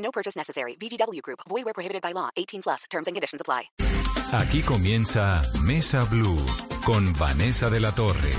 No 0.00 0.10
purchase 0.10 0.36
necessary. 0.36 0.76
VGW 0.76 1.22
Group. 1.22 1.40
Void 1.48 1.64
where 1.64 1.74
prohibited 1.74 2.02
by 2.02 2.12
law. 2.12 2.28
18 2.36 2.62
plus. 2.62 2.84
Terms 2.90 3.06
and 3.06 3.14
conditions 3.14 3.40
apply. 3.40 3.70
Aquí 4.32 4.62
comienza 4.62 5.42
Mesa 5.60 6.04
Blue 6.04 6.38
con 6.84 7.12
Vanessa 7.14 7.68
de 7.68 7.80
la 7.80 7.92
Torre. 7.92 8.32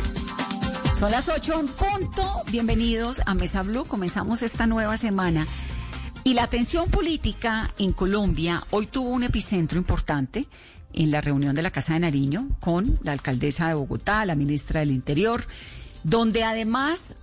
Son 0.94 1.12
las 1.12 1.28
8 1.28 1.60
en 1.60 1.68
punto. 1.68 2.44
Bienvenidos 2.50 3.22
a 3.26 3.34
Mesa 3.34 3.62
Blue. 3.62 3.86
Comenzamos 3.86 4.42
esta 4.42 4.68
nueva 4.68 4.96
semana. 4.98 5.48
Y 6.24 6.34
la 6.34 6.48
tensión 6.48 6.90
política 6.90 7.72
en 7.78 7.94
Colombia 7.94 8.64
hoy 8.72 8.88
tuvo 8.88 9.10
un 9.10 9.24
epicentro 9.24 9.78
importante 9.78 10.48
en 10.94 11.12
la 11.12 11.20
reunión 11.20 11.56
de 11.56 11.62
la 11.62 11.72
Casa 11.72 11.94
de 11.94 12.00
Nariño 12.00 12.50
con 12.60 13.00
la 13.02 13.12
alcaldesa 13.12 13.68
de 13.68 13.74
Bogotá, 13.74 14.26
la 14.26 14.36
ministra 14.36 14.82
del 14.82 14.92
Interior, 14.92 15.44
donde 16.04 16.44
además 16.44 17.16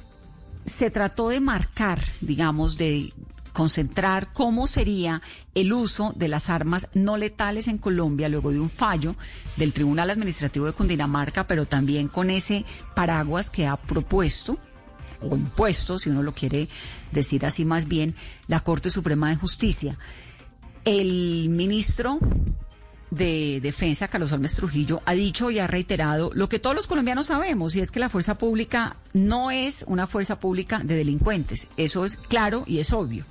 se 0.65 0.91
trató 0.91 1.29
de 1.29 1.41
marcar, 1.41 2.03
digamos, 2.21 2.77
de 2.77 3.13
concentrar 3.59 4.33
cómo 4.33 4.69
sería 4.69 5.21
el 5.57 5.73
uso 5.73 6.13
de 6.15 6.29
las 6.29 6.49
armas 6.49 6.91
no 6.95 7.17
letales 7.17 7.67
en 7.67 7.77
Colombia 7.77 8.29
luego 8.29 8.53
de 8.53 8.61
un 8.61 8.71
fallo 8.71 9.17
del 9.57 9.73
Tribunal 9.73 10.11
Administrativo 10.11 10.67
de 10.67 10.75
Cundinamarca, 10.75 11.49
pero 11.49 11.67
también 11.67 12.07
con 12.07 12.31
ese 12.31 12.65
paraguas 12.95 13.51
que 13.51 13.67
ha 13.67 13.77
propuesto 13.77 14.61
o 15.21 15.37
impuestos, 15.37 16.03
si 16.03 16.11
uno 16.11 16.23
lo 16.23 16.35
quiere 16.35 16.69
decir 17.11 17.45
así 17.45 17.65
más 17.65 17.89
bien, 17.89 18.15
la 18.47 18.61
Corte 18.61 18.91
Suprema 18.91 19.29
de 19.29 19.35
Justicia. 19.35 19.99
El 20.85 21.49
ministro 21.49 22.21
de 23.11 23.59
Defensa, 23.61 24.07
Carlos 24.07 24.31
Olmes 24.31 24.55
Trujillo, 24.55 25.03
ha 25.05 25.15
dicho 25.15 25.51
y 25.51 25.59
ha 25.59 25.67
reiterado 25.67 26.31
lo 26.33 26.49
que 26.49 26.61
todos 26.61 26.77
los 26.77 26.87
colombianos 26.87 27.27
sabemos, 27.27 27.75
y 27.75 27.81
es 27.81 27.91
que 27.91 27.99
la 27.99 28.09
fuerza 28.09 28.39
pública 28.39 28.99
no 29.15 29.51
es 29.51 29.85
una 29.89 30.07
fuerza 30.07 30.39
pública 30.39 30.79
de 30.79 30.95
delincuentes. 30.95 31.67
Eso 31.77 32.05
es 32.05 32.15
claro 32.15 32.63
y 32.69 32.79
es 32.79 32.93
obvio. 32.93 33.25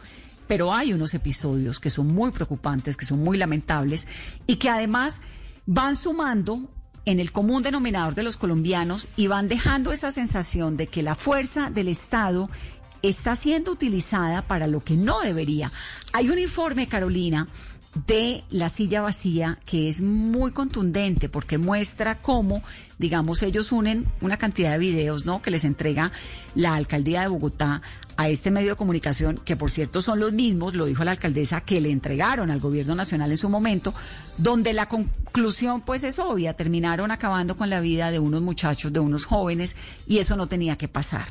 Pero 0.48 0.73
hay 0.73 0.94
unos 0.94 1.14
episodios 1.14 1.80
que 1.80 1.90
son 1.90 2.08
muy 2.08 2.31
preocupantes, 2.31 2.98
que 2.98 3.06
son 3.06 3.23
muy 3.23 3.38
lamentables 3.38 4.08
y 4.48 4.58
que 4.58 4.70
además 4.70 5.22
van 5.66 5.95
sumando 5.95 6.72
en 7.06 7.20
el 7.20 7.31
común 7.31 7.64
denominador 7.64 8.16
de 8.16 8.23
los 8.23 8.38
colombianos 8.38 9.08
y 9.16 9.28
van 9.28 9.48
dejando 9.48 9.94
esa 9.94 10.12
sensación 10.12 10.75
de 10.75 10.88
que 10.88 11.03
la 11.03 11.16
fuerza 11.16 11.70
del 11.70 11.88
Estado 11.88 12.50
está 13.02 13.36
siendo 13.36 13.72
utilizada 13.72 14.48
para 14.48 14.68
lo 14.68 14.84
que 14.84 14.98
no 14.98 15.22
debería. 15.22 15.72
Hay 16.14 16.30
un 16.30 16.40
informe, 16.40 16.88
Carolina, 16.88 17.48
de 18.06 18.44
la 18.50 18.70
silla 18.70 19.02
vacía 19.02 19.58
que 19.66 19.90
es 19.90 20.02
muy 20.02 20.52
contundente 20.52 21.30
porque 21.30 21.58
muestra 21.58 22.22
cómo, 22.22 22.62
digamos, 22.98 23.42
ellos 23.44 23.72
unen 23.72 24.06
una 24.22 24.38
cantidad 24.38 24.72
de 24.72 24.78
videos, 24.78 25.26
¿no? 25.26 25.42
Que 25.42 25.52
les 25.52 25.64
entrega 25.64 26.12
la 26.56 26.76
alcaldía 26.76 27.22
de 27.22 27.28
Bogotá 27.28 27.82
a 28.18 28.30
este 28.30 28.50
medio 28.50 28.72
de 28.72 28.76
comunicación, 28.76 29.40
que 29.46 29.56
por 29.56 29.70
cierto 29.70 30.02
son 30.02 30.20
los 30.20 30.34
mismos, 30.34 30.76
lo 30.76 30.86
dijo 30.86 31.04
la 31.04 31.12
alcaldesa, 31.12 31.62
que 31.62 31.80
le 31.80 31.92
entregaron 31.92 32.50
al 32.50 32.60
gobierno 32.60 32.96
nacional 32.96 33.30
en 33.32 33.38
su 33.38 33.48
momento, 33.48 33.94
donde 34.38 34.74
la 34.74 34.88
conclusión 35.38 35.82
pues 35.82 36.04
es 36.04 36.18
obvia, 36.18 36.56
terminaron 36.56 37.12
acabando 37.12 37.56
con 37.56 37.70
la 37.70 37.80
vida 37.80 38.10
de 38.10 38.18
unos 38.18 38.42
muchachos, 38.42 38.92
de 38.92 39.00
unos 39.00 39.25
jóvenes, 39.25 39.75
y 40.08 40.18
eso 40.18 40.36
no 40.36 40.48
tenía 40.48 40.80
que 40.80 40.88
pasar. 40.88 41.28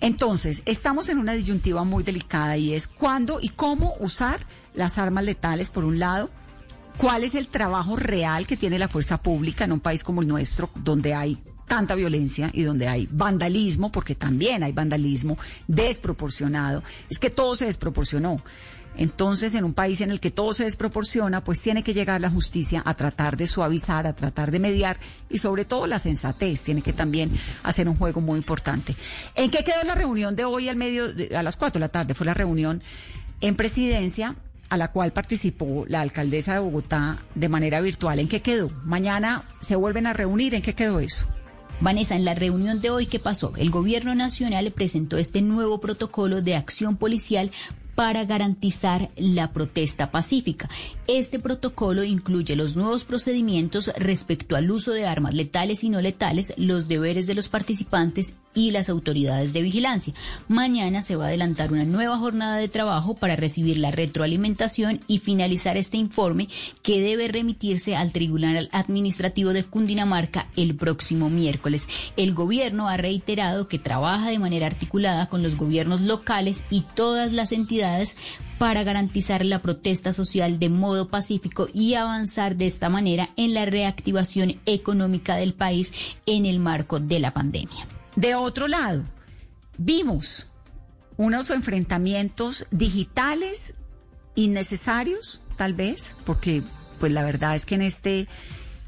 Entonces, 0.00 0.62
estamos 0.64 1.10
en 1.10 1.18
una 1.18 1.34
disyuntiva 1.34 1.84
muy 1.84 2.02
delicada 2.02 2.56
y 2.56 2.72
es 2.72 2.88
cuándo 2.88 3.40
y 3.42 3.50
cómo 3.50 3.96
usar 4.00 4.40
las 4.72 4.96
armas 4.96 5.24
letales, 5.24 5.68
por 5.68 5.84
un 5.84 5.98
lado, 5.98 6.30
cuál 6.96 7.22
es 7.22 7.34
el 7.34 7.48
trabajo 7.48 7.96
real 7.96 8.46
que 8.46 8.56
tiene 8.56 8.78
la 8.78 8.88
fuerza 8.88 9.20
pública 9.20 9.64
en 9.64 9.72
un 9.72 9.80
país 9.80 10.02
como 10.02 10.22
el 10.22 10.28
nuestro, 10.28 10.70
donde 10.74 11.12
hay 11.12 11.36
tanta 11.68 11.94
violencia 11.94 12.50
y 12.50 12.62
donde 12.62 12.88
hay 12.88 13.06
vandalismo, 13.10 13.92
porque 13.92 14.14
también 14.14 14.62
hay 14.62 14.72
vandalismo 14.72 15.36
desproporcionado. 15.68 16.82
Es 17.10 17.18
que 17.18 17.28
todo 17.28 17.56
se 17.56 17.66
desproporcionó. 17.66 18.42
Entonces, 18.96 19.54
en 19.54 19.64
un 19.64 19.74
país 19.74 20.00
en 20.00 20.10
el 20.10 20.20
que 20.20 20.30
todo 20.30 20.52
se 20.52 20.64
desproporciona, 20.64 21.42
pues 21.42 21.60
tiene 21.60 21.82
que 21.82 21.94
llegar 21.94 22.20
la 22.20 22.30
justicia 22.30 22.82
a 22.84 22.94
tratar 22.94 23.36
de 23.36 23.46
suavizar, 23.46 24.06
a 24.06 24.14
tratar 24.14 24.50
de 24.50 24.58
mediar 24.58 24.96
y 25.28 25.38
sobre 25.38 25.64
todo 25.64 25.86
la 25.86 25.98
sensatez 25.98 26.60
tiene 26.60 26.82
que 26.82 26.92
también 26.92 27.30
hacer 27.62 27.88
un 27.88 27.96
juego 27.96 28.20
muy 28.20 28.38
importante. 28.38 28.94
¿En 29.34 29.50
qué 29.50 29.64
quedó 29.64 29.82
la 29.84 29.94
reunión 29.94 30.36
de 30.36 30.44
hoy 30.44 30.68
al 30.68 30.76
medio, 30.76 31.06
a 31.36 31.42
las 31.42 31.56
cuatro 31.56 31.78
de 31.78 31.86
la 31.86 31.88
tarde? 31.88 32.14
Fue 32.14 32.26
la 32.26 32.34
reunión 32.34 32.82
en 33.40 33.56
presidencia 33.56 34.36
a 34.70 34.76
la 34.76 34.90
cual 34.90 35.12
participó 35.12 35.84
la 35.88 36.00
alcaldesa 36.00 36.54
de 36.54 36.58
Bogotá 36.60 37.18
de 37.34 37.48
manera 37.48 37.80
virtual. 37.80 38.18
¿En 38.18 38.28
qué 38.28 38.42
quedó? 38.42 38.70
Mañana 38.84 39.48
se 39.60 39.76
vuelven 39.76 40.06
a 40.06 40.12
reunir. 40.12 40.54
¿En 40.54 40.62
qué 40.62 40.74
quedó 40.74 41.00
eso? 41.00 41.26
Vanessa, 41.80 42.16
en 42.16 42.24
la 42.24 42.34
reunión 42.34 42.80
de 42.80 42.90
hoy, 42.90 43.06
¿qué 43.06 43.18
pasó? 43.18 43.52
El 43.56 43.70
gobierno 43.70 44.14
nacional 44.14 44.70
presentó 44.72 45.18
este 45.18 45.42
nuevo 45.42 45.80
protocolo 45.80 46.40
de 46.40 46.56
acción 46.56 46.96
policial 46.96 47.50
para 47.94 48.24
garantizar 48.24 49.10
la 49.16 49.52
protesta 49.52 50.10
pacífica. 50.10 50.68
Este 51.06 51.38
protocolo 51.38 52.04
incluye 52.04 52.56
los 52.56 52.76
nuevos 52.76 53.04
procedimientos 53.04 53.92
respecto 53.96 54.56
al 54.56 54.70
uso 54.70 54.92
de 54.92 55.06
armas 55.06 55.34
letales 55.34 55.84
y 55.84 55.90
no 55.90 56.00
letales, 56.00 56.54
los 56.56 56.88
deberes 56.88 57.26
de 57.26 57.34
los 57.34 57.48
participantes 57.48 58.36
y 58.54 58.70
las 58.70 58.88
autoridades 58.88 59.52
de 59.52 59.62
vigilancia. 59.62 60.14
Mañana 60.48 61.02
se 61.02 61.16
va 61.16 61.24
a 61.24 61.28
adelantar 61.28 61.72
una 61.72 61.84
nueva 61.84 62.18
jornada 62.18 62.56
de 62.56 62.68
trabajo 62.68 63.14
para 63.14 63.36
recibir 63.36 63.78
la 63.78 63.90
retroalimentación 63.90 65.00
y 65.06 65.18
finalizar 65.18 65.76
este 65.76 65.96
informe 65.96 66.48
que 66.82 67.00
debe 67.00 67.28
remitirse 67.28 67.96
al 67.96 68.12
Tribunal 68.12 68.68
Administrativo 68.72 69.52
de 69.52 69.64
Cundinamarca 69.64 70.48
el 70.56 70.74
próximo 70.74 71.30
miércoles. 71.30 71.88
El 72.16 72.34
gobierno 72.34 72.88
ha 72.88 72.96
reiterado 72.96 73.68
que 73.68 73.78
trabaja 73.78 74.30
de 74.30 74.38
manera 74.38 74.66
articulada 74.66 75.28
con 75.28 75.42
los 75.42 75.56
gobiernos 75.56 76.00
locales 76.00 76.64
y 76.70 76.82
todas 76.94 77.32
las 77.32 77.52
entidades 77.52 78.16
para 78.58 78.84
garantizar 78.84 79.44
la 79.44 79.60
protesta 79.60 80.12
social 80.12 80.58
de 80.58 80.68
modo 80.68 81.08
pacífico 81.08 81.68
y 81.72 81.94
avanzar 81.94 82.56
de 82.56 82.66
esta 82.66 82.88
manera 82.88 83.30
en 83.36 83.54
la 83.54 83.64
reactivación 83.66 84.60
económica 84.66 85.36
del 85.36 85.54
país 85.54 85.92
en 86.26 86.46
el 86.46 86.60
marco 86.60 87.00
de 87.00 87.18
la 87.18 87.32
pandemia. 87.32 87.93
De 88.16 88.34
otro 88.34 88.68
lado, 88.68 89.04
vimos 89.78 90.46
unos 91.16 91.50
enfrentamientos 91.50 92.66
digitales 92.70 93.74
innecesarios, 94.34 95.42
tal 95.56 95.74
vez, 95.74 96.14
porque 96.24 96.62
pues 96.98 97.12
la 97.12 97.24
verdad 97.24 97.54
es 97.54 97.66
que 97.66 97.74
en 97.74 97.82
este 97.82 98.28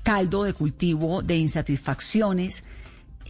caldo 0.02 0.44
de 0.44 0.54
cultivo 0.54 1.22
de 1.22 1.36
insatisfacciones, 1.36 2.64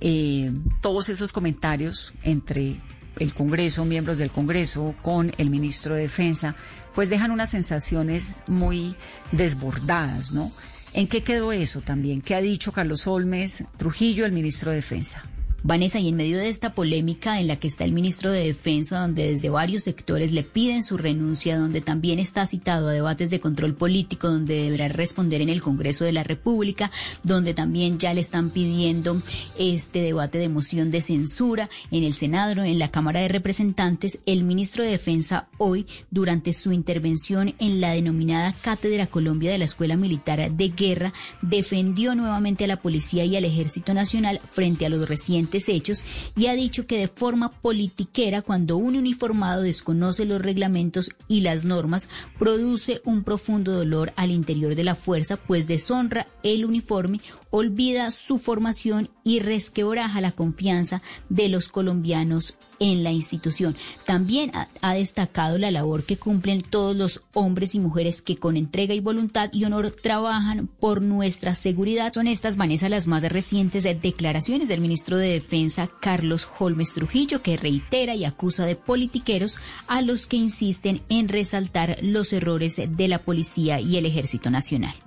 eh, 0.00 0.52
todos 0.82 1.08
esos 1.08 1.32
comentarios 1.32 2.12
entre 2.22 2.80
el 3.18 3.32
Congreso, 3.32 3.84
miembros 3.86 4.18
del 4.18 4.30
Congreso, 4.30 4.94
con 5.02 5.32
el 5.38 5.48
ministro 5.50 5.94
de 5.94 6.02
Defensa, 6.02 6.54
pues 6.94 7.08
dejan 7.08 7.30
unas 7.30 7.50
sensaciones 7.50 8.40
muy 8.46 8.94
desbordadas, 9.32 10.32
¿no? 10.32 10.52
¿En 10.92 11.08
qué 11.08 11.22
quedó 11.22 11.52
eso 11.52 11.80
también? 11.80 12.20
¿Qué 12.20 12.34
ha 12.34 12.40
dicho 12.40 12.72
Carlos 12.72 13.06
Olmes 13.06 13.64
Trujillo, 13.76 14.26
el 14.26 14.32
ministro 14.32 14.70
de 14.70 14.76
Defensa? 14.76 15.24
Vanessa, 15.66 15.98
y 15.98 16.08
en 16.08 16.14
medio 16.14 16.38
de 16.38 16.48
esta 16.48 16.74
polémica 16.74 17.40
en 17.40 17.48
la 17.48 17.56
que 17.56 17.66
está 17.66 17.84
el 17.84 17.92
ministro 17.92 18.30
de 18.30 18.44
Defensa, 18.44 19.00
donde 19.00 19.32
desde 19.32 19.50
varios 19.50 19.82
sectores 19.82 20.30
le 20.30 20.44
piden 20.44 20.84
su 20.84 20.96
renuncia, 20.96 21.58
donde 21.58 21.80
también 21.80 22.20
está 22.20 22.46
citado 22.46 22.86
a 22.88 22.92
debates 22.92 23.30
de 23.30 23.40
control 23.40 23.74
político, 23.74 24.28
donde 24.28 24.62
deberá 24.62 24.86
responder 24.86 25.40
en 25.40 25.48
el 25.48 25.62
Congreso 25.62 26.04
de 26.04 26.12
la 26.12 26.22
República, 26.22 26.92
donde 27.24 27.52
también 27.52 27.98
ya 27.98 28.14
le 28.14 28.20
están 28.20 28.50
pidiendo 28.50 29.20
este 29.58 30.02
debate 30.02 30.38
de 30.38 30.48
moción 30.48 30.92
de 30.92 31.00
censura 31.00 31.68
en 31.90 32.04
el 32.04 32.12
Senado, 32.12 32.62
en 32.62 32.78
la 32.78 32.92
Cámara 32.92 33.18
de 33.18 33.26
Representantes, 33.26 34.20
el 34.24 34.44
ministro 34.44 34.84
de 34.84 34.90
Defensa 34.90 35.48
hoy, 35.58 35.88
durante 36.12 36.52
su 36.52 36.70
intervención 36.70 37.56
en 37.58 37.80
la 37.80 37.90
denominada 37.90 38.52
Cátedra 38.52 39.08
Colombia 39.08 39.50
de 39.50 39.58
la 39.58 39.64
Escuela 39.64 39.96
Militar 39.96 40.48
de 40.48 40.68
Guerra, 40.68 41.12
defendió 41.42 42.14
nuevamente 42.14 42.62
a 42.62 42.68
la 42.68 42.80
Policía 42.80 43.24
y 43.24 43.34
al 43.34 43.44
Ejército 43.44 43.94
Nacional 43.94 44.40
frente 44.48 44.86
a 44.86 44.90
los 44.90 45.08
recientes 45.08 45.55
hechos 45.68 46.04
y 46.36 46.46
ha 46.46 46.54
dicho 46.54 46.86
que 46.86 46.98
de 46.98 47.08
forma 47.08 47.52
politiquera, 47.52 48.42
cuando 48.42 48.76
un 48.76 48.96
uniformado 48.96 49.62
desconoce 49.62 50.24
los 50.24 50.40
reglamentos 50.40 51.10
y 51.28 51.40
las 51.40 51.64
normas, 51.64 52.08
produce 52.38 53.00
un 53.04 53.24
profundo 53.24 53.72
dolor 53.72 54.12
al 54.16 54.30
interior 54.30 54.74
de 54.74 54.84
la 54.84 54.94
fuerza, 54.94 55.36
pues 55.36 55.66
deshonra 55.66 56.26
el 56.42 56.64
uniforme 56.64 57.20
olvida 57.56 58.10
su 58.10 58.38
formación 58.38 59.08
y 59.24 59.40
resquebraja 59.40 60.20
la 60.20 60.32
confianza 60.32 61.02
de 61.30 61.48
los 61.48 61.68
colombianos 61.68 62.56
en 62.78 63.02
la 63.02 63.12
institución. 63.12 63.74
También 64.04 64.52
ha, 64.82 64.94
destacado 64.94 65.56
la 65.56 65.70
labor 65.70 66.04
que 66.04 66.18
cumplen 66.18 66.60
todos 66.60 66.94
los 66.94 67.22
hombres 67.32 67.74
y 67.74 67.80
mujeres 67.80 68.20
que 68.20 68.36
con 68.36 68.56
entrega 68.56 68.92
y 68.92 69.00
voluntad 69.00 69.50
y 69.52 69.64
honor 69.64 69.90
trabajan 69.90 70.66
por 70.66 71.00
nuestra 71.00 71.54
seguridad. 71.54 72.12
Son 72.12 72.26
estas, 72.26 72.58
Vanessa, 72.58 72.90
las 72.90 73.06
más 73.06 73.22
recientes 73.22 73.84
declaraciones 73.84 74.68
del 74.68 74.82
ministro 74.82 75.16
de 75.16 75.28
Defensa, 75.28 75.88
Carlos 76.00 76.50
Holmes 76.58 76.92
Trujillo, 76.92 77.42
que 77.42 77.56
reitera 77.56 78.14
y 78.14 78.24
acusa 78.26 78.66
de 78.66 78.76
politiqueros 78.76 79.58
a 79.86 80.02
los 80.02 80.26
que 80.26 80.36
insisten 80.36 81.02
en 81.08 81.28
resaltar 81.28 81.98
los 82.02 82.34
errores 82.34 82.76
de 82.76 83.08
la 83.08 83.22
policía 83.22 83.80
y 83.80 83.96
el 83.96 84.04
ejército 84.04 84.50
nacional. 84.50 85.05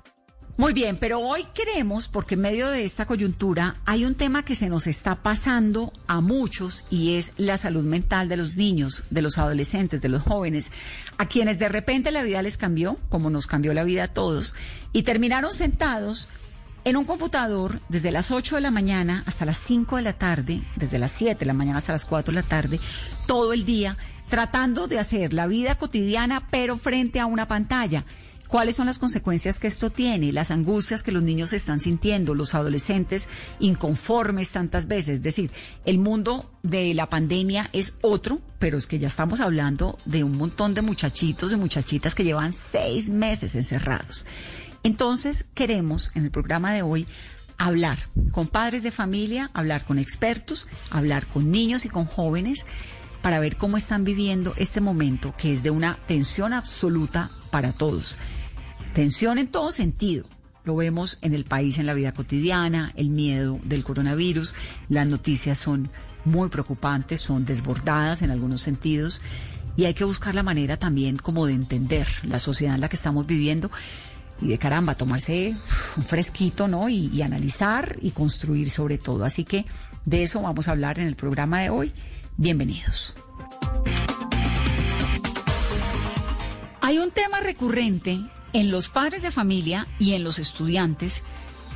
Muy 0.59 0.73
bien, 0.73 0.97
pero 0.97 1.21
hoy 1.21 1.45
queremos, 1.53 2.09
porque 2.09 2.35
en 2.35 2.41
medio 2.41 2.69
de 2.69 2.83
esta 2.83 3.05
coyuntura 3.05 3.77
hay 3.85 4.03
un 4.03 4.13
tema 4.13 4.43
que 4.43 4.55
se 4.55 4.67
nos 4.67 4.87
está 4.87 5.23
pasando 5.23 5.93
a 6.05 6.19
muchos 6.19 6.85
y 6.89 7.15
es 7.15 7.31
la 7.37 7.55
salud 7.55 7.85
mental 7.85 8.27
de 8.27 8.35
los 8.35 8.57
niños, 8.57 9.05
de 9.09 9.21
los 9.21 9.37
adolescentes, 9.37 10.01
de 10.01 10.09
los 10.09 10.21
jóvenes, 10.21 10.69
a 11.17 11.27
quienes 11.27 11.59
de 11.59 11.69
repente 11.69 12.11
la 12.11 12.23
vida 12.23 12.41
les 12.41 12.57
cambió, 12.57 12.97
como 13.07 13.29
nos 13.29 13.47
cambió 13.47 13.73
la 13.73 13.85
vida 13.85 14.03
a 14.03 14.07
todos, 14.09 14.53
y 14.91 15.03
terminaron 15.03 15.53
sentados 15.53 16.27
en 16.83 16.97
un 16.97 17.05
computador 17.05 17.79
desde 17.87 18.11
las 18.11 18.29
8 18.29 18.55
de 18.55 18.61
la 18.61 18.69
mañana 18.69 19.23
hasta 19.27 19.45
las 19.45 19.59
5 19.59 19.95
de 19.95 20.01
la 20.01 20.17
tarde, 20.17 20.61
desde 20.75 20.99
las 20.99 21.13
7 21.13 21.39
de 21.39 21.45
la 21.45 21.53
mañana 21.53 21.77
hasta 21.77 21.93
las 21.93 22.05
4 22.05 22.33
de 22.33 22.41
la 22.41 22.45
tarde, 22.45 22.81
todo 23.27 23.53
el 23.53 23.63
día, 23.63 23.95
tratando 24.27 24.89
de 24.89 24.99
hacer 24.99 25.33
la 25.33 25.47
vida 25.47 25.75
cotidiana, 25.75 26.49
pero 26.51 26.75
frente 26.75 27.21
a 27.21 27.27
una 27.27 27.47
pantalla. 27.47 28.03
¿Cuáles 28.49 28.77
son 28.77 28.87
las 28.87 28.97
consecuencias 28.97 29.59
que 29.59 29.67
esto 29.67 29.91
tiene? 29.91 30.31
Las 30.31 30.49
angustias 30.49 31.03
que 31.03 31.11
los 31.11 31.21
niños 31.21 31.53
están 31.53 31.79
sintiendo, 31.79 32.33
los 32.33 32.55
adolescentes 32.55 33.29
inconformes 33.59 34.49
tantas 34.49 34.87
veces. 34.87 35.17
Es 35.17 35.21
decir, 35.21 35.51
el 35.85 35.99
mundo 35.99 36.51
de 36.63 36.95
la 36.95 37.07
pandemia 37.11 37.69
es 37.73 37.93
otro, 38.01 38.41
pero 38.57 38.79
es 38.79 38.87
que 38.87 38.97
ya 38.97 39.07
estamos 39.07 39.39
hablando 39.39 39.99
de 40.05 40.23
un 40.23 40.35
montón 40.35 40.73
de 40.73 40.81
muchachitos 40.81 41.51
y 41.51 41.57
muchachitas 41.57 42.15
que 42.15 42.23
llevan 42.23 42.51
seis 42.51 43.09
meses 43.09 43.53
encerrados. 43.53 44.25
Entonces, 44.81 45.45
queremos 45.53 46.11
en 46.15 46.23
el 46.23 46.31
programa 46.31 46.73
de 46.73 46.81
hoy 46.81 47.05
hablar 47.59 47.99
con 48.31 48.47
padres 48.47 48.81
de 48.81 48.89
familia, 48.89 49.51
hablar 49.53 49.85
con 49.85 49.99
expertos, 49.99 50.65
hablar 50.89 51.27
con 51.27 51.51
niños 51.51 51.85
y 51.85 51.89
con 51.89 52.05
jóvenes 52.05 52.65
para 53.21 53.39
ver 53.39 53.57
cómo 53.57 53.77
están 53.77 54.05
viviendo 54.05 54.55
este 54.57 54.81
momento 54.81 55.35
que 55.37 55.53
es 55.53 55.61
de 55.61 55.69
una 55.69 55.99
tensión 56.07 56.53
absoluta 56.53 57.29
para 57.51 57.73
todos. 57.73 58.17
Tensión 58.99 59.37
en 59.37 59.47
todo 59.47 59.71
sentido. 59.71 60.25
Lo 60.65 60.75
vemos 60.75 61.19
en 61.21 61.33
el 61.33 61.45
país, 61.45 61.77
en 61.77 61.85
la 61.85 61.93
vida 61.93 62.11
cotidiana, 62.11 62.91
el 62.97 63.09
miedo 63.09 63.57
del 63.63 63.85
coronavirus. 63.85 64.55
Las 64.89 65.07
noticias 65.07 65.57
son 65.57 65.89
muy 66.25 66.49
preocupantes, 66.49 67.21
son 67.21 67.45
desbordadas 67.45 68.23
en 68.23 68.29
algunos 68.29 68.59
sentidos. 68.59 69.21
Y 69.77 69.85
hay 69.85 69.93
que 69.93 70.03
buscar 70.03 70.35
la 70.35 70.43
manera 70.43 70.75
también 70.75 71.15
como 71.15 71.45
de 71.45 71.53
entender 71.53 72.09
la 72.23 72.39
sociedad 72.39 72.75
en 72.75 72.81
la 72.81 72.89
que 72.89 72.97
estamos 72.97 73.25
viviendo 73.25 73.71
y 74.41 74.49
de 74.49 74.57
caramba, 74.57 74.95
tomarse 74.95 75.55
un 75.95 76.03
fresquito, 76.03 76.67
¿no? 76.67 76.89
Y, 76.89 77.09
y, 77.13 77.21
analizar 77.21 77.95
y 78.01 78.11
construir 78.11 78.69
sobre 78.69 78.97
todo. 78.97 79.23
Así 79.23 79.45
que 79.45 79.65
de 80.03 80.23
eso 80.23 80.41
vamos 80.41 80.67
a 80.67 80.71
hablar 80.71 80.99
en 80.99 81.07
el 81.07 81.15
programa 81.15 81.61
de 81.61 81.69
hoy. 81.69 81.93
Bienvenidos. 82.35 83.15
Hay 86.81 86.97
un 86.97 87.11
tema 87.11 87.39
recurrente 87.39 88.19
en 88.53 88.71
los 88.71 88.89
padres 88.89 89.21
de 89.21 89.31
familia 89.31 89.87
y 89.99 90.13
en 90.13 90.23
los 90.23 90.39
estudiantes 90.39 91.21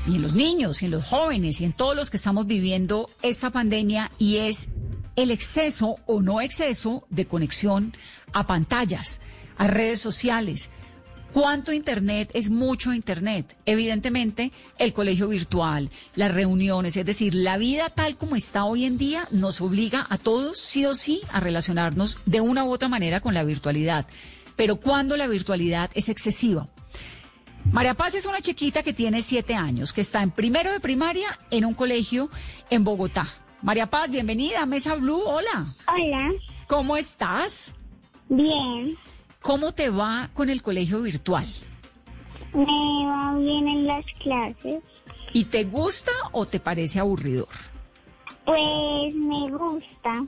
y 0.07 0.15
en 0.15 0.21
los 0.21 0.33
niños 0.33 0.81
y 0.81 0.85
en 0.85 0.91
los 0.91 1.05
jóvenes 1.05 1.61
y 1.61 1.65
en 1.65 1.73
todos 1.73 1.95
los 1.95 2.09
que 2.09 2.17
estamos 2.17 2.47
viviendo 2.47 3.09
esta 3.21 3.51
pandemia 3.51 4.11
y 4.17 4.37
es 4.37 4.69
el 5.15 5.31
exceso 5.31 5.97
o 6.05 6.21
no 6.21 6.41
exceso 6.41 7.05
de 7.09 7.25
conexión 7.25 7.95
a 8.33 8.47
pantallas, 8.47 9.21
a 9.57 9.67
redes 9.67 9.99
sociales. 9.99 10.69
¿Cuánto 11.31 11.73
Internet 11.73 12.29
es 12.35 12.51
mucho 12.51 12.93
Internet? 12.93 13.57
Evidentemente, 13.65 14.51
el 14.77 14.93
colegio 14.93 15.27
virtual, 15.29 15.89
las 16.15 16.31
reuniones, 16.31 16.95
es 16.95 17.05
decir, 17.07 17.33
la 17.33 17.57
vida 17.57 17.89
tal 17.89 18.17
como 18.17 18.35
está 18.35 18.65
hoy 18.65 18.85
en 18.85 18.99
día 18.99 19.27
nos 19.31 19.59
obliga 19.59 20.05
a 20.11 20.19
todos, 20.19 20.59
sí 20.59 20.85
o 20.85 20.93
sí, 20.93 21.21
a 21.31 21.39
relacionarnos 21.39 22.19
de 22.27 22.39
una 22.39 22.65
u 22.65 22.71
otra 22.71 22.87
manera 22.87 23.19
con 23.19 23.33
la 23.33 23.43
virtualidad 23.43 24.05
pero 24.55 24.77
cuando 24.77 25.17
la 25.17 25.27
virtualidad 25.27 25.89
es 25.93 26.09
excesiva. 26.09 26.67
María 27.71 27.93
Paz 27.93 28.15
es 28.15 28.25
una 28.25 28.41
chiquita 28.41 28.83
que 28.83 28.93
tiene 28.93 29.21
siete 29.21 29.55
años, 29.55 29.93
que 29.93 30.01
está 30.01 30.21
en 30.21 30.31
primero 30.31 30.71
de 30.71 30.79
primaria 30.79 31.39
en 31.49 31.65
un 31.65 31.73
colegio 31.73 32.29
en 32.69 32.83
Bogotá. 32.83 33.27
María 33.61 33.87
Paz, 33.87 34.11
bienvenida 34.11 34.61
a 34.61 34.65
Mesa 34.65 34.95
Blue. 34.95 35.21
Hola. 35.25 35.67
Hola. 35.87 36.31
¿Cómo 36.67 36.97
estás? 36.97 37.73
Bien. 38.27 38.97
¿Cómo 39.41 39.71
te 39.71 39.89
va 39.89 40.29
con 40.33 40.49
el 40.49 40.61
colegio 40.61 41.01
virtual? 41.01 41.45
Me 42.53 43.05
va 43.07 43.35
bien 43.37 43.67
en 43.67 43.87
las 43.87 44.05
clases. 44.21 44.83
¿Y 45.31 45.45
te 45.45 45.63
gusta 45.63 46.11
o 46.31 46.45
te 46.45 46.59
parece 46.59 46.99
aburridor? 46.99 47.47
Pues 48.45 49.15
me 49.15 49.49
gusta. 49.49 50.25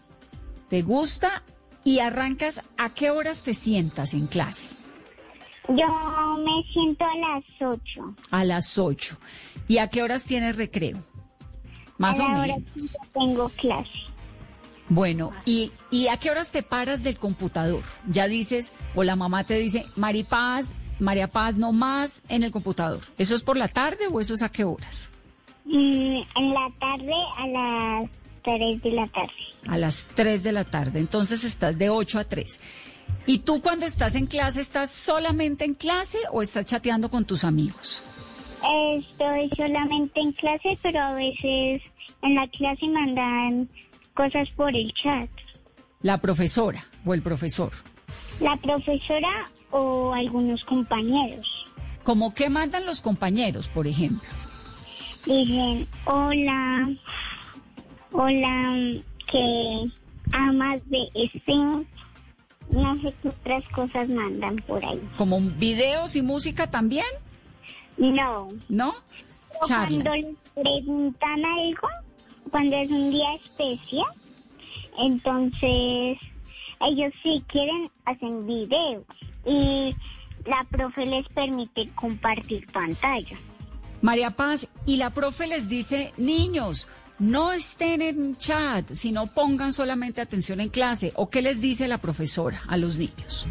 ¿Te 0.69 0.81
gusta 0.81 1.44
y 1.86 2.00
arrancas, 2.00 2.64
¿a 2.78 2.94
qué 2.94 3.12
horas 3.12 3.44
te 3.44 3.54
sientas 3.54 4.14
en 4.14 4.28
clase? 4.28 4.68
Yo 5.70 5.88
me 6.44 6.64
siento 6.74 7.06
a 7.06 7.16
las 7.18 7.44
8. 7.62 8.16
A 8.32 8.44
las 8.44 8.78
8. 8.78 9.18
¿Y 9.70 9.78
a 9.78 9.90
qué 9.90 10.04
horas 10.04 10.26
tienes 10.26 10.58
recreo? 10.58 10.98
Más 11.98 12.20
a 12.20 12.26
o 12.26 12.28
la 12.28 12.42
menos. 12.42 12.50
hora 12.50 12.66
que 12.74 13.10
tengo 13.20 13.50
clase. 13.50 13.90
Bueno, 14.90 15.32
¿y, 15.46 15.72
¿y 15.90 16.08
a 16.10 16.18
qué 16.18 16.30
horas 16.30 16.52
te 16.52 16.62
paras 16.62 17.02
del 17.04 17.18
computador? 17.18 17.82
Ya 18.08 18.28
dices, 18.28 18.74
o 18.94 19.04
la 19.04 19.16
mamá 19.16 19.44
te 19.44 19.56
dice, 19.58 19.86
Maripaz, 19.96 20.76
María 21.00 21.28
Paz, 21.28 21.56
no 21.56 21.72
más 21.72 22.22
en 22.30 22.44
el 22.44 22.52
computador. 22.52 23.02
¿Eso 23.18 23.36
es 23.36 23.42
por 23.42 23.58
la 23.58 23.68
tarde 23.68 24.06
o 24.12 24.20
eso 24.20 24.34
es 24.36 24.42
a 24.44 24.50
qué 24.50 24.64
horas? 24.64 25.08
Mm, 25.66 26.18
en 26.36 26.54
la 26.54 26.70
tarde 26.80 27.14
a 27.38 27.48
las 27.48 28.10
3 28.45 28.81
de 28.81 28.92
la 28.92 29.07
tarde. 29.07 29.33
A 29.68 29.77
las 29.77 30.06
3 30.15 30.44
de 30.44 30.51
la 30.51 30.63
tarde. 30.63 31.00
Entonces 31.00 31.44
estás 31.44 31.77
de 31.77 31.89
8 31.89 32.19
a 32.19 32.24
3. 32.24 32.59
¿Y 33.25 33.39
tú 33.39 33.62
cuando 33.62 33.86
estás 33.86 34.15
en 34.15 34.27
clase, 34.27 34.62
estás 34.62 34.92
solamente 34.92 35.65
en 35.65 35.74
clase 35.74 36.19
o 36.31 36.42
estás 36.42 36.65
chateando 36.65 37.09
con 37.09 37.25
tus 37.25 37.44
amigos? 37.44 38.03
Estoy 38.97 39.50
solamente 39.57 40.19
en 40.19 40.31
clase, 40.33 40.77
pero 40.81 41.00
a 41.00 41.13
veces 41.13 41.81
en 42.21 42.36
la 42.36 42.47
clase 42.47 42.88
mandan 42.88 43.69
cosas 44.13 44.48
por 44.56 44.75
el 44.75 44.94
chat. 44.94 45.30
La 46.01 46.19
profesora 46.19 46.86
o 47.03 47.13
el 47.13 47.21
profesor. 47.21 47.71
La 48.39 48.56
profesora 48.57 49.50
o 49.71 50.13
algunos 50.13 50.63
compañeros. 50.65 51.48
¿Cómo 52.03 52.36
qué 52.36 52.50
mandan 52.50 52.86
los 52.86 53.01
compañeros, 53.01 53.67
por 53.67 53.88
ejemplo? 53.88 54.29
Dicen, 55.25 55.88
hola, 56.05 56.88
hola, 58.17 59.01
que 59.31 59.91
amas 60.31 60.81
de 60.89 61.10
este, 61.13 61.55
no 62.69 62.95
sé 62.98 63.13
qué 63.22 63.29
otras 63.29 63.63
cosas 63.69 64.10
mandan 64.10 64.57
por 64.67 64.84
ahí. 64.84 65.01
¿Como 65.17 65.39
videos 65.39 66.15
y 66.15 66.22
música 66.22 66.69
también? 66.69 67.05
No. 67.98 68.48
¿No? 68.69 68.95
Charla. 69.67 70.03
Cuando 70.03 70.15
les 70.15 70.36
preguntan 70.53 71.45
algo, 71.45 71.88
cuando 72.51 72.75
es 72.75 72.89
un 72.89 73.12
día 73.12 73.34
especial, 73.36 74.07
entonces 74.98 76.17
ellos 76.81 77.13
si 77.24 77.43
quieren 77.48 77.89
hacen 78.05 78.45
videos 78.45 79.05
y 79.45 79.95
la 80.45 80.65
profe 80.69 81.05
les 81.05 81.27
permite 81.29 81.89
compartir 81.95 82.67
pantalla. 82.72 83.38
María 84.01 84.31
Paz, 84.31 84.69
y 84.86 84.98
la 84.98 85.10
profe 85.10 85.48
les 85.48 85.67
dice, 85.67 86.13
niños, 86.17 86.88
no 87.19 87.51
estén 87.51 88.01
en 88.01 88.36
chat, 88.38 88.91
sino 88.93 89.27
pongan 89.27 89.74
solamente 89.74 90.22
atención 90.22 90.60
en 90.60 90.69
clase. 90.69 91.13
¿O 91.15 91.29
qué 91.29 91.41
les 91.41 91.62
dice 91.62 91.88
la 91.88 92.00
profesora 92.00 92.63
a 92.67 92.77
los 92.77 92.98
niños? 92.98 93.48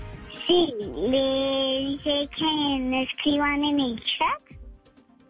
Sí, 0.46 0.68
le 1.08 1.78
dice 1.88 2.28
que 2.36 2.78
no 2.80 3.02
escriban 3.02 3.64
en 3.64 3.80
el 3.80 3.96
chat 4.00 4.58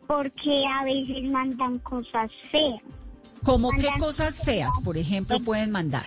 porque 0.06 0.64
a 0.66 0.84
veces 0.84 1.24
mandan 1.30 1.78
cosas 1.78 2.30
feas, 2.50 2.82
¿Cómo 3.42 3.70
qué 3.70 3.88
cosas 3.98 4.42
feas, 4.42 4.72
por 4.84 4.96
ejemplo, 4.96 5.38
pueden 5.40 5.70
mandar? 5.70 6.06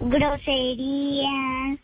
groserías, 0.00 1.78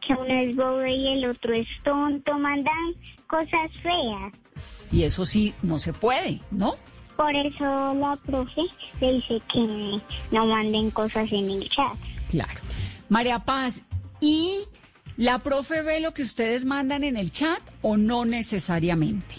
que 0.00 0.12
uno 0.12 0.40
es 0.40 0.56
bobo 0.56 0.84
y 0.84 1.06
el 1.08 1.30
otro 1.30 1.54
es 1.54 1.68
tonto, 1.82 2.38
mandan 2.38 2.94
cosas 3.26 3.70
feas. 3.82 4.32
Y 4.92 5.04
eso 5.04 5.24
sí, 5.24 5.54
no 5.62 5.78
se 5.78 5.92
puede, 5.92 6.40
¿no? 6.50 6.74
Por 7.16 7.34
eso 7.34 7.94
la 7.94 8.18
profe 8.24 8.62
le 9.00 9.14
dice 9.14 9.40
que 9.52 10.00
no 10.30 10.46
manden 10.46 10.90
cosas 10.90 11.30
en 11.32 11.50
el 11.50 11.68
chat. 11.68 11.92
Claro. 12.28 12.60
María 13.08 13.38
Paz, 13.38 13.84
¿y 14.20 14.64
la 15.16 15.38
profe 15.38 15.82
ve 15.82 16.00
lo 16.00 16.12
que 16.12 16.22
ustedes 16.22 16.64
mandan 16.64 17.04
en 17.04 17.16
el 17.16 17.30
chat 17.30 17.60
o 17.82 17.96
no 17.96 18.24
necesariamente? 18.24 19.36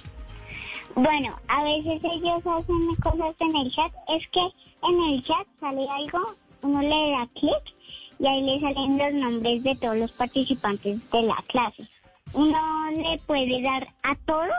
Bueno, 0.96 1.38
a 1.50 1.63
veces 1.63 2.01
ellos 2.03 2.41
hacen 2.46 2.96
cosas 3.03 3.36
en 3.39 3.55
el 3.58 3.72
chat. 3.72 3.91
Es 4.08 4.24
que 4.29 4.39
en 4.88 5.13
el 5.13 5.22
chat 5.24 5.46
sale 5.60 5.86
algo, 5.89 6.36
uno 6.62 6.82
le 6.82 7.12
da 7.12 7.27
clic 7.34 7.75
y 8.20 8.27
ahí 8.27 8.41
le 8.44 8.62
salen 8.62 8.98
los 8.98 9.13
nombres 9.13 9.63
de 9.63 9.75
todos 9.75 9.98
los 9.98 10.12
participantes 10.13 11.00
de 11.12 11.22
la 11.24 11.44
clase. 11.48 11.88
Uno 12.34 12.58
le 12.91 13.17
puede 13.25 13.62
dar 13.62 13.88
a 14.03 14.15
todos, 14.25 14.50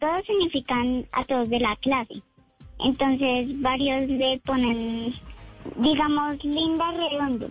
todos 0.00 0.24
significan 0.26 1.06
a 1.12 1.24
todos 1.24 1.48
de 1.50 1.60
la 1.60 1.76
clase. 1.76 2.22
Entonces 2.78 3.60
varios 3.60 4.08
le 4.08 4.40
ponen, 4.44 5.14
digamos, 5.78 6.44
linda 6.44 6.92
redondo. 6.92 7.48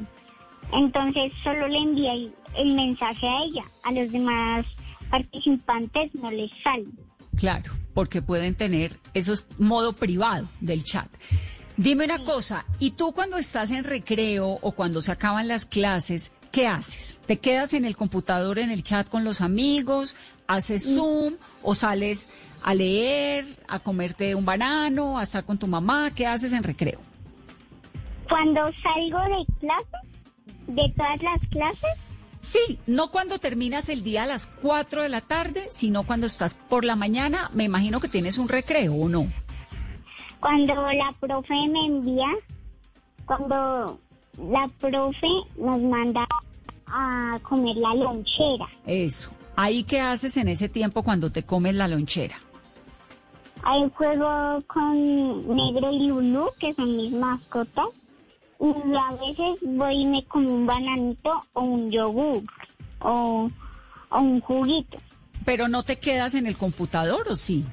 Entonces 0.73 1.31
solo 1.43 1.67
le 1.67 1.77
envía 1.77 2.13
el, 2.13 2.75
mensaje 2.75 3.27
a 3.27 3.43
ella, 3.43 3.63
a 3.83 3.91
los 3.91 4.11
demás 4.11 4.65
participantes 5.09 6.13
no 6.15 6.31
les 6.31 6.51
sale. 6.63 6.87
Claro, 7.35 7.73
porque 7.93 8.21
pueden 8.21 8.55
tener, 8.55 8.99
eso 9.13 9.33
es 9.33 9.45
modo 9.57 9.93
privado 9.93 10.47
del 10.61 10.83
chat. 10.83 11.07
Dime 11.77 12.05
una 12.05 12.19
cosa, 12.19 12.65
¿y 12.79 12.91
tú 12.91 13.11
cuando 13.11 13.37
estás 13.37 13.71
en 13.71 13.83
recreo 13.83 14.59
o 14.61 14.71
cuando 14.71 15.01
se 15.01 15.11
acaban 15.11 15.47
las 15.47 15.65
clases, 15.65 16.31
qué 16.51 16.67
haces? 16.67 17.17
¿Te 17.25 17.37
quedas 17.37 17.73
en 17.73 17.83
el 17.83 17.97
computador, 17.97 18.59
en 18.59 18.71
el 18.71 18.81
chat 18.81 19.09
con 19.09 19.25
los 19.25 19.41
amigos? 19.41 20.15
¿Haces 20.47 20.85
Zoom 20.85 21.35
o 21.61 21.75
sales 21.75 22.29
a 22.67 22.73
leer, 22.73 23.45
a 23.67 23.77
comerte 23.79 24.33
un 24.33 24.43
banano, 24.43 25.19
a 25.19 25.23
estar 25.23 25.43
con 25.45 25.59
tu 25.59 25.67
mamá? 25.67 26.09
¿Qué 26.15 26.25
haces 26.25 26.51
en 26.51 26.63
recreo? 26.63 26.99
Cuando 28.27 28.61
salgo 28.81 29.19
de 29.19 29.45
clases, 29.59 30.01
de 30.67 30.93
todas 30.97 31.21
las 31.21 31.39
clases, 31.49 31.89
Sí, 32.41 32.79
no 32.85 33.09
cuando 33.09 33.39
terminas 33.39 33.89
el 33.89 34.03
día 34.03 34.23
a 34.23 34.27
las 34.27 34.45
4 34.47 35.01
de 35.01 35.09
la 35.09 35.21
tarde, 35.21 35.67
sino 35.71 36.03
cuando 36.05 36.27
estás 36.27 36.53
por 36.69 36.85
la 36.85 36.95
mañana, 36.95 37.49
me 37.53 37.63
imagino 37.63 37.99
que 37.99 38.07
tienes 38.07 38.37
un 38.37 38.47
recreo 38.49 38.93
o 38.93 39.09
no. 39.09 39.31
cuando 40.39 40.75
la 40.75 41.11
profe 41.19 41.53
me 41.69 41.85
envía, 41.87 42.27
cuando 43.25 43.99
la 44.37 44.67
profe 44.79 45.27
nos 45.57 45.81
manda 45.81 46.27
a 46.85 47.39
comer 47.41 47.77
la 47.77 47.95
lonchera. 47.95 48.67
Eso. 48.85 49.31
¿Ahí 49.55 49.83
qué 49.83 50.01
haces 50.01 50.37
en 50.37 50.47
ese 50.47 50.69
tiempo 50.69 51.01
cuando 51.01 51.31
te 51.31 51.43
comes 51.43 51.73
la 51.73 51.87
lonchera? 51.87 52.39
Ahí 53.65 53.91
juego 53.95 54.63
con 54.67 55.55
Negro 55.55 55.91
y 55.91 56.07
Lulu, 56.07 56.51
que 56.59 56.73
son 56.75 56.95
mis 56.95 57.11
mascotas. 57.11 57.87
Y 58.59 58.95
a 58.95 59.11
veces 59.11 59.59
voy 59.63 60.01
y 60.01 60.05
me 60.05 60.23
como 60.25 60.53
un 60.53 60.65
bananito 60.67 61.43
o 61.53 61.61
un 61.61 61.91
yogur 61.91 62.43
o, 62.99 63.49
o 64.09 64.19
un 64.19 64.39
juguito. 64.41 64.97
Pero 65.45 65.67
no 65.67 65.81
te 65.81 65.97
quedas 65.97 66.35
en 66.35 66.45
el 66.45 66.55
computador 66.55 67.27
o 67.27 67.35
sí? 67.35 67.65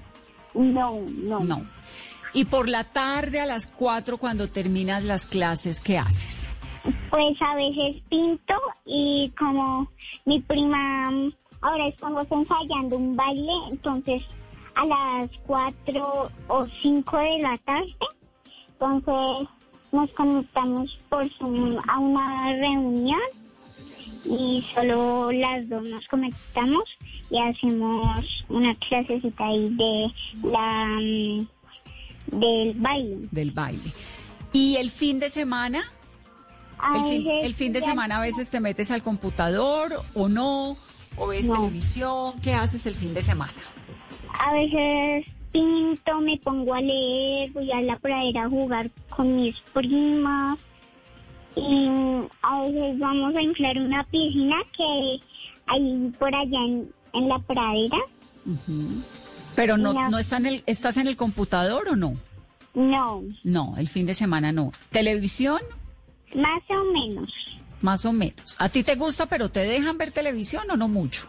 No, 0.55 0.99
no. 1.09 1.41
No. 1.41 1.67
Y 2.33 2.47
por 2.47 2.71
la 2.71 2.85
tarde 2.85 3.41
a 3.41 3.47
las 3.47 3.67
4 3.67 4.17
cuando 4.17 4.49
terminas 4.49 5.05
las 5.05 5.27
clases, 5.27 5.81
¿qué 5.81 5.99
haces? 5.99 6.49
Pues 7.11 7.41
a 7.43 7.55
veces 7.55 8.03
pinto 8.09 8.55
y 8.87 9.31
como 9.39 9.89
mi 10.25 10.41
prima 10.41 11.11
ahora 11.61 11.87
estamos 11.87 12.27
ensayando 12.31 12.97
un 12.97 13.15
baile, 13.15 13.53
entonces 13.71 14.23
a 14.75 14.85
las 14.87 15.31
4 15.47 16.31
o 16.49 16.67
5 16.83 17.19
de 17.19 17.39
la 17.41 17.59
tarde, 17.59 17.95
entonces 18.73 19.49
nos 19.93 20.11
conectamos 20.13 20.99
por 21.09 21.29
Zoom 21.35 21.77
a 21.89 21.99
una 21.99 22.53
reunión 22.57 23.21
y 24.25 24.65
solo 24.75 25.31
las 25.33 25.69
dos 25.69 25.83
nos 25.83 26.07
conectamos 26.09 26.85
y 27.31 27.39
hacemos 27.39 28.25
una 28.49 28.75
clasecita 28.77 29.45
ahí 29.47 29.69
de 29.77 30.13
la 30.49 30.87
mm, 31.01 31.47
del 32.39 32.75
baile. 32.75 33.29
Del 33.31 33.51
baile. 33.51 33.91
¿Y 34.53 34.77
el 34.77 34.91
fin 34.91 35.19
de 35.19 35.29
semana? 35.29 35.83
A 36.79 36.97
El 36.97 37.05
fin, 37.05 37.25
veces 37.25 37.45
el 37.47 37.55
fin 37.55 37.73
de 37.73 37.81
semana 37.81 38.19
a 38.19 38.21
veces 38.21 38.49
te 38.51 38.61
metes 38.61 38.91
al 38.91 39.03
computador 39.03 40.03
o 40.15 40.29
no, 40.29 40.77
o 41.17 41.27
ves 41.29 41.47
No. 41.47 41.55
televisión. 41.57 42.41
¿Qué 42.41 42.55
haces 42.55 42.87
el 42.87 42.95
fin 42.95 43.15
de 43.15 43.23
semana? 43.23 43.53
A 44.39 44.53
veces 44.55 45.27
pinto, 45.53 46.21
me 46.21 46.39
pongo 46.39 46.75
a 46.75 46.81
leer, 46.81 47.51
voy 47.53 47.71
a 47.73 47.81
la 47.83 47.99
pradera 47.99 48.45
a 48.45 48.49
jugar 48.49 48.91
con 49.11 49.37
mis 49.37 49.59
primas. 49.73 50.59
Y 51.55 51.87
a 52.43 52.61
veces 52.63 52.99
vamos 52.99 53.35
a 53.37 53.43
inflar 53.43 53.79
una 53.79 54.05
piscina 54.05 54.57
que 54.77 55.21
hay 55.67 56.13
por 56.19 56.35
allá 56.35 56.59
en, 56.65 56.91
en 57.13 57.29
la 57.29 57.39
pradera. 57.41 57.99
Pero 59.55 59.77
no, 59.77 59.93
No. 59.93 60.09
no 60.11 60.19
está 60.19 60.39
en 60.39 60.47
el, 60.47 60.63
¿estás 60.67 60.97
en 60.97 61.07
el 61.07 61.17
computador 61.17 61.89
o 61.91 61.97
no? 61.97 62.17
No, 62.75 63.23
No, 63.45 63.75
el 63.77 63.87
fin 63.89 64.07
de 64.07 64.15
semana 64.15 64.51
no. 64.53 64.73
¿Televisión? 64.91 65.61
más 66.35 66.63
o 66.71 66.91
menos. 66.95 67.31
Más 67.83 68.07
o 68.07 68.13
menos. 68.15 68.57
¿A 68.59 68.71
ti 68.71 68.83
te 68.83 68.95
gusta, 68.95 69.27
pero 69.27 69.51
te 69.51 69.61
dejan 69.61 69.99
ver 69.99 70.11
televisión 70.13 70.71
o 70.71 70.77
no 70.79 70.89
mucho? 70.89 71.29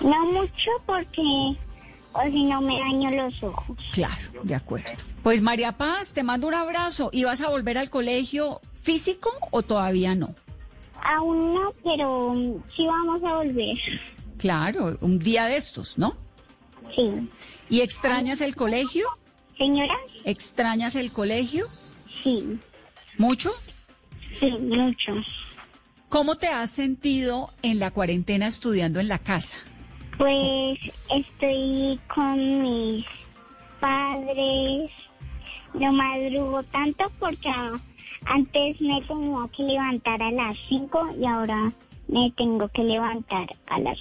No 0.00 0.26
mucho 0.32 0.70
porque 0.86 1.22
o 2.14 2.22
si 2.30 2.44
no 2.44 2.60
me 2.60 2.78
daño 2.78 3.10
los 3.10 3.42
ojos. 3.42 3.76
Claro, 3.92 4.42
de 4.42 4.54
acuerdo. 4.54 4.90
Pues 5.22 5.40
María 5.42 5.72
Paz, 5.72 6.12
te 6.12 6.22
mando 6.22 6.46
un 6.46 6.54
abrazo. 6.54 7.10
¿Y 7.12 7.24
vas 7.24 7.40
a 7.40 7.48
volver 7.48 7.78
al 7.78 7.88
colegio 7.90 8.60
físico 8.82 9.30
o 9.50 9.62
todavía 9.62 10.14
no? 10.14 10.34
Aún 11.04 11.54
no, 11.54 11.72
pero 11.82 12.34
mm, 12.34 12.62
sí 12.76 12.86
vamos 12.86 13.22
a 13.24 13.34
volver. 13.36 13.76
Claro, 14.38 14.98
un 15.00 15.18
día 15.18 15.46
de 15.46 15.56
estos, 15.56 15.98
¿no? 15.98 16.16
Sí. 16.94 17.28
¿Y 17.70 17.80
extrañas 17.80 18.40
el 18.40 18.54
colegio? 18.56 19.06
Señora, 19.56 19.94
¿Extrañas 20.24 20.94
el 20.96 21.12
colegio? 21.12 21.66
sí, 22.22 22.58
¿Mucho? 23.18 23.52
sí, 24.40 24.50
mucho. 24.50 25.12
¿Cómo 26.08 26.36
te 26.36 26.48
has 26.48 26.70
sentido 26.70 27.52
en 27.62 27.78
la 27.78 27.90
cuarentena 27.90 28.46
estudiando 28.46 29.00
en 29.00 29.08
la 29.08 29.18
casa? 29.18 29.56
Pues 30.22 30.78
estoy 31.10 31.98
con 32.14 32.62
mis 32.62 33.04
padres. 33.80 34.88
No 35.74 35.92
madrugo 35.92 36.62
tanto 36.62 37.10
porque 37.18 37.48
antes 38.26 38.80
me 38.80 39.02
tenía 39.02 39.48
que 39.56 39.64
levantar 39.64 40.22
a 40.22 40.30
las 40.30 40.56
5 40.68 41.16
y 41.20 41.26
ahora 41.26 41.72
me 42.06 42.32
tengo 42.36 42.68
que 42.68 42.84
levantar 42.84 43.48
a 43.66 43.80
las 43.80 43.98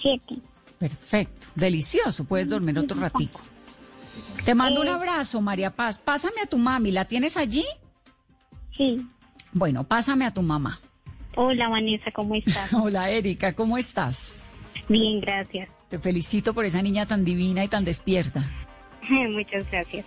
7. 0.00 0.36
Perfecto, 0.78 1.48
delicioso, 1.56 2.24
puedes 2.24 2.48
dormir 2.48 2.78
otro 2.78 3.00
ratico. 3.00 3.40
Te 4.44 4.54
mando 4.54 4.80
un 4.80 4.88
abrazo, 4.88 5.40
María 5.40 5.74
Paz. 5.74 5.98
Pásame 5.98 6.40
a 6.40 6.46
tu 6.46 6.56
mami, 6.56 6.92
¿la 6.92 7.04
tienes 7.04 7.36
allí? 7.36 7.64
Sí. 8.76 9.04
Bueno, 9.52 9.82
pásame 9.82 10.24
a 10.24 10.32
tu 10.32 10.42
mamá. 10.42 10.78
Hola 11.34 11.68
Vanessa, 11.68 12.12
¿cómo 12.12 12.36
estás? 12.36 12.72
Hola, 12.74 13.10
Erika, 13.10 13.54
¿cómo 13.54 13.76
estás? 13.76 14.43
Bien, 14.88 15.20
gracias. 15.20 15.68
Te 15.88 15.98
felicito 15.98 16.54
por 16.54 16.64
esa 16.64 16.82
niña 16.82 17.06
tan 17.06 17.24
divina 17.24 17.64
y 17.64 17.68
tan 17.68 17.84
despierta. 17.84 18.50
Muchas 19.08 19.70
gracias. 19.70 20.04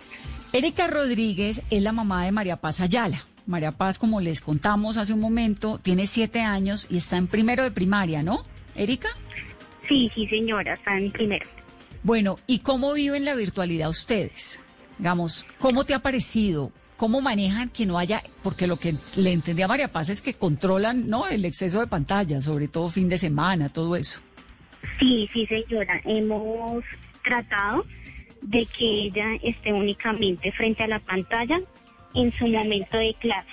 Erika 0.52 0.86
Rodríguez 0.86 1.62
es 1.70 1.82
la 1.82 1.92
mamá 1.92 2.24
de 2.24 2.32
María 2.32 2.56
Paz 2.56 2.80
Ayala. 2.80 3.22
María 3.46 3.72
Paz, 3.72 3.98
como 3.98 4.20
les 4.20 4.40
contamos 4.40 4.96
hace 4.96 5.14
un 5.14 5.20
momento, 5.20 5.78
tiene 5.78 6.06
siete 6.06 6.40
años 6.40 6.86
y 6.90 6.98
está 6.98 7.16
en 7.16 7.26
primero 7.26 7.62
de 7.62 7.70
primaria, 7.70 8.22
¿no? 8.22 8.44
Erika. 8.74 9.08
Sí, 9.86 10.10
sí 10.14 10.26
señora, 10.26 10.74
está 10.74 10.98
en 10.98 11.10
primero. 11.10 11.46
Bueno, 12.02 12.36
¿y 12.46 12.58
cómo 12.60 12.92
viven 12.92 13.24
la 13.24 13.34
virtualidad 13.34 13.88
ustedes? 13.88 14.60
Digamos, 14.98 15.46
¿cómo 15.58 15.84
te 15.84 15.94
ha 15.94 16.00
parecido? 16.00 16.72
¿Cómo 16.96 17.20
manejan 17.20 17.68
que 17.70 17.86
no 17.86 17.98
haya, 17.98 18.22
porque 18.42 18.66
lo 18.66 18.76
que 18.78 18.94
le 19.16 19.32
entendí 19.32 19.62
a 19.62 19.68
María 19.68 19.88
Paz 19.88 20.08
es 20.08 20.20
que 20.20 20.34
controlan, 20.34 21.08
¿no? 21.08 21.26
El 21.26 21.44
exceso 21.44 21.80
de 21.80 21.86
pantalla, 21.86 22.42
sobre 22.42 22.68
todo 22.68 22.88
fin 22.88 23.08
de 23.08 23.18
semana, 23.18 23.68
todo 23.68 23.96
eso. 23.96 24.20
Sí, 24.98 25.28
sí 25.32 25.46
señora, 25.46 26.00
hemos 26.04 26.84
tratado 27.22 27.84
de 28.42 28.66
que 28.66 28.84
ella 28.84 29.34
esté 29.42 29.72
únicamente 29.72 30.52
frente 30.52 30.82
a 30.82 30.88
la 30.88 31.00
pantalla 31.00 31.60
en 32.14 32.32
su 32.32 32.46
momento 32.46 32.96
de 32.96 33.14
clase. 33.14 33.48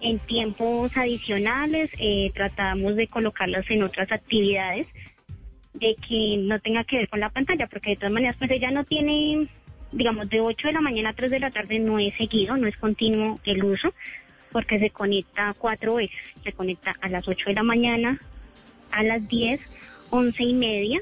En 0.00 0.18
tiempos 0.20 0.96
adicionales 0.96 1.90
eh, 1.98 2.30
tratamos 2.34 2.96
de 2.96 3.06
colocarlas 3.06 3.70
en 3.70 3.82
otras 3.82 4.10
actividades 4.10 4.88
de 5.74 5.94
que 5.96 6.36
no 6.38 6.58
tenga 6.60 6.84
que 6.84 6.98
ver 6.98 7.08
con 7.08 7.20
la 7.20 7.30
pantalla, 7.30 7.66
porque 7.66 7.90
de 7.90 7.96
todas 7.96 8.12
maneras 8.12 8.36
pues 8.38 8.50
ella 8.50 8.70
no 8.70 8.84
tiene, 8.84 9.48
digamos, 9.92 10.28
de 10.28 10.40
8 10.40 10.68
de 10.68 10.72
la 10.74 10.80
mañana 10.80 11.10
a 11.10 11.14
3 11.14 11.30
de 11.30 11.40
la 11.40 11.50
tarde 11.50 11.78
no 11.78 11.98
es 11.98 12.14
seguido, 12.16 12.56
no 12.56 12.66
es 12.66 12.76
continuo 12.76 13.40
el 13.44 13.62
uso, 13.62 13.94
porque 14.52 14.78
se 14.78 14.90
conecta 14.90 15.54
cuatro 15.56 15.96
veces, 15.96 16.18
se 16.42 16.52
conecta 16.52 16.96
a 17.00 17.08
las 17.08 17.28
8 17.28 17.46
de 17.46 17.54
la 17.54 17.62
mañana, 17.62 18.20
a 18.90 19.02
las 19.02 19.26
10, 19.28 19.60
11 20.10 20.42
y 20.42 20.54
media, 20.54 21.00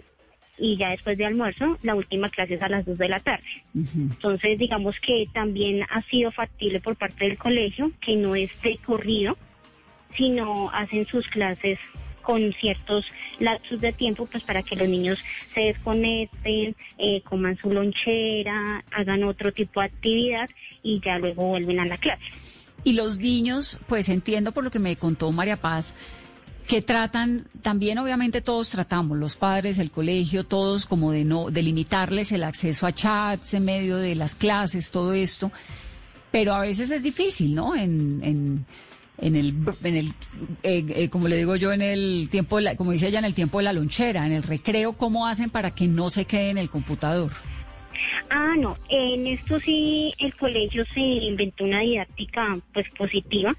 y 0.58 0.76
ya 0.76 0.90
después 0.90 1.16
de 1.16 1.26
almuerzo, 1.26 1.78
la 1.82 1.94
última 1.94 2.30
clase 2.30 2.54
es 2.54 2.62
a 2.62 2.68
las 2.68 2.84
2 2.84 2.98
de 2.98 3.08
la 3.08 3.20
tarde. 3.20 3.44
Entonces, 3.74 4.58
digamos 4.58 4.96
que 5.00 5.26
también 5.32 5.84
ha 5.88 6.02
sido 6.02 6.32
factible 6.32 6.80
por 6.80 6.96
parte 6.96 7.26
del 7.26 7.38
colegio 7.38 7.92
que 8.00 8.16
no 8.16 8.34
es 8.34 8.60
de 8.62 8.76
corrido, 8.78 9.36
sino 10.16 10.70
hacen 10.70 11.06
sus 11.06 11.26
clases 11.28 11.78
con 12.22 12.52
ciertos 12.60 13.06
lapsos 13.38 13.80
de 13.80 13.92
tiempo, 13.92 14.26
pues 14.26 14.42
para 14.42 14.62
que 14.62 14.76
los 14.76 14.86
niños 14.86 15.18
se 15.54 15.60
desconecten, 15.60 16.76
eh, 16.98 17.22
coman 17.22 17.56
su 17.56 17.72
lonchera, 17.72 18.84
hagan 18.90 19.24
otro 19.24 19.52
tipo 19.52 19.80
de 19.80 19.86
actividad 19.86 20.50
y 20.82 21.00
ya 21.00 21.18
luego 21.18 21.46
vuelven 21.46 21.80
a 21.80 21.86
la 21.86 21.96
clase. 21.96 22.24
Y 22.84 22.92
los 22.92 23.18
niños, 23.18 23.80
pues 23.88 24.08
entiendo 24.08 24.52
por 24.52 24.64
lo 24.64 24.70
que 24.70 24.78
me 24.78 24.96
contó 24.96 25.32
María 25.32 25.56
Paz, 25.56 25.94
que 26.68 26.82
tratan, 26.82 27.46
también 27.62 27.96
obviamente 27.98 28.42
todos 28.42 28.68
tratamos, 28.68 29.16
los 29.16 29.36
padres, 29.36 29.78
el 29.78 29.90
colegio, 29.90 30.44
todos 30.44 30.84
como 30.84 31.12
de 31.12 31.24
no, 31.24 31.50
de 31.50 31.62
limitarles 31.62 32.30
el 32.30 32.44
acceso 32.44 32.86
a 32.86 32.92
chats 32.94 33.54
en 33.54 33.64
medio 33.64 33.96
de 33.96 34.14
las 34.14 34.34
clases, 34.34 34.90
todo 34.90 35.14
esto, 35.14 35.50
pero 36.30 36.52
a 36.54 36.60
veces 36.60 36.90
es 36.90 37.02
difícil, 37.02 37.54
¿no? 37.54 37.74
En, 37.74 38.20
en, 38.22 38.66
en 39.16 39.34
el, 39.34 39.54
en 39.82 39.96
el 39.96 40.08
eh, 40.62 40.84
eh, 40.90 41.08
como 41.08 41.26
le 41.26 41.36
digo 41.38 41.56
yo, 41.56 41.72
en 41.72 41.80
el 41.80 42.28
tiempo, 42.30 42.56
de 42.58 42.62
la- 42.64 42.76
como 42.76 42.92
dice 42.92 43.08
ella, 43.08 43.18
en 43.20 43.24
el 43.24 43.34
tiempo 43.34 43.58
de 43.58 43.64
la 43.64 43.72
lonchera, 43.72 44.26
en 44.26 44.32
el 44.32 44.42
recreo, 44.42 44.92
¿cómo 44.92 45.26
hacen 45.26 45.48
para 45.48 45.70
que 45.74 45.88
no 45.88 46.10
se 46.10 46.26
quede 46.26 46.50
en 46.50 46.58
el 46.58 46.68
computador? 46.68 47.32
Ah, 48.30 48.54
no, 48.56 48.76
en 48.88 49.26
esto 49.26 49.60
sí 49.60 50.12
el 50.18 50.34
colegio 50.36 50.84
se 50.86 51.00
inventó 51.00 51.64
una 51.64 51.80
didáctica 51.80 52.58
pues 52.72 52.88
positiva, 52.90 53.56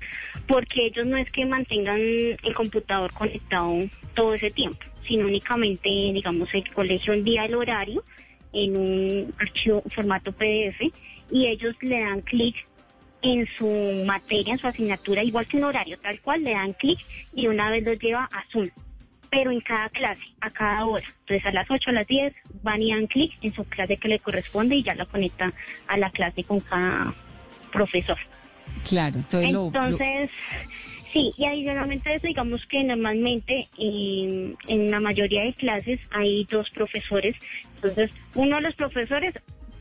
porque 0.47 0.87
ellos 0.87 1.05
no 1.05 1.17
es 1.17 1.29
que 1.31 1.45
mantengan 1.45 1.99
el 1.99 2.53
computador 2.55 3.11
conectado 3.13 3.89
todo 4.13 4.33
ese 4.35 4.51
tiempo, 4.51 4.85
sino 5.07 5.27
únicamente, 5.27 5.89
digamos, 5.89 6.53
el 6.53 6.71
colegio 6.73 7.13
envía 7.13 7.45
el 7.45 7.55
horario 7.55 8.03
en 8.53 8.75
un 8.75 9.33
archivo 9.39 9.83
formato 9.89 10.31
PDF 10.31 10.81
y 11.31 11.47
ellos 11.47 11.75
le 11.81 11.99
dan 11.99 12.21
clic 12.21 12.55
en 13.21 13.47
su 13.57 14.03
materia, 14.05 14.53
en 14.53 14.59
su 14.59 14.67
asignatura, 14.67 15.23
igual 15.23 15.45
que 15.45 15.57
un 15.57 15.65
horario, 15.65 15.97
tal 15.99 16.19
cual, 16.21 16.43
le 16.43 16.51
dan 16.51 16.73
clic 16.73 16.99
y 17.33 17.47
una 17.47 17.69
vez 17.69 17.83
los 17.83 17.99
lleva 17.99 18.29
a 18.31 18.43
Zoom 18.51 18.69
pero 19.29 19.51
en 19.51 19.61
cada 19.61 19.89
clase, 19.89 20.21
a 20.41 20.49
cada 20.49 20.85
hora. 20.85 21.05
Entonces 21.21 21.45
a 21.45 21.51
las 21.51 21.69
8, 21.69 21.89
a 21.89 21.93
las 21.93 22.07
10 22.07 22.33
van 22.63 22.81
y 22.81 22.91
dan 22.93 23.07
clic 23.07 23.33
en 23.41 23.53
su 23.53 23.63
clase 23.65 23.97
que 23.97 24.07
le 24.07 24.19
corresponde 24.19 24.75
y 24.75 24.83
ya 24.83 24.95
la 24.95 25.05
conecta 25.05 25.53
a 25.87 25.97
la 25.97 26.09
clase 26.11 26.43
con 26.43 26.59
cada 26.61 27.13
profesor. 27.71 28.17
Claro, 28.87 29.17
entonces, 29.19 29.51
lo- 29.51 29.59
lo- 29.59 29.67
Entonces, 29.67 30.29
sí, 31.11 31.33
y 31.37 31.45
adicionalmente 31.45 32.09
a 32.09 32.13
eso, 32.15 32.27
digamos 32.27 32.65
que 32.67 32.83
normalmente 32.83 33.67
en, 33.77 34.57
en 34.67 34.91
la 34.91 34.99
mayoría 34.99 35.43
de 35.43 35.53
clases 35.53 35.99
hay 36.11 36.45
dos 36.49 36.69
profesores. 36.71 37.35
Entonces, 37.75 38.11
uno 38.35 38.57
de 38.57 38.61
los 38.63 38.75
profesores 38.75 39.33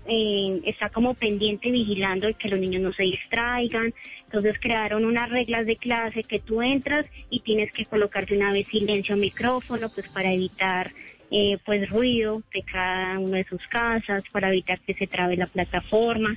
eh, 0.09 0.61
está 0.65 0.89
como 0.89 1.15
pendiente 1.15 1.71
vigilando 1.71 2.29
que 2.39 2.49
los 2.49 2.59
niños 2.59 2.83
no 2.83 2.93
se 2.93 3.03
distraigan. 3.05 3.93
Entonces 4.25 4.57
crearon 4.61 5.05
unas 5.05 5.31
reglas 5.31 5.67
de 5.67 5.77
clase 5.77 6.25
que 6.25 6.39
tú 6.39 6.63
entras 6.63 7.07
y 7.31 7.41
tienes 7.41 7.71
que 7.73 7.85
colocar 7.85 8.27
de 8.27 8.37
una 8.37 8.53
vez 8.53 8.67
silencio 8.69 9.17
micrófono, 9.17 9.89
pues 9.91 10.09
para 10.09 10.33
evitar 10.33 10.93
eh, 11.31 11.59
pues 11.65 11.89
ruido 11.91 12.43
de 12.55 12.63
cada 12.63 13.19
una 13.19 13.37
de 13.37 13.45
sus 13.45 13.67
casas, 13.69 14.23
para 14.33 14.49
evitar 14.49 14.81
que 14.81 14.95
se 14.95 15.07
trabe 15.07 15.37
la 15.37 15.47
plataforma 15.47 16.37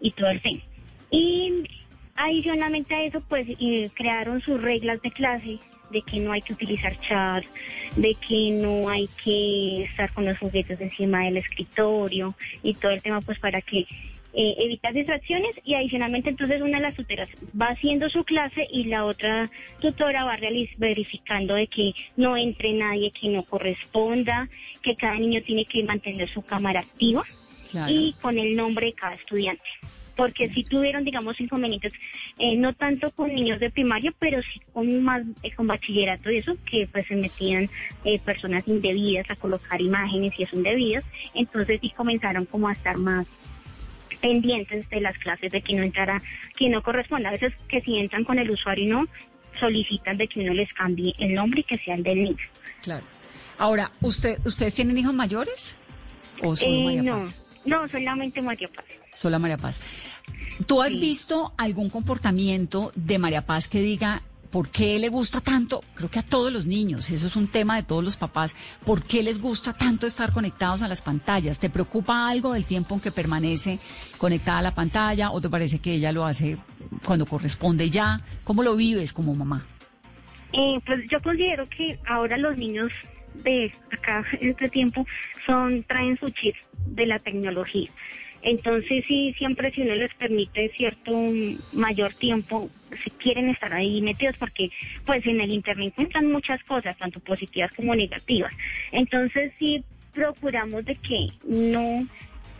y 0.00 0.12
todo 0.12 0.30
el 0.30 0.40
tema. 0.40 0.62
Y 1.10 1.64
adicionalmente 2.16 2.94
a 2.94 3.04
eso, 3.04 3.22
pues 3.28 3.46
eh, 3.48 3.90
crearon 3.94 4.40
sus 4.40 4.60
reglas 4.62 5.00
de 5.02 5.10
clase 5.10 5.58
de 5.90 6.02
que 6.02 6.18
no 6.18 6.32
hay 6.32 6.42
que 6.42 6.52
utilizar 6.52 6.98
chat, 7.00 7.44
de 7.96 8.14
que 8.26 8.50
no 8.50 8.88
hay 8.88 9.08
que 9.22 9.84
estar 9.84 10.12
con 10.12 10.24
los 10.24 10.38
juguetes 10.38 10.80
encima 10.80 11.24
del 11.24 11.36
escritorio 11.38 12.34
y 12.62 12.74
todo 12.74 12.92
el 12.92 13.02
tema, 13.02 13.20
pues 13.20 13.38
para 13.38 13.60
que 13.60 13.80
eh, 14.32 14.54
evitar 14.58 14.92
distracciones 14.94 15.50
y 15.64 15.74
adicionalmente 15.74 16.30
entonces 16.30 16.62
una 16.62 16.78
de 16.78 16.84
las 16.84 16.94
tutoras 16.94 17.28
va 17.60 17.66
haciendo 17.70 18.08
su 18.08 18.22
clase 18.22 18.64
y 18.70 18.84
la 18.84 19.04
otra 19.04 19.50
tutora 19.80 20.22
va 20.24 20.36
realiz- 20.36 20.70
verificando 20.78 21.54
de 21.56 21.66
que 21.66 21.92
no 22.16 22.36
entre 22.36 22.72
nadie 22.74 23.10
que 23.10 23.28
no 23.28 23.42
corresponda, 23.42 24.48
que 24.82 24.94
cada 24.94 25.16
niño 25.16 25.42
tiene 25.42 25.64
que 25.64 25.82
mantener 25.82 26.28
su 26.28 26.42
cámara 26.42 26.80
activa 26.80 27.24
Claro. 27.72 27.92
y 27.92 28.14
con 28.20 28.38
el 28.38 28.54
nombre 28.56 28.86
de 28.86 28.92
cada 28.94 29.14
estudiante. 29.14 29.62
Porque 30.16 30.48
si 30.50 30.64
tuvieron, 30.64 31.04
digamos, 31.04 31.40
inconvenientes, 31.40 31.92
eh, 32.38 32.56
no 32.56 32.72
tanto 32.74 33.10
con 33.10 33.34
niños 33.34 33.60
de 33.60 33.70
primaria, 33.70 34.12
pero 34.18 34.42
sí 34.42 34.60
con 34.72 35.02
más, 35.02 35.22
eh, 35.42 35.52
con 35.52 35.66
bachillerato 35.66 36.30
y 36.30 36.38
eso, 36.38 36.56
que 36.70 36.88
pues 36.90 37.06
se 37.06 37.16
metían 37.16 37.68
eh, 38.04 38.18
personas 38.18 38.66
indebidas 38.66 39.30
a 39.30 39.36
colocar 39.36 39.80
imágenes 39.80 40.32
y 40.38 40.42
eso 40.42 40.56
indebidas. 40.56 41.04
Entonces 41.34 41.80
sí 41.80 41.90
comenzaron 41.90 42.46
como 42.46 42.68
a 42.68 42.72
estar 42.72 42.96
más 42.96 43.26
pendientes 44.20 44.88
de 44.90 45.00
las 45.00 45.16
clases 45.18 45.50
de 45.50 45.62
que 45.62 45.74
no 45.74 45.82
entrara, 45.82 46.22
que 46.56 46.68
no 46.68 46.82
corresponda. 46.82 47.30
A 47.30 47.32
veces 47.32 47.52
que 47.68 47.80
si 47.80 47.98
entran 47.98 48.24
con 48.24 48.38
el 48.38 48.50
usuario 48.50 48.84
y 48.84 48.88
no, 48.88 49.06
solicitan 49.58 50.16
de 50.16 50.28
que 50.28 50.40
uno 50.40 50.54
les 50.54 50.72
cambie 50.72 51.14
el 51.18 51.34
nombre 51.34 51.60
y 51.60 51.64
que 51.64 51.78
sea 51.78 51.94
el 51.94 52.02
del 52.02 52.22
niño. 52.22 52.44
Claro. 52.82 53.04
Ahora, 53.58 53.90
¿usted, 54.00 54.38
¿ustedes 54.44 54.74
tienen 54.74 54.96
hijos 54.96 55.14
mayores? 55.14 55.76
¿O 56.42 56.56
solo 56.56 56.90
Eh, 56.90 57.02
no, 57.02 57.24
no, 57.64 57.88
solamente 57.88 58.40
María 58.40 58.68
Paz. 58.68 58.84
Sola 59.12 59.38
María 59.38 59.56
Paz. 59.58 59.80
¿Tú 60.66 60.82
has 60.82 60.92
Sí. 60.92 61.00
visto 61.00 61.52
algún 61.56 61.90
comportamiento 61.90 62.92
de 62.94 63.18
María 63.18 63.46
Paz 63.46 63.68
que 63.68 63.80
diga 63.80 64.22
por 64.50 64.68
qué 64.68 64.98
le 64.98 65.08
gusta 65.08 65.40
tanto? 65.40 65.82
Creo 65.94 66.10
que 66.10 66.18
a 66.18 66.24
todos 66.24 66.52
los 66.52 66.66
niños, 66.66 67.08
eso 67.10 67.26
es 67.28 67.36
un 67.36 67.46
tema 67.48 67.76
de 67.76 67.82
todos 67.84 68.04
los 68.04 68.16
papás. 68.16 68.54
¿Por 68.84 69.04
qué 69.04 69.22
les 69.22 69.40
gusta 69.40 69.72
tanto 69.72 70.06
estar 70.06 70.32
conectados 70.32 70.82
a 70.82 70.88
las 70.88 71.02
pantallas? 71.02 71.60
¿Te 71.60 71.70
preocupa 71.70 72.28
algo 72.28 72.52
del 72.52 72.66
tiempo 72.66 72.94
en 72.94 73.00
que 73.00 73.12
permanece 73.12 73.78
conectada 74.18 74.58
a 74.58 74.62
la 74.62 74.74
pantalla 74.74 75.30
o 75.30 75.40
te 75.40 75.48
parece 75.48 75.78
que 75.78 75.94
ella 75.94 76.12
lo 76.12 76.24
hace 76.26 76.58
cuando 77.04 77.26
corresponde 77.26 77.88
ya? 77.90 78.20
¿Cómo 78.44 78.62
lo 78.62 78.76
vives 78.76 79.12
como 79.12 79.34
mamá? 79.34 79.64
Eh, 80.52 80.80
pues 80.84 80.98
yo 81.10 81.22
considero 81.22 81.68
que 81.68 81.98
ahora 82.08 82.36
los 82.36 82.56
niños 82.58 82.90
de 83.44 83.72
acá 83.92 84.24
en 84.40 84.50
este 84.50 84.68
tiempo 84.68 85.06
son 85.46 85.84
traen 85.84 86.18
su 86.18 86.28
chip 86.30 86.56
de 86.86 87.06
la 87.06 87.20
tecnología. 87.20 87.88
Entonces 88.42 89.04
sí, 89.06 89.34
siempre 89.36 89.70
si 89.72 89.82
uno 89.82 89.94
les 89.94 90.14
permite 90.14 90.70
cierto 90.76 91.12
mayor 91.72 92.14
tiempo, 92.14 92.70
si 93.04 93.10
quieren 93.10 93.50
estar 93.50 93.72
ahí 93.72 94.00
metidos 94.00 94.36
porque 94.38 94.70
pues 95.04 95.24
en 95.26 95.40
el 95.40 95.50
internet 95.50 95.88
encuentran 95.88 96.32
muchas 96.32 96.62
cosas, 96.64 96.96
tanto 96.96 97.20
positivas 97.20 97.70
como 97.76 97.94
negativas. 97.94 98.52
Entonces 98.92 99.52
sí 99.58 99.84
procuramos 100.14 100.84
de 100.84 100.96
que 100.96 101.28
no 101.44 102.06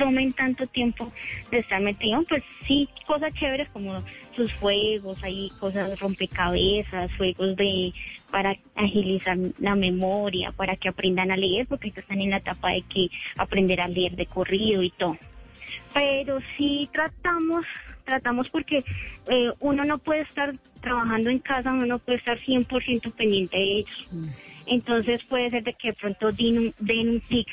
tomen 0.01 0.33
tanto 0.33 0.67
tiempo 0.67 1.13
de 1.51 1.59
estar 1.59 1.81
metidos, 1.81 2.25
pues 2.27 2.43
sí, 2.67 2.89
cosas 3.07 3.35
chéveres 3.35 3.69
como 3.69 4.03
sus 4.35 4.51
juegos, 4.55 5.23
hay 5.23 5.51
cosas 5.61 5.99
rompecabezas, 6.01 7.11
juegos 7.19 7.55
de 7.57 7.93
para 8.31 8.57
agilizar 8.77 9.37
la 9.59 9.75
memoria, 9.75 10.53
para 10.53 10.77
que 10.77 10.89
aprendan 10.89 11.31
a 11.31 11.37
leer, 11.37 11.67
porque 11.67 11.93
están 11.95 12.21
en 12.21 12.31
la 12.31 12.39
etapa 12.39 12.71
de 12.71 12.83
que 12.83 13.09
aprender 13.37 13.81
a 13.81 13.89
leer 13.89 14.17
de 14.17 14.27
corrido 14.27 14.83
y 14.83 14.91
todo. 14.91 15.19
Pero 15.95 16.41
sí 16.57 16.89
tratamos, 16.93 17.65
tratamos 18.05 18.49
porque 18.51 18.85
eh, 19.29 19.53
uno 19.61 19.85
no 19.85 19.99
puede 19.99 20.23
estar 20.23 20.55
trabajando 20.81 21.31
en 21.31 21.39
casa, 21.41 21.73
uno 21.73 21.87
no 21.87 21.99
puede 21.99 22.19
estar 22.19 22.39
100% 22.39 23.13
pendiente 23.13 23.57
de 23.57 23.79
ellos. 23.81 24.09
Entonces 24.67 25.23
puede 25.25 25.51
ser 25.51 25.65
de 25.65 25.75
que 25.75 25.89
de 25.89 25.95
pronto 25.95 26.33
den 26.33 26.59
un, 26.59 26.75
den 26.79 27.09
un 27.09 27.21
clic 27.21 27.49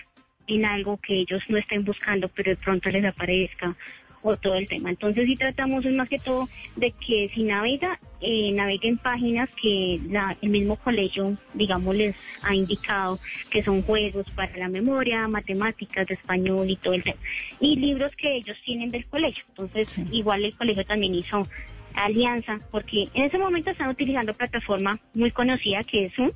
en 0.47 0.65
algo 0.65 0.97
que 0.97 1.13
ellos 1.13 1.43
no 1.49 1.58
estén 1.58 1.84
buscando, 1.84 2.30
pero 2.30 2.51
de 2.51 2.58
pronto 2.58 2.89
les 2.89 3.03
aparezca 3.06 3.75
o 4.21 4.36
todo 4.38 4.56
el 4.56 4.67
tema. 4.67 4.89
Entonces 4.89 5.25
sí 5.25 5.36
tratamos 5.36 5.86
es 5.86 5.93
más 5.93 6.10
que 6.10 6.19
todo 6.19 6.47
de 6.75 6.91
que 6.91 7.30
si 7.34 7.43
navega, 7.43 7.99
eh, 8.21 8.51
navegue 8.51 8.88
en 8.89 8.97
páginas 8.97 9.49
que 9.62 9.99
la, 10.10 10.36
el 10.41 10.49
mismo 10.49 10.75
colegio, 10.77 11.38
digamos, 11.53 11.95
les 11.95 12.15
ha 12.41 12.56
indicado 12.56 13.19
que 13.49 13.63
son 13.63 13.82
juegos 13.84 14.25
para 14.32 14.56
la 14.58 14.67
memoria, 14.69 15.27
matemáticas, 15.27 16.08
de 16.08 16.15
español 16.15 16.69
y 16.69 16.75
todo 16.75 16.93
el 16.93 17.03
tema. 17.03 17.19
Y 17.60 17.75
libros 17.75 18.12
que 18.15 18.38
ellos 18.38 18.58
tienen 18.65 18.91
del 18.91 19.06
colegio. 19.06 19.43
Entonces 19.49 19.91
Sí. 19.91 20.06
igual 20.12 20.43
el 20.43 20.56
colegio 20.56 20.86
también 20.86 21.15
hizo 21.15 21.47
alianza, 21.93 22.60
porque 22.71 23.08
en 23.13 23.23
ese 23.25 23.38
momento 23.38 23.71
están 23.71 23.89
utilizando 23.89 24.34
plataforma 24.34 24.99
muy 25.13 25.32
conocida 25.32 25.84
que 25.84 26.06
es 26.06 26.13
Zoom, 26.13 26.32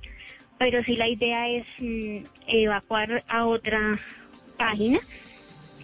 pero 0.57 0.83
sí 0.83 0.95
la 0.95 1.07
idea 1.07 1.49
es 1.49 1.65
mm, 1.79 2.17
evacuar 2.47 3.23
a 3.27 3.45
otra 3.45 3.97
página 4.57 4.99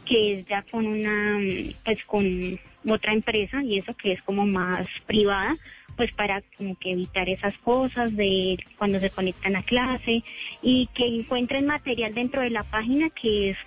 que 0.08 0.39
es 0.39 0.48
ya 0.48 0.63
con 0.63 0.86
una, 0.86 1.38
mm, 1.39 1.74
pues 1.84 2.04
con 2.06 2.60
otra 2.88 3.13
empresa 3.13 3.62
y 3.63 3.80
eso 3.80 3.93
que 3.96 4.13
es 4.13 4.22
como 4.22 4.46
más 4.46 4.88
privada, 5.06 5.58
pues 5.96 6.12
para 6.13 6.41
como 6.58 6.78
que 6.78 6.91
evitar 6.91 7.28
esas 7.28 7.58
cosas 7.60 8.15
de 8.15 8.58
cuando 8.78 9.00
se 9.00 9.10
conectan 9.10 9.56
a 9.56 9.63
clase 9.63 10.24
y 10.62 10.88
que 10.93 11.06
encuentren 11.06 11.65
material 11.65 12.13
dentro 12.13 12.41
de 12.41 12.52
la 12.52 12.63
página 12.63 13.10
que 13.10 13.52
es 13.52 13.58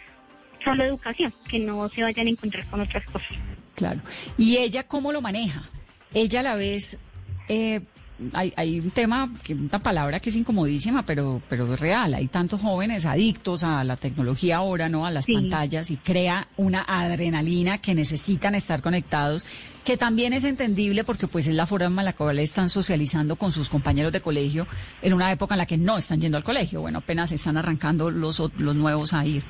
solo 0.64 0.85
educación, 0.85 1.33
que 1.48 1.59
no 1.59 1.88
se 1.88 2.03
vayan 2.03 2.26
a 2.26 2.31
encontrar 2.31 2.66
con 2.70 2.81
otras 2.81 3.05
cosas. 3.07 3.31
Claro. 3.74 4.00
¿Y 4.38 4.57
ella 4.57 4.87
cómo 4.87 5.12
lo 5.12 5.20
maneja? 5.20 5.62
Ella 6.14 6.40
a 6.40 6.42
la 6.42 6.55
vez, 6.55 6.98
eh, 7.48 7.81
hay, 8.33 8.52
hay 8.56 8.80
un 8.80 8.90
tema, 8.90 9.33
que 9.42 9.54
una 9.54 9.83
palabra 9.83 10.20
que 10.20 10.30
es 10.30 10.37
incomodísima, 10.37 11.04
pero, 11.04 11.42
pero 11.48 11.72
es 11.74 11.80
real. 11.80 12.14
Hay 12.14 12.26
tantos 12.28 12.61
jóvenes 12.61 13.06
adictos 13.06 13.62
a 13.64 13.83
la 13.85 13.96
tecnología 13.96 14.59
ahora, 14.59 14.88
¿no? 14.88 15.06
A 15.06 15.11
las 15.11 15.24
Sí. 15.24 15.35
pantallas 15.35 15.90
y 15.90 15.96
crea 15.96 16.48
una 16.56 16.85
adrenalina 16.87 17.78
que 17.78 17.94
necesitan 17.94 18.54
estar 18.54 18.83
conectados, 18.83 19.46
que 19.85 19.96
también 19.96 20.33
es 20.33 20.44
entendible 20.44 21.04
porque 21.04 21.26
pues 21.26 21.46
es 21.46 21.54
la 21.54 21.66
forma 21.66 22.02
en 22.02 22.04
la 22.06 22.12
cual 22.12 22.38
están 22.38 22.68
socializando 22.68 23.37
con 23.37 23.52
sus 23.52 23.68
compañeros 23.68 24.12
de 24.12 24.20
colegio 24.20 24.66
en 25.02 25.12
una 25.14 25.30
época 25.33 25.54
en 25.54 25.59
la 25.59 25.66
que 25.66 25.78
no 25.78 25.98
están 25.98 26.20
yendo 26.20 26.37
al 26.37 26.44
colegio. 26.44 26.80
Bueno, 26.80 26.98
apenas 26.98 27.33
están 27.33 27.56
arrancando 27.56 28.11
los, 28.11 28.42
los 28.59 28.76
nuevos 28.76 29.12
a 29.12 29.24
ir. 29.24 29.42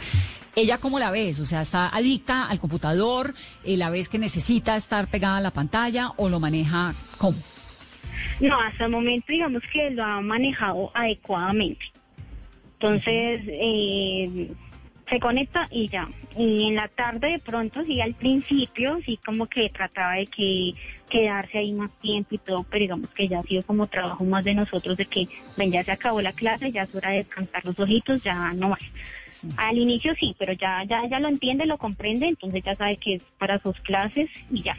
¿Ella 0.56 0.78
cómo 0.78 0.98
la 0.98 1.10
ves? 1.10 1.38
O 1.40 1.46
sea, 1.46 1.62
¿está 1.62 1.88
adicta 1.88 2.46
al 2.46 2.58
computador? 2.58 3.34
Eh, 3.64 3.76
¿La 3.76 3.88
ves 3.90 4.08
que 4.08 4.18
necesita 4.18 4.76
estar 4.76 5.08
pegada 5.08 5.36
a 5.36 5.40
la 5.40 5.52
pantalla 5.52 6.12
o 6.16 6.28
lo 6.28 6.40
maneja 6.40 6.94
cómo? 7.18 7.38
No, 8.40 8.60
hasta 8.60 8.84
el 8.84 8.90
momento 8.90 9.26
digamos 9.28 9.62
que 9.72 9.90
lo 9.90 10.04
ha 10.04 10.20
manejado 10.20 10.90
adecuadamente. 10.94 11.84
Entonces, 12.74 13.42
eh, 13.46 14.50
se 15.10 15.18
conecta 15.18 15.68
y 15.70 15.88
ya. 15.88 16.08
Y 16.36 16.68
en 16.68 16.76
la 16.76 16.88
tarde 16.88 17.32
de 17.32 17.38
pronto, 17.40 17.84
sí, 17.84 18.00
al 18.00 18.14
principio, 18.14 18.98
sí 19.04 19.18
como 19.24 19.46
que 19.46 19.68
trataba 19.68 20.14
de 20.14 20.26
que 20.26 20.72
quedarse 21.10 21.58
ahí 21.58 21.72
más 21.72 21.90
tiempo 22.00 22.36
y 22.36 22.38
todo, 22.38 22.64
pero 22.70 22.82
digamos 22.82 23.08
que 23.10 23.28
ya 23.28 23.40
ha 23.40 23.42
sido 23.42 23.64
como 23.64 23.88
trabajo 23.88 24.24
más 24.24 24.44
de 24.44 24.54
nosotros 24.54 24.96
de 24.96 25.06
que, 25.06 25.28
ven, 25.56 25.72
ya 25.72 25.82
se 25.82 25.90
acabó 25.90 26.20
la 26.20 26.32
clase, 26.32 26.70
ya 26.70 26.84
es 26.84 26.94
hora 26.94 27.10
de 27.10 27.18
descansar 27.18 27.64
los 27.64 27.78
ojitos, 27.78 28.22
ya 28.22 28.52
no 28.52 28.70
más. 28.70 28.80
Al 29.56 29.76
inicio 29.76 30.14
sí, 30.14 30.34
pero 30.38 30.52
ya, 30.52 30.84
ya, 30.84 31.06
ya 31.08 31.18
lo 31.18 31.28
entiende, 31.28 31.66
lo 31.66 31.76
comprende, 31.76 32.28
entonces 32.28 32.62
ya 32.64 32.76
sabe 32.76 32.96
que 32.96 33.14
es 33.16 33.22
para 33.38 33.58
sus 33.58 33.78
clases 33.80 34.30
y 34.50 34.62
ya. 34.62 34.76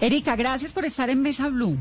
Erika, 0.00 0.34
gracias 0.34 0.72
por 0.72 0.84
estar 0.84 1.10
en 1.10 1.22
Mesa 1.22 1.48
Blue. 1.48 1.78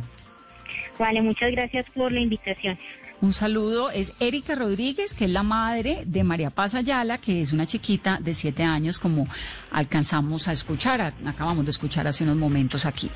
Vale, 1.02 1.20
muchas 1.24 1.52
gracias 1.52 1.88
por 1.96 2.12
la 2.12 2.20
invitación. 2.20 2.78
Un 3.22 3.34
saludo, 3.34 3.90
es 3.90 4.14
Erika 4.20 4.54
Rodríguez, 4.54 5.16
que 5.16 5.26
es 5.26 5.32
la 5.32 5.42
madre 5.42 6.04
de 6.06 6.24
María 6.24 6.52
Paz 6.52 6.76
Ayala, 6.76 7.18
que 7.18 7.42
es 7.42 7.52
una 7.52 7.66
chiquita 7.66 8.20
de 8.22 8.36
siete 8.36 8.62
años, 8.62 9.00
como 9.00 9.26
alcanzamos 9.72 10.48
a 10.48 10.52
escuchar, 10.52 11.16
acabamos 11.26 11.66
de 11.66 11.72
escuchar 11.72 12.08
hace 12.08 12.24
unos 12.24 12.38
momentos 12.38 12.86
aquí. 12.86 13.10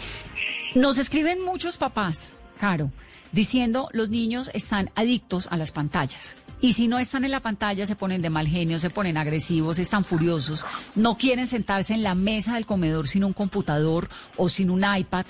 Nos 0.73 0.97
escriben 0.97 1.45
muchos 1.45 1.77
papás, 1.77 2.35
Caro, 2.59 2.89
diciendo 3.31 3.87
los 3.93 4.09
niños 4.09 4.49
están 4.55 4.89
adictos 4.95 5.47
a 5.51 5.55
las 5.55 5.71
pantallas. 5.71 6.37
Y 6.61 6.73
si 6.73 6.87
no 6.87 6.97
están 6.97 7.23
en 7.23 7.31
la 7.31 7.41
pantalla, 7.41 7.85
se 7.85 7.95
ponen 7.95 8.23
de 8.23 8.31
mal 8.31 8.47
genio, 8.47 8.79
se 8.79 8.89
ponen 8.89 9.17
agresivos, 9.17 9.77
están 9.77 10.03
furiosos, 10.03 10.65
no 10.95 11.17
quieren 11.17 11.45
sentarse 11.45 11.93
en 11.93 12.01
la 12.01 12.15
mesa 12.15 12.55
del 12.55 12.65
comedor 12.65 13.07
sin 13.07 13.23
un 13.23 13.33
computador 13.33 14.09
o 14.37 14.49
sin 14.49 14.71
un 14.71 14.83
iPad. 14.83 15.27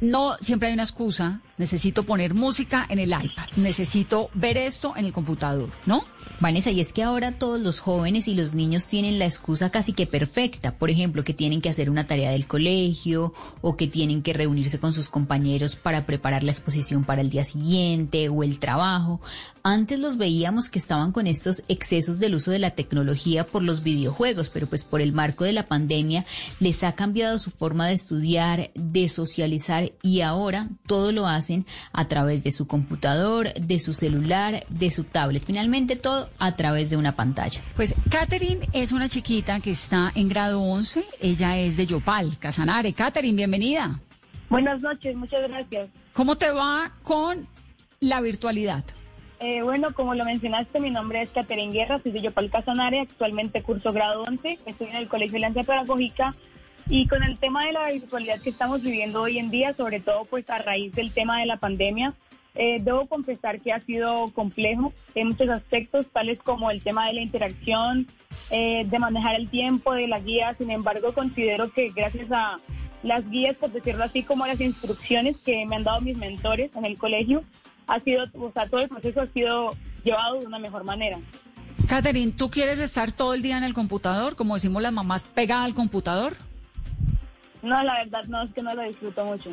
No, 0.00 0.36
siempre 0.40 0.68
hay 0.68 0.74
una 0.74 0.82
excusa. 0.82 1.40
Necesito 1.58 2.04
poner 2.04 2.34
música 2.34 2.86
en 2.88 2.98
el 2.98 3.10
iPad. 3.10 3.46
Necesito 3.56 4.28
ver 4.34 4.56
esto 4.56 4.94
en 4.96 5.06
el 5.06 5.12
computador, 5.12 5.70
¿no? 5.86 6.04
Vanessa, 6.38 6.70
y 6.70 6.80
es 6.80 6.92
que 6.92 7.02
ahora 7.02 7.38
todos 7.38 7.58
los 7.60 7.80
jóvenes 7.80 8.28
y 8.28 8.34
los 8.34 8.52
niños 8.52 8.88
tienen 8.88 9.18
la 9.18 9.24
excusa 9.24 9.70
casi 9.70 9.94
que 9.94 10.06
perfecta, 10.06 10.76
por 10.76 10.90
ejemplo, 10.90 11.22
que 11.22 11.32
tienen 11.32 11.62
que 11.62 11.70
hacer 11.70 11.88
una 11.88 12.06
tarea 12.06 12.30
del 12.30 12.46
colegio 12.46 13.32
o 13.62 13.76
que 13.76 13.86
tienen 13.86 14.22
que 14.22 14.34
reunirse 14.34 14.78
con 14.78 14.92
sus 14.92 15.08
compañeros 15.08 15.76
para 15.76 16.04
preparar 16.04 16.42
la 16.42 16.50
exposición 16.50 17.04
para 17.04 17.22
el 17.22 17.30
día 17.30 17.44
siguiente 17.44 18.28
o 18.28 18.42
el 18.42 18.58
trabajo. 18.58 19.20
Antes 19.62 19.98
los 19.98 20.18
veíamos 20.18 20.68
que 20.68 20.78
estaban 20.78 21.10
con 21.10 21.26
estos 21.26 21.64
excesos 21.68 22.18
del 22.18 22.34
uso 22.34 22.50
de 22.50 22.58
la 22.58 22.72
tecnología 22.72 23.46
por 23.46 23.62
los 23.62 23.82
videojuegos, 23.82 24.50
pero 24.50 24.66
pues 24.66 24.84
por 24.84 25.00
el 25.00 25.12
marco 25.12 25.44
de 25.44 25.54
la 25.54 25.66
pandemia 25.66 26.26
les 26.60 26.84
ha 26.84 26.92
cambiado 26.92 27.38
su 27.38 27.50
forma 27.50 27.86
de 27.86 27.94
estudiar, 27.94 28.70
de 28.74 29.08
socializar 29.08 29.92
y 30.02 30.20
ahora 30.20 30.68
todo 30.86 31.12
lo 31.12 31.26
hacen 31.26 31.45
a 31.92 32.08
través 32.08 32.42
de 32.42 32.50
su 32.50 32.66
computador, 32.66 33.52
de 33.54 33.78
su 33.78 33.92
celular, 33.92 34.64
de 34.68 34.90
su 34.90 35.04
tablet. 35.04 35.42
Finalmente 35.44 35.96
todo 35.96 36.30
a 36.38 36.56
través 36.56 36.90
de 36.90 36.96
una 36.96 37.16
pantalla. 37.16 37.62
Pues 37.74 37.94
Catherine 38.10 38.68
es 38.72 38.92
una 38.92 39.08
chiquita 39.08 39.60
que 39.60 39.70
está 39.70 40.12
en 40.14 40.28
grado 40.28 40.62
11. 40.62 41.04
Ella 41.20 41.56
es 41.58 41.76
de 41.76 41.86
Yopal, 41.86 42.38
Casanare. 42.38 42.92
Catherine, 42.92 43.36
bienvenida. 43.36 44.00
Buenas 44.48 44.80
noches, 44.80 45.16
muchas 45.16 45.42
gracias. 45.48 45.88
¿Cómo 46.12 46.36
te 46.36 46.50
va 46.50 46.92
con 47.02 47.46
la 48.00 48.20
virtualidad? 48.20 48.84
Eh, 49.38 49.62
bueno, 49.62 49.92
como 49.92 50.14
lo 50.14 50.24
mencionaste, 50.24 50.80
mi 50.80 50.90
nombre 50.90 51.20
es 51.22 51.28
Caterine 51.30 51.72
Guerra, 51.72 52.00
soy 52.02 52.12
de 52.12 52.22
Yopal 52.22 52.50
Casanare, 52.50 53.00
actualmente 53.00 53.62
curso 53.62 53.90
grado 53.90 54.22
11, 54.22 54.60
estoy 54.64 54.86
en 54.86 54.96
el 54.96 55.08
Colegio 55.08 55.34
de 55.34 55.40
Lanza 55.40 55.62
Pedagógica 55.62 56.34
y 56.88 57.06
con 57.08 57.22
el 57.22 57.38
tema 57.38 57.64
de 57.64 57.72
la 57.72 57.90
virtualidad 57.90 58.40
que 58.40 58.50
estamos 58.50 58.82
viviendo 58.82 59.22
hoy 59.22 59.38
en 59.38 59.50
día, 59.50 59.74
sobre 59.74 60.00
todo 60.00 60.24
pues 60.24 60.48
a 60.50 60.58
raíz 60.58 60.92
del 60.94 61.12
tema 61.12 61.40
de 61.40 61.46
la 61.46 61.56
pandemia, 61.56 62.14
eh, 62.54 62.78
debo 62.80 63.06
confesar 63.06 63.60
que 63.60 63.72
ha 63.72 63.84
sido 63.84 64.30
complejo 64.32 64.92
en 65.14 65.28
muchos 65.28 65.48
aspectos, 65.50 66.06
tales 66.12 66.38
como 66.42 66.70
el 66.70 66.82
tema 66.82 67.06
de 67.08 67.14
la 67.14 67.20
interacción, 67.20 68.06
eh, 68.50 68.86
de 68.88 68.98
manejar 68.98 69.34
el 69.34 69.50
tiempo, 69.50 69.92
de 69.92 70.08
la 70.08 70.20
guía. 70.20 70.54
Sin 70.56 70.70
embargo, 70.70 71.12
considero 71.12 71.70
que 71.72 71.90
gracias 71.90 72.32
a 72.32 72.58
las 73.02 73.28
guías, 73.28 73.56
por 73.56 73.72
decirlo 73.72 74.04
así, 74.04 74.22
como 74.22 74.44
a 74.44 74.48
las 74.48 74.60
instrucciones 74.60 75.36
que 75.44 75.66
me 75.66 75.76
han 75.76 75.84
dado 75.84 76.00
mis 76.00 76.16
mentores 76.16 76.70
en 76.74 76.86
el 76.86 76.96
colegio, 76.96 77.44
ha 77.86 78.00
sido, 78.00 78.24
o 78.34 78.50
sea, 78.52 78.68
todo 78.68 78.80
el 78.80 78.88
proceso 78.88 79.20
ha 79.20 79.26
sido 79.28 79.76
llevado 80.02 80.40
de 80.40 80.46
una 80.46 80.58
mejor 80.58 80.84
manera. 80.84 81.18
Catherine, 81.86 82.32
¿tú 82.32 82.50
quieres 82.50 82.80
estar 82.80 83.12
todo 83.12 83.34
el 83.34 83.42
día 83.42 83.58
en 83.58 83.64
el 83.64 83.74
computador, 83.74 84.34
como 84.34 84.54
decimos 84.54 84.82
las 84.82 84.92
mamás, 84.92 85.24
pegada 85.24 85.64
al 85.64 85.74
computador? 85.74 86.36
No, 87.66 87.82
la 87.82 87.94
verdad 87.94 88.24
no, 88.26 88.42
es 88.42 88.54
que 88.54 88.62
no 88.62 88.74
lo 88.74 88.82
disfruto 88.82 89.24
mucho. 89.24 89.50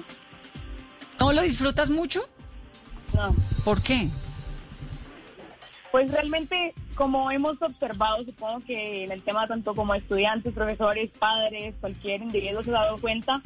¿No 1.19 1.33
lo 1.33 1.41
disfrutas 1.41 1.89
mucho? 1.89 2.21
No. 3.13 3.35
¿Por 3.65 3.81
qué? 3.81 4.07
Pues 5.91 6.11
realmente, 6.11 6.75
como 6.95 7.31
hemos 7.31 7.59
observado, 7.59 8.23
supongo 8.23 8.61
que 8.65 9.05
en 9.05 9.11
el 9.11 9.23
tema 9.23 9.47
tanto 9.47 9.73
como 9.73 9.95
estudiantes, 9.95 10.53
profesores, 10.53 11.09
padres, 11.17 11.73
cualquier 11.81 12.21
individuo 12.21 12.63
se 12.63 12.69
ha 12.69 12.73
dado 12.73 13.01
cuenta 13.01 13.41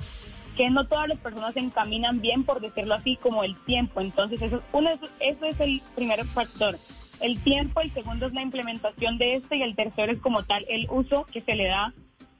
que 0.57 0.69
no 0.69 0.85
todas 0.85 1.07
las 1.07 1.19
personas 1.19 1.53
se 1.53 1.59
encaminan 1.61 2.19
bien, 2.19 2.43
por 2.43 2.59
decirlo 2.59 2.95
así, 2.95 3.15
como 3.17 3.43
el 3.45 3.55
tiempo. 3.65 4.01
Entonces, 4.01 4.41
eso, 4.41 4.61
uno, 4.73 4.89
eso 5.19 5.45
es 5.45 5.59
el 5.61 5.81
primer 5.95 6.25
factor. 6.27 6.75
El 7.21 7.41
tiempo, 7.41 7.79
el 7.79 7.93
segundo 7.93 8.27
es 8.27 8.33
la 8.33 8.41
implementación 8.41 9.17
de 9.17 9.35
este 9.35 9.57
y 9.57 9.61
el 9.61 9.75
tercero 9.75 10.11
es 10.11 10.19
como 10.19 10.43
tal 10.43 10.65
el 10.67 10.87
uso 10.89 11.25
que 11.31 11.41
se 11.41 11.55
le 11.55 11.67
da 11.67 11.93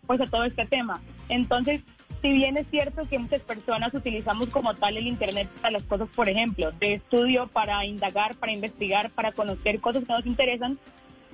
pues 0.07 0.19
a 0.19 0.25
todo 0.25 0.43
este 0.45 0.65
tema. 0.65 1.01
Entonces, 1.29 1.81
si 2.27 2.33
bien 2.33 2.57
es 2.57 2.67
cierto 2.69 3.07
que 3.07 3.19
muchas 3.19 3.41
personas 3.41 3.93
utilizamos 3.93 4.49
como 4.49 4.73
tal 4.73 4.97
el 4.97 5.07
Internet 5.07 5.47
para 5.61 5.71
las 5.71 5.83
cosas, 5.83 6.09
por 6.13 6.27
ejemplo, 6.27 6.73
de 6.73 6.95
estudio, 6.95 7.47
para 7.47 7.85
indagar, 7.85 8.35
para 8.35 8.51
investigar, 8.51 9.09
para 9.11 9.31
conocer 9.31 9.79
cosas 9.79 10.03
que 10.03 10.11
nos 10.11 10.25
interesan, 10.25 10.77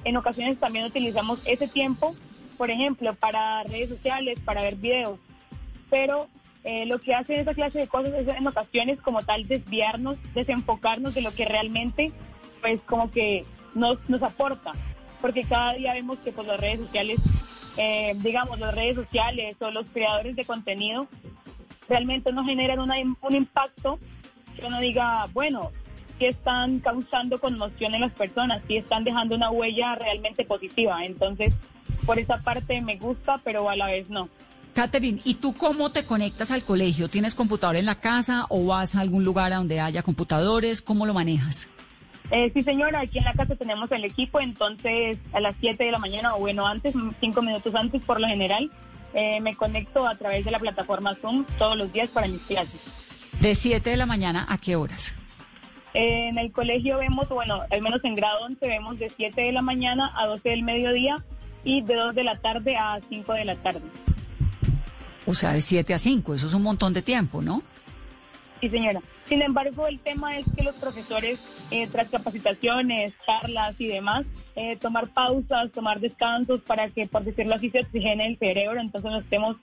en 0.03 0.17
ocasiones 0.17 0.59
también 0.59 0.85
utilizamos 0.85 1.41
ese 1.45 1.67
tiempo, 1.67 2.13
por 2.59 2.69
ejemplo, 2.69 3.15
para 3.15 3.63
redes 3.63 3.89
sociales, 3.89 4.37
para 4.45 4.61
ver 4.61 4.75
videos. 4.75 5.17
Pero 5.89 6.27
eh, 6.63 6.85
lo 6.85 6.99
que 6.99 7.15
hace 7.15 7.39
esa 7.39 7.55
clase 7.55 7.79
de 7.79 7.87
cosas 7.87 8.13
es 8.13 8.27
en 8.27 8.45
ocasiones 8.45 9.01
como 9.01 9.23
tal 9.23 9.47
desviarnos, 9.47 10.19
desenfocarnos 10.35 11.15
de 11.15 11.23
lo 11.23 11.33
que 11.33 11.45
realmente, 11.45 12.11
pues 12.61 12.79
como 12.81 13.09
que 13.09 13.45
nos, 13.73 13.97
nos 14.07 14.21
aporta. 14.21 14.73
Porque 15.21 15.43
cada 15.43 15.73
día 15.73 15.93
vemos 15.93 16.19
que 16.19 16.31
pues 16.31 16.45
las 16.45 16.59
redes 16.59 16.81
sociales 16.81 17.19
eh, 17.77 18.13
digamos, 18.17 18.59
las 18.59 18.73
redes 18.73 18.95
sociales 18.95 19.55
o 19.59 19.71
los 19.71 19.85
creadores 19.93 20.35
de 20.35 20.45
contenido 20.45 21.07
realmente 21.87 22.31
no 22.31 22.43
generan 22.45 22.79
un 22.79 23.35
impacto 23.35 23.99
que 24.55 24.65
uno 24.65 24.79
diga, 24.79 25.27
bueno, 25.33 25.71
si 26.17 26.25
están 26.25 26.79
causando 26.79 27.39
conmoción 27.39 27.95
en 27.95 28.01
las 28.01 28.13
personas, 28.13 28.61
si 28.67 28.77
están 28.77 29.03
dejando 29.03 29.35
una 29.35 29.49
huella 29.49 29.95
realmente 29.95 30.45
positiva. 30.45 31.03
Entonces, 31.05 31.55
por 32.05 32.19
esa 32.19 32.37
parte 32.37 32.81
me 32.81 32.97
gusta, 32.97 33.39
pero 33.43 33.69
a 33.69 33.75
la 33.75 33.87
vez 33.87 34.09
no. 34.09 34.29
Catherine, 34.73 35.21
¿y 35.23 35.35
tú 35.35 35.53
cómo 35.53 35.91
te 35.91 36.03
conectas 36.03 36.49
al 36.49 36.63
colegio? 36.63 37.07
¿Tienes 37.07 37.35
computador 37.35 37.75
en 37.75 37.85
la 37.85 37.99
casa 37.99 38.47
o 38.49 38.65
vas 38.65 38.95
a 38.95 39.01
algún 39.01 39.23
lugar 39.23 39.51
donde 39.51 39.79
haya 39.79 40.01
computadores? 40.01 40.81
¿Cómo 40.81 41.05
lo 41.05 41.13
manejas? 41.13 41.67
Eh, 42.31 42.51
sí, 42.53 42.63
señora, 42.63 43.01
aquí 43.01 43.19
en 43.19 43.25
la 43.25 43.33
casa 43.33 43.55
tenemos 43.55 43.91
el 43.91 44.05
equipo, 44.05 44.39
entonces 44.39 45.17
a 45.33 45.39
las 45.39 45.55
7 45.59 45.83
de 45.83 45.91
la 45.91 45.99
mañana, 45.99 46.35
o 46.35 46.39
bueno, 46.39 46.65
antes, 46.65 46.95
cinco 47.19 47.41
minutos 47.41 47.75
antes 47.75 48.01
por 48.01 48.19
lo 48.19 48.27
general, 48.27 48.71
eh, 49.13 49.39
me 49.41 49.55
conecto 49.55 50.07
a 50.07 50.15
través 50.15 50.43
de 50.45 50.51
la 50.51 50.59
plataforma 50.59 51.15
Zoom 51.15 51.45
todos 51.57 51.77
los 51.77 51.91
días 51.93 52.09
para 52.09 52.27
mis 52.27 52.41
clases. 52.41 52.81
¿De 53.39 53.55
7 53.55 53.89
de 53.89 53.97
la 53.97 54.05
mañana 54.05 54.45
a 54.49 54.57
qué 54.57 54.75
horas? 54.75 55.15
Eh, 55.93 56.29
en 56.29 56.37
el 56.39 56.51
colegio 56.51 56.97
vemos, 56.97 57.29
bueno, 57.29 57.61
al 57.69 57.81
menos 57.81 58.03
en 58.03 58.15
grado 58.15 58.45
11 58.45 58.67
vemos 58.67 58.97
de 58.97 59.11
7 59.11 59.39
de 59.39 59.51
la 59.51 59.61
mañana 59.61 60.11
a 60.15 60.25
12 60.25 60.49
del 60.49 60.63
mediodía 60.63 61.23
y 61.63 61.81
de 61.81 61.93
2 61.93 62.15
de 62.15 62.23
la 62.23 62.39
tarde 62.39 62.75
a 62.75 62.99
5 63.09 63.33
de 63.33 63.45
la 63.45 63.55
tarde. 63.57 63.81
O 65.25 65.33
sea, 65.33 65.53
de 65.53 65.61
7 65.61 65.93
a 65.93 65.99
5, 65.99 66.33
eso 66.33 66.47
es 66.47 66.53
un 66.53 66.63
montón 66.63 66.93
de 66.93 67.01
tiempo, 67.01 67.41
¿no? 67.41 67.61
Sí, 68.59 68.69
señora. 68.69 69.01
Sin 69.33 69.41
embargo, 69.41 69.87
el 69.87 69.97
tema 69.97 70.37
es 70.37 70.45
que 70.55 70.61
los 70.61 70.75
profesores, 70.75 71.43
eh, 71.71 71.87
tras 71.87 72.07
capacitaciones, 72.09 73.15
charlas 73.25 73.73
y 73.81 73.87
demás, 73.87 74.27
eh, 74.55 74.77
tomar 74.79 75.07
pausas, 75.07 75.71
tomar 75.71 75.99
descansos 75.99 76.61
para 76.61 76.87
que, 76.91 77.07
por 77.07 77.23
decirlo 77.23 77.55
así, 77.55 77.71
se 77.71 77.79
oxigene 77.79 78.27
el 78.27 78.37
cerebro, 78.37 78.79
entonces 78.79 79.09
no 79.09 79.17
estemos 79.17 79.57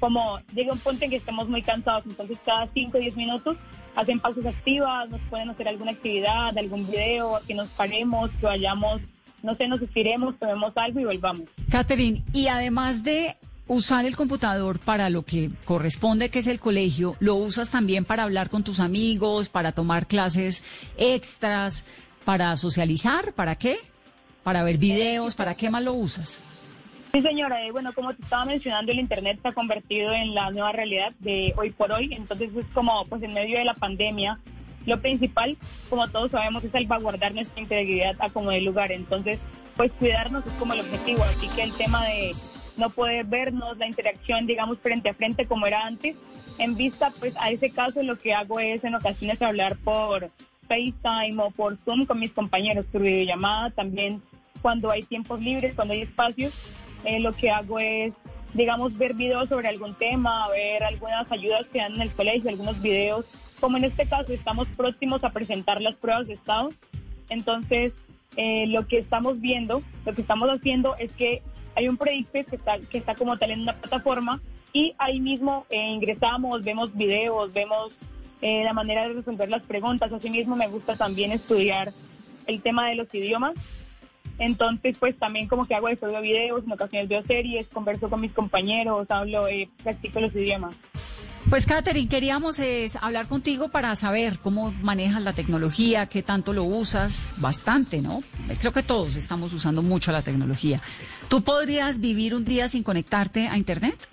como, 0.00 0.40
llega 0.52 0.72
un 0.72 0.80
punto 0.80 1.04
en 1.04 1.10
que 1.10 1.18
estemos 1.18 1.48
muy 1.48 1.62
cansados, 1.62 2.04
entonces 2.04 2.36
cada 2.44 2.66
5 2.74 2.98
o 2.98 3.00
10 3.00 3.14
minutos 3.14 3.56
hacen 3.94 4.18
pausas 4.18 4.44
activas, 4.44 5.08
nos 5.08 5.20
pueden 5.30 5.50
hacer 5.50 5.68
alguna 5.68 5.92
actividad, 5.92 6.58
algún 6.58 6.90
video, 6.90 7.38
que 7.46 7.54
nos 7.54 7.68
paremos, 7.68 8.28
que 8.40 8.46
vayamos, 8.46 9.02
no 9.44 9.54
sé, 9.54 9.68
nos 9.68 9.80
estiremos, 9.80 10.36
tomemos 10.40 10.72
algo 10.76 10.98
y 10.98 11.04
volvamos. 11.04 11.44
Catherine, 11.70 12.24
y 12.32 12.48
además 12.48 13.04
de 13.04 13.36
usar 13.68 14.04
el 14.04 14.16
computador 14.16 14.78
para 14.78 15.10
lo 15.10 15.24
que 15.24 15.50
corresponde, 15.64 16.30
que 16.30 16.40
es 16.40 16.46
el 16.46 16.60
colegio, 16.60 17.16
¿lo 17.20 17.36
usas 17.36 17.70
también 17.70 18.04
para 18.04 18.24
hablar 18.24 18.50
con 18.50 18.64
tus 18.64 18.80
amigos, 18.80 19.48
para 19.48 19.72
tomar 19.72 20.06
clases 20.06 20.62
extras, 20.96 21.84
para 22.24 22.56
socializar? 22.56 23.32
¿Para 23.32 23.56
qué? 23.56 23.76
¿Para 24.42 24.62
ver 24.62 24.78
videos? 24.78 25.34
¿Para 25.34 25.54
qué 25.54 25.70
más 25.70 25.82
lo 25.82 25.94
usas? 25.94 26.38
Sí, 27.12 27.20
señora. 27.20 27.64
Eh, 27.66 27.70
bueno, 27.72 27.92
como 27.92 28.14
te 28.14 28.22
estaba 28.22 28.46
mencionando, 28.46 28.90
el 28.90 28.98
Internet 28.98 29.38
se 29.42 29.48
ha 29.48 29.52
convertido 29.52 30.12
en 30.12 30.34
la 30.34 30.50
nueva 30.50 30.72
realidad 30.72 31.12
de 31.20 31.52
hoy 31.56 31.70
por 31.70 31.92
hoy. 31.92 32.14
Entonces 32.14 32.50
es 32.56 32.66
como, 32.72 33.04
pues 33.06 33.22
en 33.22 33.34
medio 33.34 33.58
de 33.58 33.64
la 33.64 33.74
pandemia, 33.74 34.38
lo 34.86 35.00
principal, 35.00 35.56
como 35.90 36.08
todos 36.08 36.30
sabemos, 36.30 36.64
es 36.64 36.72
salvaguardar 36.72 37.34
nuestra 37.34 37.60
integridad 37.60 38.16
a 38.18 38.30
como 38.30 38.50
de 38.50 38.62
lugar. 38.62 38.90
Entonces, 38.92 39.38
pues 39.76 39.92
cuidarnos 39.92 40.44
es 40.46 40.52
como 40.54 40.72
el 40.72 40.80
objetivo. 40.80 41.22
Así 41.24 41.48
que 41.48 41.62
el 41.62 41.72
tema 41.74 42.04
de 42.06 42.32
no 42.82 42.90
poder 42.90 43.24
vernos, 43.24 43.78
la 43.78 43.86
interacción, 43.86 44.44
digamos, 44.44 44.78
frente 44.80 45.08
a 45.08 45.14
frente 45.14 45.46
como 45.46 45.66
era 45.66 45.86
antes, 45.86 46.16
en 46.58 46.76
vista, 46.76 47.12
pues 47.20 47.34
a 47.38 47.50
ese 47.50 47.70
caso 47.70 48.02
lo 48.02 48.18
que 48.18 48.34
hago 48.34 48.58
es 48.58 48.82
en 48.82 48.96
ocasiones 48.96 49.40
hablar 49.40 49.76
por 49.76 50.30
FaceTime 50.66 51.40
o 51.40 51.50
por 51.52 51.78
Zoom 51.84 52.06
con 52.06 52.18
mis 52.18 52.32
compañeros, 52.32 52.84
por 52.90 53.02
videollamada, 53.02 53.70
también 53.70 54.20
cuando 54.60 54.90
hay 54.90 55.04
tiempos 55.04 55.40
libres, 55.40 55.74
cuando 55.76 55.94
hay 55.94 56.02
espacios, 56.02 56.74
eh, 57.04 57.20
lo 57.20 57.32
que 57.34 57.50
hago 57.50 57.78
es, 57.78 58.12
digamos, 58.52 58.98
ver 58.98 59.14
videos 59.14 59.48
sobre 59.48 59.68
algún 59.68 59.94
tema, 59.94 60.48
ver 60.48 60.82
algunas 60.82 61.30
ayudas 61.30 61.66
que 61.72 61.78
dan 61.78 61.94
en 61.94 62.02
el 62.02 62.10
colegio, 62.12 62.50
algunos 62.50 62.82
videos, 62.82 63.26
como 63.60 63.76
en 63.76 63.84
este 63.84 64.06
caso 64.06 64.32
estamos 64.32 64.66
próximos 64.76 65.22
a 65.22 65.30
presentar 65.30 65.80
las 65.80 65.94
pruebas 65.94 66.26
de 66.26 66.34
estado, 66.34 66.70
entonces 67.28 67.92
eh, 68.36 68.66
lo 68.66 68.88
que 68.88 68.98
estamos 68.98 69.40
viendo, 69.40 69.82
lo 70.04 70.14
que 70.14 70.22
estamos 70.22 70.48
haciendo 70.50 70.96
es 70.98 71.12
que 71.12 71.42
hay 71.74 71.88
un 71.88 71.96
proyecto 71.96 72.44
que 72.48 72.56
está, 72.56 72.78
que 72.78 72.98
está 72.98 73.14
como 73.14 73.36
tal 73.36 73.50
en 73.50 73.62
una 73.62 73.74
plataforma 73.74 74.40
y 74.72 74.94
ahí 74.98 75.20
mismo 75.20 75.66
eh, 75.70 75.90
ingresamos, 75.90 76.62
vemos 76.62 76.94
videos, 76.96 77.52
vemos 77.52 77.92
la 78.40 78.72
manera 78.72 79.06
de 79.06 79.14
resolver 79.14 79.48
las 79.48 79.62
preguntas. 79.62 80.12
Asimismo, 80.12 80.56
me 80.56 80.66
gusta 80.66 80.96
también 80.96 81.30
estudiar 81.30 81.92
el 82.48 82.60
tema 82.60 82.88
de 82.88 82.96
los 82.96 83.14
idiomas 83.14 83.54
entonces, 84.38 84.96
pues 84.98 85.16
también 85.18 85.46
como 85.46 85.66
que 85.66 85.74
hago 85.74 85.88
eso, 85.88 86.06
veo 86.06 86.20
videos, 86.20 86.64
en 86.64 86.72
ocasiones 86.72 87.08
veo 87.08 87.22
series, 87.22 87.68
converso 87.68 88.08
con 88.08 88.20
mis 88.20 88.32
compañeros, 88.32 89.10
hablo, 89.10 89.46
eh, 89.48 89.68
practico 89.82 90.20
los 90.20 90.34
idiomas. 90.34 90.74
Pues 91.52 91.66
Catherine, 91.66 92.08
queríamos 92.08 92.58
es 92.58 92.96
hablar 92.96 93.28
contigo 93.28 93.68
para 93.68 93.94
saber 93.94 94.38
cómo 94.38 94.72
manejas 94.72 95.20
la 95.20 95.34
tecnología, 95.34 96.06
qué 96.06 96.22
tanto 96.22 96.54
lo 96.54 96.64
usas, 96.64 97.28
bastante, 97.36 98.00
¿no? 98.00 98.22
Creo 98.58 98.72
que 98.72 98.82
todos 98.82 99.16
estamos 99.16 99.52
usando 99.52 99.82
mucho 99.82 100.12
la 100.12 100.22
tecnología. 100.22 100.80
¿Tú 101.28 101.44
podrías 101.44 102.00
vivir 102.00 102.34
un 102.34 102.46
día 102.46 102.68
sin 102.68 102.82
conectarte 102.82 103.48
a 103.48 103.58
Internet? 103.58 104.08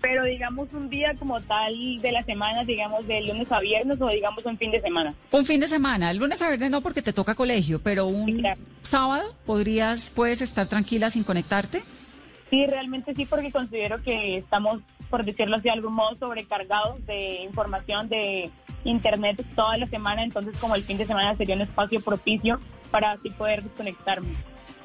pero 0.00 0.22
digamos 0.22 0.68
un 0.72 0.88
día 0.88 1.12
como 1.18 1.40
tal 1.40 1.74
de 2.00 2.12
la 2.12 2.22
semana, 2.22 2.62
digamos 2.62 3.04
de 3.08 3.20
lunes 3.20 3.50
a 3.50 3.58
viernes 3.58 4.00
o 4.00 4.06
digamos 4.06 4.46
un 4.46 4.56
fin 4.56 4.70
de 4.70 4.80
semana. 4.80 5.12
Un 5.32 5.44
fin 5.44 5.58
de 5.58 5.66
semana, 5.66 6.12
el 6.12 6.18
lunes 6.18 6.40
a 6.40 6.46
viernes 6.46 6.70
no 6.70 6.82
porque 6.82 7.02
te 7.02 7.12
toca 7.12 7.34
colegio, 7.34 7.82
pero 7.82 8.06
un 8.06 8.44
sábado 8.82 9.24
podrías, 9.44 10.10
puedes 10.10 10.40
estar 10.40 10.68
tranquila 10.68 11.10
sin 11.10 11.24
conectarte. 11.24 11.82
Sí, 12.50 12.64
realmente 12.66 13.14
sí, 13.14 13.26
porque 13.26 13.50
considero 13.50 14.00
que 14.02 14.38
estamos, 14.38 14.80
por 15.10 15.24
decirlo 15.24 15.56
así, 15.56 15.64
de 15.64 15.70
algún 15.70 15.94
modo 15.94 16.16
sobrecargados 16.18 17.04
de 17.06 17.42
información 17.42 18.08
de 18.08 18.50
internet 18.84 19.44
toda 19.54 19.76
la 19.78 19.86
semana, 19.88 20.22
entonces 20.22 20.58
como 20.60 20.74
el 20.74 20.82
fin 20.82 20.98
de 20.98 21.06
semana 21.06 21.36
sería 21.36 21.54
un 21.54 21.62
espacio 21.62 22.00
propicio 22.00 22.60
para 22.90 23.12
así 23.12 23.30
poder 23.30 23.62
desconectarme. 23.62 24.34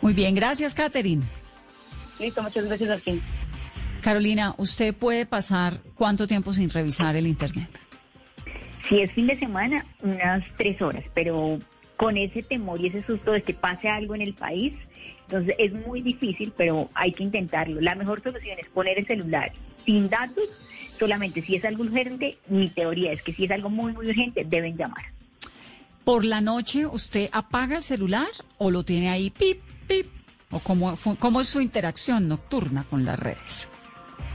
Muy 0.02 0.14
bien, 0.14 0.36
gracias, 0.36 0.74
Catherine. 0.74 1.24
Listo, 2.20 2.44
muchas 2.44 2.66
gracias 2.66 2.90
a 2.90 2.98
ti. 2.98 3.22
Carolina, 4.02 4.54
¿usted 4.58 4.94
puede 4.94 5.26
pasar 5.26 5.76
cuánto 5.96 6.28
tiempo 6.28 6.52
sin 6.52 6.70
revisar 6.70 7.16
el 7.16 7.26
Internet? 7.26 7.70
Si 8.88 9.00
es 9.00 9.12
fin 9.14 9.28
de 9.28 9.40
semana, 9.40 9.86
unas 10.02 10.44
tres 10.58 10.82
horas, 10.82 11.06
pero 11.14 11.58
con 11.96 12.18
ese 12.18 12.44
temor 12.44 12.82
y 12.82 12.88
ese 12.88 13.02
susto 13.04 13.32
de 13.32 13.42
que 13.42 13.54
pase 13.54 13.88
algo 13.88 14.14
en 14.14 14.22
el 14.22 14.34
país, 14.34 14.74
entonces 15.22 15.56
es 15.58 15.72
muy 15.88 16.02
difícil, 16.02 16.52
pero 16.58 16.90
hay 16.94 17.14
que 17.14 17.24
intentarlo. 17.24 17.80
La 17.80 17.96
mejor 17.96 18.22
solución 18.22 18.58
es 18.60 18.68
poner 18.70 19.00
el 19.00 19.08
celular 19.08 19.54
sin 19.86 20.10
datos, 20.10 20.46
solamente 20.98 21.42
si 21.42 21.56
es 21.56 21.66
algo 21.66 21.84
urgente, 21.84 22.38
mi 22.48 22.70
teoría 22.70 23.12
es 23.12 23.22
que 23.22 23.34
si 23.34 23.46
es 23.46 23.52
algo 23.52 23.70
muy, 23.70 23.94
muy 23.94 24.08
urgente, 24.08 24.46
deben 24.46 24.78
llamar. 24.78 25.04
¿Por 26.04 26.26
la 26.26 26.42
noche 26.42 26.86
usted 26.86 27.30
apaga 27.32 27.78
el 27.78 27.84
celular 27.84 28.28
o 28.58 28.72
lo 28.72 28.84
tiene 28.84 29.10
ahí 29.10 29.30
pip, 29.30 29.62
pip? 29.88 30.08
¿O 30.52 30.60
cómo, 30.60 30.94
cómo 31.20 31.42
es 31.42 31.48
su 31.48 31.62
interacción 31.62 32.28
nocturna 32.28 32.86
con 32.90 33.06
las 33.06 33.20
redes? 33.20 33.70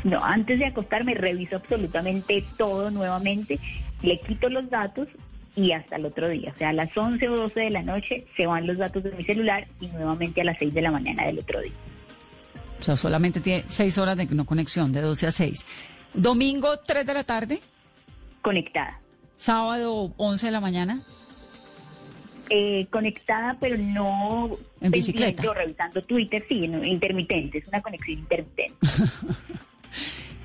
No, 0.04 0.24
antes 0.24 0.58
de 0.58 0.66
acostarme 0.66 1.14
reviso 1.14 1.56
absolutamente 1.56 2.44
todo 2.56 2.90
nuevamente, 2.90 3.58
le 4.02 4.20
quito 4.20 4.48
los 4.48 4.68
datos 4.70 5.08
y 5.56 5.72
hasta 5.72 5.96
el 5.96 6.06
otro 6.06 6.28
día, 6.28 6.52
o 6.54 6.58
sea, 6.58 6.68
a 6.68 6.72
las 6.72 6.96
11 6.96 7.28
o 7.28 7.37
12 7.37 7.61
de 7.61 7.70
la 7.70 7.82
noche 7.82 8.24
se 8.37 8.46
van 8.46 8.66
los 8.66 8.78
datos 8.78 9.02
de 9.02 9.11
mi 9.11 9.24
celular 9.24 9.66
y 9.80 9.88
nuevamente 9.88 10.40
a 10.40 10.44
las 10.44 10.58
6 10.58 10.72
de 10.72 10.82
la 10.82 10.92
mañana 10.92 11.26
del 11.26 11.40
otro 11.40 11.61
día. 11.61 11.72
O 12.80 12.82
sea, 12.82 12.96
solamente 12.96 13.40
tiene 13.40 13.64
6 13.68 13.98
horas 13.98 14.16
de 14.16 14.26
no 14.26 14.44
conexión, 14.44 14.92
de 14.92 15.00
12 15.00 15.26
a 15.26 15.30
6. 15.30 15.64
Domingo, 16.14 16.78
3 16.78 17.06
de 17.06 17.14
la 17.14 17.24
tarde. 17.24 17.60
Conectada. 18.42 19.00
Sábado, 19.36 20.12
11 20.16 20.46
de 20.46 20.52
la 20.52 20.60
mañana. 20.60 21.02
Eh, 22.50 22.86
conectada, 22.90 23.56
pero 23.60 23.76
no 23.78 24.56
en 24.80 24.90
bicicleta. 24.90 25.48
O 25.50 25.54
revisando 25.54 26.02
Twitter, 26.02 26.42
sí, 26.48 26.64
intermitente, 26.64 27.58
es 27.58 27.68
una 27.68 27.82
conexión 27.82 28.20
intermitente. 28.20 28.74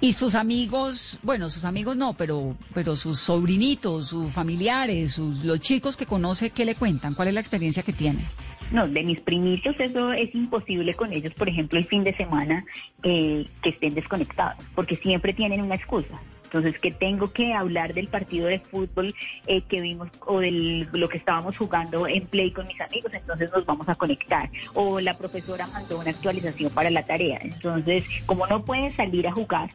Y 0.03 0.11
sus 0.11 0.35
amigos, 0.35 1.17
bueno, 1.23 1.47
sus 1.47 1.63
amigos 1.63 1.95
no, 1.95 2.13
pero, 2.13 2.57
pero 2.73 2.93
sus 2.97 3.21
sobrinitos, 3.21 4.07
sus 4.07 4.33
familiares, 4.33 5.13
sus, 5.13 5.45
los 5.45 5.61
chicos 5.61 5.95
que 5.95 6.05
conoce, 6.05 6.49
¿qué 6.49 6.65
le 6.65 6.75
cuentan? 6.75 7.13
¿Cuál 7.13 7.29
es 7.29 7.33
la 7.33 7.39
experiencia 7.39 7.83
que 7.83 7.93
tienen? 7.93 8.27
No, 8.73 8.87
de 8.87 9.03
mis 9.03 9.19
primitos 9.19 9.79
eso 9.79 10.11
es 10.13 10.33
imposible 10.33 10.95
con 10.95 11.13
ellos, 11.13 11.31
por 11.35 11.47
ejemplo, 11.47 11.77
el 11.77 11.85
fin 11.85 12.03
de 12.03 12.15
semana 12.15 12.65
eh, 13.03 13.45
que 13.61 13.69
estén 13.69 13.93
desconectados, 13.93 14.65
porque 14.73 14.95
siempre 14.95 15.31
tienen 15.31 15.61
una 15.61 15.75
excusa. 15.75 16.19
Entonces, 16.45 16.79
que 16.81 16.91
tengo 16.91 17.31
que 17.31 17.53
hablar 17.53 17.93
del 17.93 18.07
partido 18.07 18.47
de 18.47 18.59
fútbol 18.59 19.13
eh, 19.45 19.61
que 19.69 19.79
vimos 19.79 20.09
o 20.25 20.39
de 20.39 20.87
lo 20.91 21.07
que 21.07 21.19
estábamos 21.19 21.55
jugando 21.55 22.07
en 22.07 22.25
Play 22.25 22.49
con 22.49 22.65
mis 22.65 22.81
amigos, 22.81 23.13
entonces 23.13 23.51
nos 23.51 23.63
vamos 23.63 23.87
a 23.87 23.93
conectar. 23.93 24.49
O 24.73 24.99
la 24.99 25.15
profesora 25.15 25.67
mandó 25.67 25.99
una 25.99 26.09
actualización 26.09 26.73
para 26.73 26.89
la 26.89 27.03
tarea. 27.03 27.39
Entonces, 27.43 28.23
como 28.25 28.47
no 28.47 28.65
pueden 28.65 28.91
salir 28.95 29.27
a 29.27 29.31
jugar, 29.31 29.69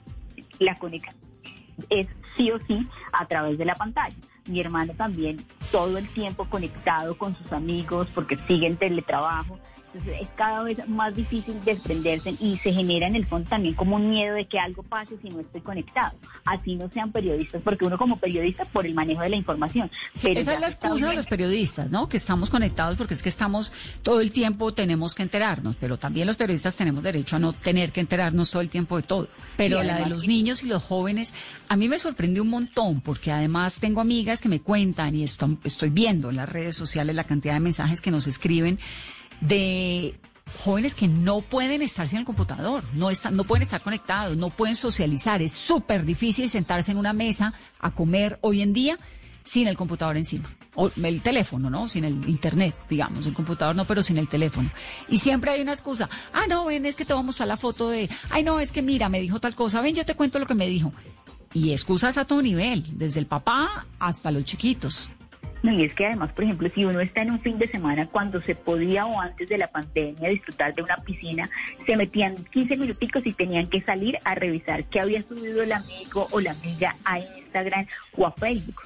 la 0.59 0.77
conexión 0.77 1.15
es 1.89 2.09
sí 2.37 2.51
o 2.51 2.59
sí 2.67 2.85
a 3.13 3.27
través 3.27 3.59
de 3.59 3.65
la 3.65 3.77
pantalla. 3.77 4.17
Mi 4.49 4.61
hermano 4.61 4.95
también 4.95 5.45
todo 5.71 5.99
el 5.99 6.09
tiempo 6.09 6.47
conectado 6.47 7.17
con 7.17 7.37
sus 7.37 7.53
amigos 7.53 8.09
porque 8.15 8.37
sigue 8.49 8.67
en 8.67 8.79
teletrabajo. 8.79 9.59
Entonces 9.93 10.23
es 10.23 10.29
cada 10.37 10.63
vez 10.65 10.87
más 10.87 11.15
difícil 11.15 11.59
desprenderse 11.65 12.35
y 12.41 12.59
se 12.59 12.73
genera 12.73 13.07
en 13.07 13.17
el 13.17 13.27
fondo 13.27 13.49
también 13.49 13.75
como 13.75 13.97
un 13.97 14.11
miedo 14.11 14.35
de 14.35 14.47
que 14.47 14.59
algo 14.59 14.83
pase 14.83 15.17
si 15.23 15.31
no 15.31 15.41
estoy 15.41 15.63
conectado. 15.63 16.17
Así 16.45 16.77
no 16.77 16.91
sean 16.91 17.11
periodistas, 17.11 17.63
porque 17.63 17.87
uno 17.87 17.97
como 17.97 18.19
periodista 18.19 18.67
por 18.67 18.85
el 18.85 18.95
manejo 18.95 19.23
de 19.23 19.31
la 19.31 19.37
información. 19.37 19.91
esa 20.15 20.55
es 20.55 20.61
la 20.61 20.67
excusa 20.67 21.09
de 21.09 21.17
los 21.17 21.27
periodistas, 21.27 21.91
¿no? 21.91 22.09
Que 22.09 22.19
estamos 22.19 22.51
conectados 22.51 22.97
porque 22.97 23.15
es 23.15 23.23
que 23.23 23.31
estamos 23.31 23.73
todo 24.03 24.21
el 24.21 24.31
tiempo 24.31 24.75
tenemos 24.75 25.15
que 25.15 25.23
enterarnos, 25.23 25.77
pero 25.77 25.99
también 25.99 26.27
los 26.27 26.37
periodistas 26.37 26.77
tenemos 26.77 27.03
derecho 27.03 27.37
a 27.37 27.39
no 27.39 27.53
tener 27.53 27.91
que 27.91 28.01
enterarnos 28.01 28.51
todo 28.51 28.61
el 28.61 28.71
tiempo 28.71 28.97
de 28.97 29.03
todo. 29.05 29.29
Pero 29.57 29.83
la 29.83 29.99
de 29.99 30.07
los 30.07 30.27
niños 30.27 30.63
y 30.63 30.67
los 30.67 30.83
jóvenes, 30.83 31.33
a 31.69 31.77
mí 31.77 31.89
me 31.89 31.99
sorprendió 31.99 32.43
un 32.43 32.51
montón 32.51 33.01
porque 33.01 33.33
además 33.33 33.81
tengo 33.81 34.01
amigas 34.01 34.41
que 34.41 34.49
me 34.49 34.61
cuentan 34.61 35.17
y 35.17 35.25
estoy 35.25 35.91
viendo 35.91 36.31
en 36.31 36.37
las 36.37 36.49
redes 36.49 36.77
sociales 36.77 37.17
la 37.17 37.25
cantidad 37.25 37.55
de 37.55 37.61
mensajes 37.61 38.01
que 38.01 38.11
nos 38.11 38.27
escriben 38.27 38.79
de 39.41 40.19
jóvenes 40.65 40.95
que 40.95 41.09
no 41.09 41.41
pueden 41.41 41.83
estar 41.83 42.09
sin 42.09 42.19
el 42.19 42.25
computador, 42.25 42.85
no, 42.95 43.11
están, 43.11 43.37
no 43.37 43.45
pueden 43.45 43.63
estar 43.63 43.83
conectados, 43.83 44.37
no 44.37 44.51
pueden 44.51 44.75
socializar. 44.75 45.43
Es 45.43 45.53
súper 45.53 46.05
difícil 46.05 46.49
sentarse 46.49 46.93
en 46.93 46.99
una 46.99 47.13
mesa 47.13 47.53
a 47.81 47.91
comer 47.95 48.39
hoy 48.43 48.63
en 48.63 48.73
día 48.73 48.99
sin 49.45 49.69
el 49.69 49.77
computador 49.77 50.17
encima. 50.17 50.55
O 50.75 50.91
el 51.03 51.23
teléfono, 51.23 51.71
¿no? 51.71 51.89
Sin 51.89 52.05
el 52.05 52.29
internet, 52.29 52.77
digamos. 52.89 53.27
El 53.27 53.35
computador 53.35 53.75
no, 53.75 53.85
pero 53.85 54.01
sin 54.03 54.17
el 54.17 54.29
teléfono. 54.29 54.71
Y 55.09 55.19
siempre 55.19 55.51
hay 55.51 55.61
una 55.61 55.73
excusa. 55.73 56.09
Ah, 56.33 56.45
no, 56.49 56.67
ven, 56.67 56.87
es 56.87 56.95
que 56.95 57.05
te 57.05 57.15
vamos 57.15 57.41
a 57.41 57.47
la 57.47 57.57
foto 57.57 57.89
de... 57.89 58.09
Ay, 58.31 58.45
no, 58.45 58.61
es 58.61 58.71
que 58.71 58.81
mira, 58.81 59.09
me 59.09 59.21
dijo 59.21 59.41
tal 59.41 59.57
cosa. 59.57 59.81
Ven, 59.81 59.97
yo 59.97 60.07
te 60.07 60.15
cuento 60.15 60.39
lo 60.39 60.47
que 60.47 60.55
me 60.55 60.69
dijo. 60.69 60.93
Y 61.53 61.73
excusas 61.73 62.17
a 62.17 62.27
todo 62.27 62.43
nivel, 62.43 62.85
desde 62.97 63.19
el 63.19 63.27
papá 63.27 63.87
hasta 63.99 64.31
los 64.31 64.45
chiquitos. 64.45 65.11
No, 65.63 65.73
y 65.73 65.83
es 65.83 65.93
que 65.95 66.07
además, 66.07 66.31
por 66.33 66.45
ejemplo, 66.45 66.69
si 66.73 66.85
uno 66.85 67.01
está 67.01 67.23
en 67.23 67.33
un 67.33 67.41
fin 67.41 67.59
de 67.59 67.69
semana 67.69 68.07
cuando 68.07 68.41
se 68.43 68.55
podía 68.55 69.07
o 69.07 69.21
antes 69.21 69.49
de 69.49 69.59
la 69.59 69.67
pandemia 69.69 70.29
disfrutar 70.29 70.73
de 70.75 70.83
una 70.83 70.97
piscina, 70.99 71.51
se 71.85 71.97
metían 71.97 72.37
15 72.53 72.77
minuticos 72.77 73.27
y 73.27 73.33
tenían 73.33 73.69
que 73.69 73.81
salir 73.83 74.17
a 74.25 74.37
revisar 74.37 74.85
qué 74.85 75.01
había 75.01 75.23
subido 75.27 75.63
el 75.63 75.73
amigo 75.73 76.29
o 76.31 76.41
la 76.41 76.53
amiga 76.53 76.95
a 77.05 77.19
Instagram 77.19 77.87
o 78.17 78.27
a 78.27 78.33
Facebook. 78.33 78.83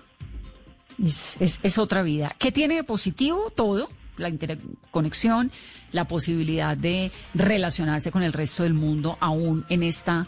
Es, 1.04 1.36
es- 1.40 1.60
es 1.62 1.78
otra 1.78 2.02
vida. 2.02 2.34
¿Qué 2.38 2.52
tiene 2.52 2.76
de 2.76 2.84
positivo? 2.84 3.50
Todo. 3.54 3.88
La 4.18 4.28
interconexión, 4.28 5.50
la 5.90 6.06
posibilidad 6.06 6.76
de 6.76 7.10
relacionarse 7.34 8.10
con 8.10 8.22
el 8.22 8.32
resto 8.32 8.62
del 8.62 8.74
mundo 8.74 9.16
aún 9.20 9.64
en 9.70 9.82
esta 9.82 10.26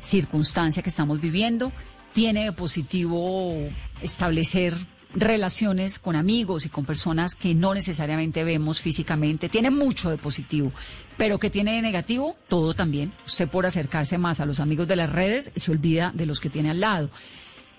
circunstancia 0.00 0.82
que 0.82 0.88
estamos 0.90 1.20
viviendo. 1.20 1.72
Tiene 2.12 2.44
de 2.44 2.52
positivo 2.52 3.54
establecer 4.02 4.74
relaciones 5.14 5.98
con 5.98 6.16
amigos 6.16 6.66
y 6.66 6.68
con 6.68 6.84
personas 6.84 7.34
que 7.34 7.54
no 7.54 7.74
necesariamente 7.74 8.44
vemos 8.44 8.80
físicamente. 8.80 9.48
Tiene 9.48 9.70
mucho 9.70 10.10
de 10.10 10.18
positivo, 10.18 10.72
pero 11.16 11.38
que 11.38 11.50
tiene 11.50 11.74
de 11.74 11.82
negativo 11.82 12.36
todo 12.48 12.74
también. 12.74 13.12
Usted 13.26 13.48
por 13.48 13.66
acercarse 13.66 14.18
más 14.18 14.40
a 14.40 14.46
los 14.46 14.60
amigos 14.60 14.88
de 14.88 14.96
las 14.96 15.12
redes 15.12 15.52
se 15.54 15.70
olvida 15.70 16.12
de 16.14 16.26
los 16.26 16.40
que 16.40 16.50
tiene 16.50 16.70
al 16.70 16.80
lado. 16.80 17.10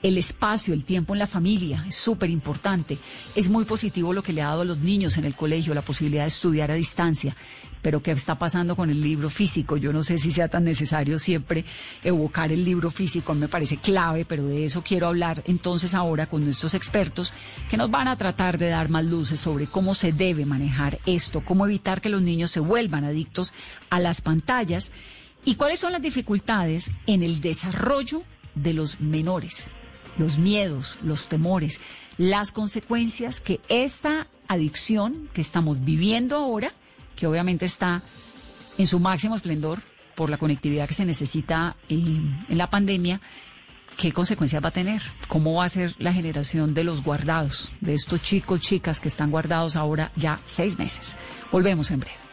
El 0.04 0.18
espacio, 0.18 0.74
el 0.74 0.84
tiempo 0.84 1.16
en 1.16 1.20
la 1.20 1.28
familia 1.28 1.86
es 1.88 1.96
súper 1.96 2.30
importante. 2.30 2.98
Es 3.36 3.48
muy 3.48 3.64
positivo 3.64 4.12
lo 4.12 4.22
que 4.22 4.34
le 4.34 4.42
ha 4.42 4.48
dado 4.48 4.64
a 4.64 4.66
los 4.66 4.80
niños 4.80 5.18
en 5.18 5.24
el 5.24 5.34
colegio, 5.34 5.74
la 5.74 5.82
posibilidad 5.82 6.24
de 6.24 6.28
estudiar 6.28 6.72
a 6.72 6.74
distancia. 6.74 7.38
Pero 7.82 8.04
¿qué 8.04 8.12
está 8.12 8.38
pasando 8.38 8.76
con 8.76 8.90
el 8.90 9.00
libro 9.00 9.30
físico? 9.30 9.78
Yo 9.78 9.94
no 9.94 10.04
sé 10.04 10.18
si 10.18 10.34
sea 10.34 10.50
tan 10.50 10.66
necesario 10.66 11.18
siempre 11.18 11.64
evocar 12.04 12.52
el 12.52 12.66
libro 12.66 12.92
físico, 12.92 13.34
me 13.34 13.48
parece 13.48 13.78
clave, 13.78 14.26
pero 14.26 14.46
de 14.46 14.66
eso 14.66 14.84
quiero 14.84 15.08
hablar 15.08 15.42
entonces 15.48 15.94
ahora 15.94 16.26
con 16.26 16.44
nuestros 16.44 16.74
expertos 16.74 17.34
que 17.70 17.78
nos 17.78 17.90
van 17.90 18.10
a 18.10 18.18
tratar 18.18 18.58
de 18.58 18.68
dar 18.68 18.90
más 18.90 19.06
luces 19.06 19.40
sobre 19.40 19.68
cómo 19.68 19.94
se 19.94 20.12
debe 20.12 20.46
manejar 20.46 21.00
esto, 21.06 21.46
cómo 21.46 21.66
evitar 21.66 22.02
que 22.02 22.10
los 22.10 22.22
niños 22.22 22.52
se 22.52 22.60
vuelvan 22.60 23.06
adictos 23.06 23.54
a 23.90 24.02
las 24.02 24.20
pantallas 24.20 24.92
y 25.46 25.56
cuáles 25.56 25.80
son 25.80 25.94
las 25.94 26.02
dificultades 26.02 26.92
en 27.08 27.24
el 27.24 27.40
desarrollo 27.40 28.24
de 28.54 28.74
los 28.74 29.00
menores 29.00 29.72
los 30.18 30.38
miedos, 30.38 30.98
los 31.04 31.28
temores, 31.30 31.80
las 32.18 32.52
consecuencias 32.52 33.40
que 33.40 33.60
esta 33.70 34.28
adicción 34.48 35.30
que 35.34 35.42
estamos 35.42 35.84
viviendo 35.84 36.38
ahora, 36.38 36.74
que 37.16 37.28
obviamente 37.28 37.66
está 37.66 38.04
en 38.78 38.88
su 38.88 39.00
máximo 39.00 39.36
esplendor 39.36 39.82
por 40.16 40.30
la 40.30 40.38
conectividad 40.38 40.88
que 40.88 40.94
se 40.94 41.06
necesita 41.06 41.76
eh, 41.90 41.96
en 41.96 42.58
la 42.58 42.70
pandemia, 42.70 43.22
¿qué 43.98 44.12
consecuencias 44.12 44.64
va 44.64 44.70
a 44.70 44.72
tener? 44.72 45.02
¿Cómo 45.28 45.56
va 45.56 45.66
a 45.66 45.70
ser 45.70 45.96
la 46.00 46.14
generación 46.14 46.74
de 46.74 46.84
los 46.84 47.04
guardados, 47.04 47.72
de 47.82 47.94
estos 47.94 48.22
chicos, 48.22 48.62
chicas 48.62 49.00
que 49.00 49.08
están 49.08 49.32
guardados 49.32 49.76
ahora 49.76 50.12
ya 50.16 50.40
seis 50.46 50.78
meses? 50.78 51.16
Volvemos 51.52 51.92
en 51.92 52.02
breve. 52.02 52.23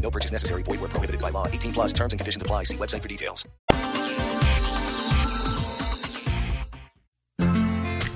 No 0.00 0.10
purchase 0.10 0.32
necessary. 0.32 0.62
Void 0.62 0.80
where 0.80 0.88
prohibited 0.88 1.20
by 1.20 1.30
law. 1.30 1.46
18 1.46 1.72
plus 1.72 1.92
terms 1.92 2.12
and 2.12 2.18
conditions 2.18 2.42
apply. 2.42 2.64
See 2.64 2.76
website 2.76 3.02
for 3.02 3.08
details. 3.08 3.46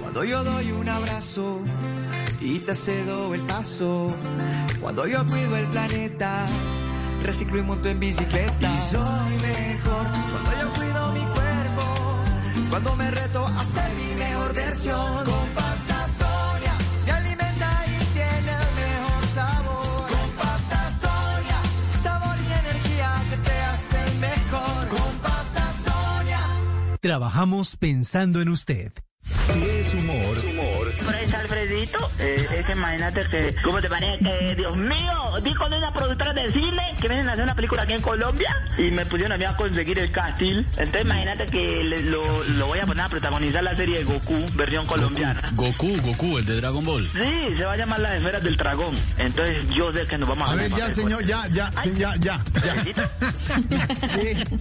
Cuando 0.00 0.24
yo 0.24 0.44
doy 0.44 0.72
un 0.72 0.88
abrazo 0.88 1.60
y 2.40 2.58
te 2.60 2.74
cedo 2.74 3.34
el 3.34 3.40
paso. 3.42 4.14
Cuando 4.80 5.06
yo 5.06 5.24
cuido 5.26 5.56
el 5.56 5.66
planeta, 5.68 6.46
reciclo 7.22 7.58
y 7.58 7.62
monto 7.62 7.88
en 7.88 7.98
bicicleta. 7.98 8.74
Y 8.74 8.78
soy 8.90 9.38
mejor 9.40 10.06
cuando 10.32 10.50
yo 10.60 10.72
cuido 10.74 11.12
mi 11.12 11.20
cuerpo. 11.20 12.18
Cuando 12.68 12.96
me 12.96 13.10
reto 13.10 13.46
a 13.46 13.64
ser 13.64 13.90
mi 13.94 14.14
mejor 14.16 14.54
versión. 14.54 15.24
Con 15.24 15.48
Trabajamos 27.02 27.76
pensando 27.78 28.40
en 28.40 28.48
usted. 28.48 28.92
Si 29.42 29.60
es 29.60 29.92
humor, 29.92 30.36
Pues 31.04 31.34
Alfredito, 31.34 31.98
eh, 32.20 32.46
es 32.56 32.64
que 32.64 32.72
imagínate 32.74 33.24
que, 33.28 33.56
¿cómo 33.64 33.80
te 33.80 33.88
parece? 33.88 34.20
Que, 34.22 34.54
Dios 34.54 34.76
mío, 34.76 35.31
di 35.40 35.54
con 35.54 35.72
una 35.72 35.92
productora 35.92 36.32
de 36.32 36.50
cine 36.52 36.94
que 37.00 37.08
vienen 37.08 37.28
a 37.28 37.32
hacer 37.32 37.44
una 37.44 37.54
película 37.54 37.82
aquí 37.82 37.92
en 37.92 38.02
Colombia 38.02 38.54
y 38.78 38.90
me 38.90 39.04
pusieron 39.06 39.32
a 39.32 39.36
mí 39.38 39.44
a 39.44 39.56
conseguir 39.56 39.98
el 39.98 40.10
casting. 40.10 40.64
Entonces 40.76 41.02
imagínate 41.04 41.46
que 41.46 41.82
le- 41.84 42.02
lo, 42.02 42.22
lo 42.58 42.66
voy 42.66 42.78
a 42.80 42.86
poner 42.86 43.04
a 43.04 43.08
protagonizar 43.08 43.62
la 43.62 43.74
serie 43.76 43.98
de 43.98 44.04
Goku, 44.04 44.44
versión 44.54 44.86
colombiana. 44.86 45.42
Goku, 45.54 45.96
Goku, 46.02 46.38
el 46.38 46.44
de 46.44 46.56
Dragon 46.56 46.84
Ball. 46.84 47.08
Sí, 47.12 47.56
se 47.56 47.64
va 47.64 47.72
a 47.72 47.76
llamar 47.76 48.00
Las 48.00 48.14
Esferas 48.16 48.42
del 48.42 48.56
Dragón. 48.56 48.94
Entonces 49.18 49.68
yo 49.74 49.92
sé 49.92 50.06
que 50.06 50.18
nos 50.18 50.28
vamos 50.28 50.48
a 50.48 50.52
A 50.52 50.56
ver, 50.56 50.70
ya, 50.70 50.86
después. 50.86 50.94
señor, 50.96 51.24
ya, 51.24 51.46
ya, 51.48 51.70
ya, 51.96 52.14
ya, 52.16 52.40
ya. 52.44 52.44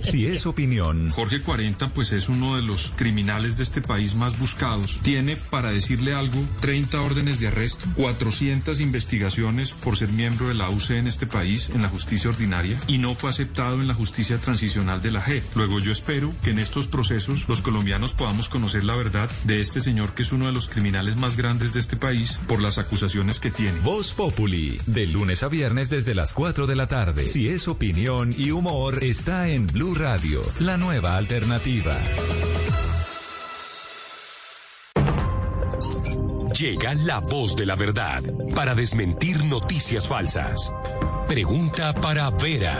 si 0.04 0.26
es 0.28 0.46
opinión, 0.46 1.10
Jorge 1.10 1.42
40 1.42 1.90
pues 1.90 2.12
es 2.14 2.30
uno 2.30 2.56
de 2.56 2.62
los 2.64 2.92
criminales 2.96 3.58
de 3.58 3.64
este 3.64 3.82
país 3.82 4.16
más 4.16 4.38
buscados. 4.40 5.00
Tiene, 5.04 5.36
para 5.36 5.72
decirle 5.72 6.14
algo, 6.14 6.42
30 6.62 7.02
órdenes 7.02 7.40
de 7.40 7.48
arresto, 7.48 7.86
400 7.96 8.80
investigaciones 8.80 9.72
por 9.74 9.98
ser 9.98 10.10
miembro 10.10 10.48
de 10.48 10.54
la 10.56 10.61
UC 10.69 10.91
en 10.91 11.08
este 11.08 11.28
país, 11.28 11.69
en 11.74 11.82
la 11.82 11.89
justicia 11.89 12.30
ordinaria, 12.30 12.80
y 12.88 12.97
no 12.97 13.15
fue 13.15 13.30
aceptado 13.30 13.76
en 13.76 13.88
la 13.88 13.93
justicia 13.93 14.38
transicional 14.38 15.02
de 15.02 15.12
la 15.12 15.21
JEP. 15.21 15.43
Luego 15.56 15.80
yo 15.80 15.91
espero 15.91 16.34
que 16.43 16.52
en 16.52 16.60
estos 16.60 16.88
procesos 16.88 17.47
los 17.47 17.62
colombianos 17.62 18.13
podamos 18.13 18.50
conocer 18.50 18.84
la 18.84 18.95
verdad 18.95 19.30
de 19.43 19.62
este 19.62 19.82
señor 19.82 20.13
que 20.13 20.24
es 20.24 20.32
uno 20.32 20.45
de 20.45 20.52
los 20.52 20.67
criminales 20.67 21.15
más 21.17 21.38
grandes 21.38 21.74
de 21.74 21.80
este 21.80 21.97
país 21.97 22.39
por 22.47 22.62
las 22.62 22.78
acusaciones 22.78 23.39
que 23.39 23.52
tiene. 23.52 23.80
Voz 23.80 24.13
Populi, 24.13 24.80
de 24.86 25.08
lunes 25.08 25.43
a 25.43 25.47
viernes 25.47 25.89
desde 25.89 26.15
las 26.15 26.34
4 26.34 26.67
de 26.67 26.76
la 26.76 26.88
tarde. 26.88 27.28
Si 27.28 27.47
es 27.47 27.67
opinión 27.67 28.34
y 28.38 28.52
humor, 28.52 29.04
está 29.04 29.50
en 29.50 29.67
Blue 29.67 29.95
Radio, 29.95 30.41
la 30.60 30.78
nueva 30.78 31.17
alternativa. 31.17 31.97
Llega 36.62 36.93
la 36.93 37.19
voz 37.19 37.56
de 37.56 37.65
la 37.65 37.76
verdad 37.76 38.21
para 38.54 38.76
desmentir 38.76 39.43
noticias 39.45 40.08
falsas. 40.08 40.71
Pregunta 41.28 41.91
para 41.91 42.30
Vera. 42.30 42.80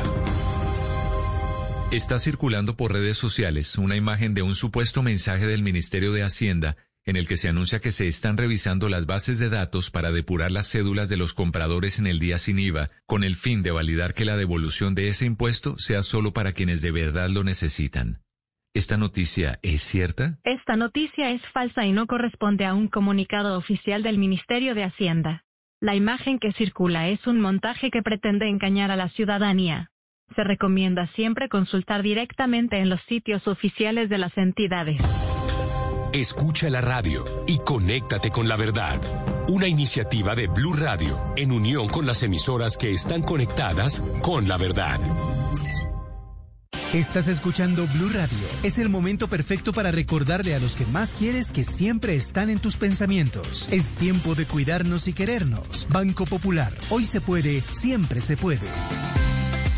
Está 1.90 2.20
circulando 2.20 2.78
por 2.78 2.94
redes 2.94 3.18
sociales 3.18 3.80
una 3.80 3.96
imagen 3.96 4.36
de 4.36 4.44
un 4.44 4.54
supuesto 4.54 5.02
mensaje 5.02 5.48
del 5.48 5.64
Ministerio 5.64 6.14
de 6.14 6.22
Hacienda 6.22 6.78
en 7.06 7.16
el 7.16 7.26
que 7.26 7.38
se 7.38 7.50
anuncia 7.50 7.80
que 7.80 7.92
se 7.92 8.08
están 8.08 8.38
revisando 8.38 8.88
las 8.88 9.08
bases 9.08 9.40
de 9.40 9.50
datos 9.50 9.90
para 9.90 10.12
depurar 10.12 10.52
las 10.52 10.70
cédulas 10.70 11.10
de 11.10 11.18
los 11.18 11.34
compradores 11.34 11.98
en 11.98 12.06
el 12.06 12.20
día 12.20 12.38
sin 12.38 12.60
IVA, 12.60 12.92
con 13.08 13.24
el 13.24 13.36
fin 13.36 13.64
de 13.64 13.72
validar 13.72 14.14
que 14.14 14.26
la 14.26 14.38
devolución 14.38 14.94
de 14.94 15.08
ese 15.08 15.26
impuesto 15.26 15.80
sea 15.80 16.04
solo 16.04 16.34
para 16.34 16.54
quienes 16.54 16.84
de 16.84 16.92
verdad 16.92 17.30
lo 17.30 17.44
necesitan. 17.44 18.22
¿Esta 18.74 18.96
noticia 18.96 19.60
es 19.64 19.82
cierta? 19.82 20.38
Esta 20.46 20.78
noticia 20.78 21.32
es 21.32 21.42
falsa 21.54 21.86
y 21.86 21.92
no 21.92 22.08
corresponde 22.08 22.66
a 22.66 22.74
un 22.74 22.88
comunicado 22.88 23.58
oficial 23.58 24.02
del 24.02 24.18
Ministerio 24.18 24.74
de 24.76 24.86
Hacienda. 24.86 25.44
La 25.82 25.94
imagen 25.94 26.40
que 26.40 26.54
circula 26.54 27.10
es 27.10 27.26
un 27.28 27.42
montaje 27.42 27.92
que 27.92 28.02
pretende 28.02 28.48
engañar 28.48 28.90
a 28.90 28.96
la 28.96 29.10
ciudadanía. 29.10 29.92
Se 30.38 30.46
recomienda 30.46 31.12
siempre 31.16 31.50
consultar 31.50 32.02
directamente 32.02 32.78
en 32.78 32.88
los 32.88 33.02
sitios 33.10 33.46
oficiales 33.46 34.08
de 34.08 34.18
las 34.20 34.38
entidades. 34.38 35.00
Escucha 36.14 36.70
la 36.70 36.80
radio 36.80 37.26
y 37.48 37.58
conéctate 37.58 38.30
con 38.30 38.48
la 38.48 38.56
verdad. 38.56 39.02
Una 39.50 39.68
iniciativa 39.68 40.34
de 40.34 40.48
Blue 40.48 40.76
Radio 40.76 41.20
en 41.36 41.52
unión 41.52 41.90
con 41.90 42.06
las 42.06 42.24
emisoras 42.24 42.78
que 42.78 42.94
están 42.94 43.22
conectadas 43.22 44.00
con 44.24 44.48
la 44.48 44.56
verdad. 44.56 45.00
Estás 46.94 47.30
escuchando 47.30 47.88
Blue 47.94 48.10
Radio. 48.10 48.38
Es 48.64 48.78
el 48.78 48.90
momento 48.90 49.30
perfecto 49.30 49.72
para 49.72 49.92
recordarle 49.92 50.56
a 50.56 50.60
los 50.60 50.76
que 50.76 50.86
más 50.86 51.14
quieres 51.14 51.54
que 51.54 51.64
siempre 51.64 52.16
están 52.16 52.50
en 52.50 52.60
tus 52.60 52.76
pensamientos. 52.76 53.70
Es 53.72 53.94
tiempo 53.94 54.36
de 54.36 54.46
cuidarnos 54.46 55.08
y 55.08 55.14
querernos. 55.14 55.88
Banco 55.90 56.26
Popular. 56.26 56.74
Hoy 56.90 57.06
se 57.06 57.22
puede, 57.22 57.64
siempre 57.72 58.20
se 58.20 58.36
puede. 58.36 58.70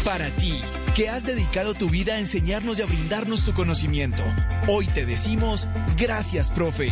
Para 0.04 0.36
ti, 0.38 0.60
que 0.96 1.08
has 1.08 1.24
dedicado 1.24 1.76
tu 1.76 1.88
vida 1.88 2.16
a 2.16 2.20
enseñarnos 2.20 2.80
y 2.80 2.82
a 2.82 2.88
brindarnos 2.88 3.46
tu 3.46 3.54
conocimiento, 3.54 4.24
hoy 4.68 4.88
te 4.88 5.06
decimos 5.06 5.70
gracias, 5.96 6.50
profe. 6.50 6.92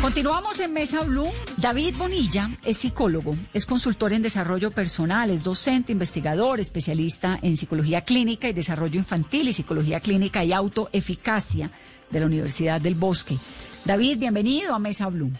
Continuamos 0.00 0.60
en 0.60 0.72
Mesa 0.72 1.00
Blue. 1.02 1.28
David 1.56 1.96
Bonilla 1.98 2.50
es 2.64 2.78
psicólogo, 2.78 3.34
es 3.52 3.66
consultor 3.66 4.12
en 4.12 4.22
desarrollo 4.22 4.70
personal, 4.70 5.28
es 5.30 5.42
docente, 5.42 5.90
investigador, 5.90 6.60
especialista 6.60 7.36
en 7.42 7.56
psicología 7.56 8.02
clínica 8.02 8.48
y 8.48 8.52
desarrollo 8.52 8.96
infantil 8.96 9.48
y 9.48 9.52
psicología 9.52 9.98
clínica 9.98 10.44
y 10.44 10.52
autoeficacia 10.52 11.72
de 12.10 12.20
la 12.20 12.26
Universidad 12.26 12.80
del 12.80 12.94
Bosque. 12.94 13.38
David, 13.84 14.18
bienvenido 14.18 14.72
a 14.72 14.78
Mesa 14.78 15.08
Blue. 15.08 15.32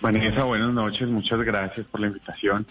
Vanessa, 0.00 0.42
buenas 0.42 0.72
noches, 0.72 1.08
muchas 1.08 1.38
gracias 1.42 1.86
por 1.86 2.00
la 2.00 2.08
invitación. 2.08 2.66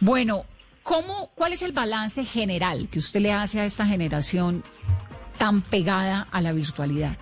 Bueno, 0.00 0.44
¿cómo, 0.82 1.30
¿cuál 1.34 1.54
es 1.54 1.62
el 1.62 1.72
balance 1.72 2.26
general 2.26 2.88
que 2.90 2.98
usted 2.98 3.20
le 3.20 3.32
hace 3.32 3.58
a 3.58 3.64
esta 3.64 3.86
generación 3.86 4.64
tan 5.38 5.62
pegada 5.62 6.28
a 6.30 6.42
la 6.42 6.52
virtualidad? 6.52 7.16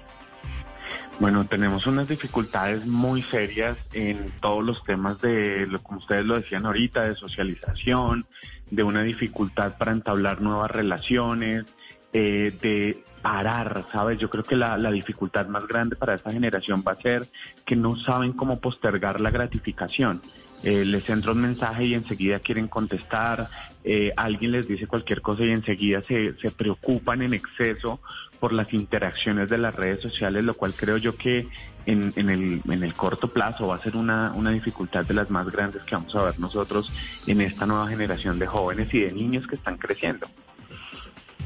Bueno, 1.21 1.47
tenemos 1.47 1.87
unas 1.87 2.09
dificultades 2.09 2.87
muy 2.87 3.23
serias 3.23 3.77
en 3.93 4.33
todos 4.41 4.65
los 4.65 4.83
temas 4.83 5.21
de, 5.21 5.69
como 5.83 5.99
ustedes 5.99 6.25
lo 6.25 6.37
decían 6.37 6.67
ahorita, 6.67 7.03
de 7.03 7.15
socialización, 7.15 8.25
de 8.71 8.83
una 8.83 9.03
dificultad 9.03 9.77
para 9.77 9.93
entablar 9.93 10.41
nuevas 10.41 10.71
relaciones, 10.71 11.65
eh, 12.13 12.57
de 12.61 13.05
parar, 13.23 13.87
¿sabes? 13.93 14.19
Yo 14.19 14.29
creo 14.29 14.43
que 14.43 14.57
la, 14.57 14.77
la 14.77 14.91
dificultad 14.91 15.47
más 15.47 15.67
grande 15.67 15.97
para 15.97 16.15
esta 16.15 16.33
generación 16.33 16.83
va 16.87 16.93
a 16.93 17.01
ser 17.01 17.27
que 17.65 17.77
no 17.77 17.97
saben 17.97 18.33
cómo 18.33 18.59
postergar 18.59 19.21
la 19.21 19.31
gratificación. 19.31 20.21
Eh, 20.63 20.85
les 20.85 21.09
entra 21.09 21.33
un 21.33 21.41
mensaje 21.41 21.87
y 21.87 21.95
enseguida 21.95 22.39
quieren 22.39 22.69
contestar, 22.69 23.49
eh, 23.85 24.13
alguien 24.17 24.53
les 24.53 24.69
dice 24.69 24.87
cualquier 24.87 25.23
cosa 25.23 25.45
y 25.45 25.51
enseguida 25.51 26.03
se, 26.03 26.35
se 26.35 26.51
preocupan 26.51 27.23
en 27.23 27.35
exceso 27.35 28.01
por 28.39 28.53
las 28.53 28.73
interacciones 28.73 29.49
de 29.49 29.59
las 29.59 29.75
redes 29.75 30.01
sociales, 30.01 30.45
lo 30.45 30.55
cual 30.55 30.73
creo 30.75 30.97
yo 30.97 31.17
que 31.17 31.49
en, 31.87 32.13
en, 32.17 32.31
el, 32.31 32.63
en 32.69 32.83
el 32.83 32.95
corto 32.95 33.29
plazo 33.29 33.69
va 33.69 33.77
a 33.77 33.83
ser 33.83 33.97
una, 33.97 34.33
una 34.33 34.51
dificultad 34.51 35.05
de 35.05 35.15
las 35.15 35.31
más 35.31 35.51
grandes 35.51 35.83
que 35.83 35.95
vamos 35.95 36.15
a 36.15 36.23
ver 36.23 36.39
nosotros 36.39 36.93
en 37.27 37.41
esta 37.41 37.67
nueva 37.67 37.89
generación 37.89 38.39
de 38.39 38.47
jóvenes 38.47 38.93
y 38.95 39.01
de 39.01 39.13
niños 39.13 39.47
que 39.47 39.57
están 39.57 39.79
creciendo. 39.79 40.27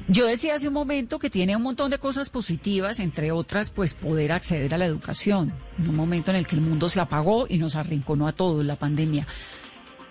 Yo 0.09 0.27
decía 0.27 0.55
hace 0.55 0.69
un 0.69 0.75
momento 0.75 1.19
que 1.19 1.31
tiene 1.31 1.57
un 1.57 1.63
montón 1.63 1.91
de 1.91 1.99
cosas 1.99 2.31
positivas, 2.31 3.01
entre 3.01 3.33
otras, 3.33 3.71
pues 3.71 3.95
poder 3.95 4.31
acceder 4.31 4.73
a 4.73 4.79
la 4.79 4.87
educación, 4.87 5.53
en 5.79 5.89
un 5.89 5.97
momento 5.97 6.31
en 6.31 6.37
el 6.37 6.47
que 6.47 6.55
el 6.55 6.63
mundo 6.63 6.89
se 6.89 7.01
apagó 7.01 7.47
y 7.49 7.59
nos 7.59 7.75
arrinconó 7.75 8.29
a 8.29 8.33
todos 8.33 8.65
la 8.65 8.77
pandemia. 8.77 9.27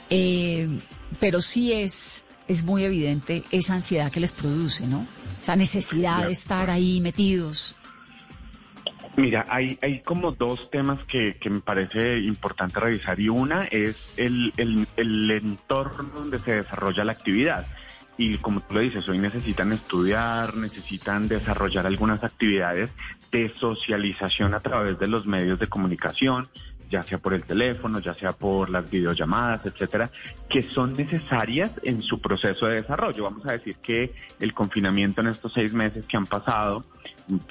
Eh, 0.09 0.67
pero 1.19 1.41
sí 1.41 1.73
es, 1.73 2.23
es 2.47 2.63
muy 2.63 2.83
evidente 2.83 3.43
esa 3.51 3.73
ansiedad 3.73 4.11
que 4.11 4.19
les 4.19 4.31
produce, 4.31 4.87
¿no? 4.87 5.07
Esa 5.41 5.55
necesidad 5.55 6.25
de 6.25 6.31
estar 6.31 6.69
ahí 6.69 7.01
metidos. 7.01 7.75
Mira, 9.17 9.45
hay, 9.49 9.79
hay 9.81 10.01
como 10.01 10.33
dos 10.33 10.69
temas 10.69 11.03
que, 11.05 11.37
que 11.39 11.49
me 11.49 11.61
parece 11.61 12.17
importante 12.19 12.79
revisar 12.79 13.17
y 13.19 13.29
una 13.29 13.63
es 13.63 14.13
el, 14.17 14.51
el, 14.57 14.87
el 14.97 15.31
entorno 15.31 16.09
donde 16.13 16.39
se 16.39 16.51
desarrolla 16.51 17.05
la 17.05 17.13
actividad. 17.13 17.65
Y 18.17 18.37
como 18.37 18.61
tú 18.61 18.73
lo 18.73 18.79
dices, 18.81 19.07
hoy 19.07 19.17
necesitan 19.19 19.71
estudiar, 19.71 20.55
necesitan 20.55 21.27
desarrollar 21.27 21.85
algunas 21.85 22.23
actividades 22.23 22.89
de 23.31 23.53
socialización 23.55 24.53
a 24.53 24.59
través 24.59 24.99
de 24.99 25.07
los 25.07 25.25
medios 25.25 25.59
de 25.59 25.67
comunicación, 25.67 26.49
ya 26.89 27.03
sea 27.03 27.17
por 27.17 27.33
el 27.33 27.43
teléfono, 27.43 27.99
ya 27.99 28.13
sea 28.13 28.33
por 28.33 28.69
las 28.69 28.89
videollamadas, 28.89 29.65
etcétera, 29.65 30.09
que 30.49 30.69
son 30.69 30.93
necesarias 30.93 31.71
en 31.83 32.01
su 32.01 32.19
proceso 32.19 32.67
de 32.67 32.75
desarrollo. 32.75 33.23
Vamos 33.23 33.45
a 33.45 33.53
decir 33.53 33.77
que 33.77 34.13
el 34.39 34.53
confinamiento 34.53 35.21
en 35.21 35.27
estos 35.27 35.53
seis 35.53 35.73
meses 35.73 36.05
que 36.05 36.17
han 36.17 36.25
pasado, 36.25 36.85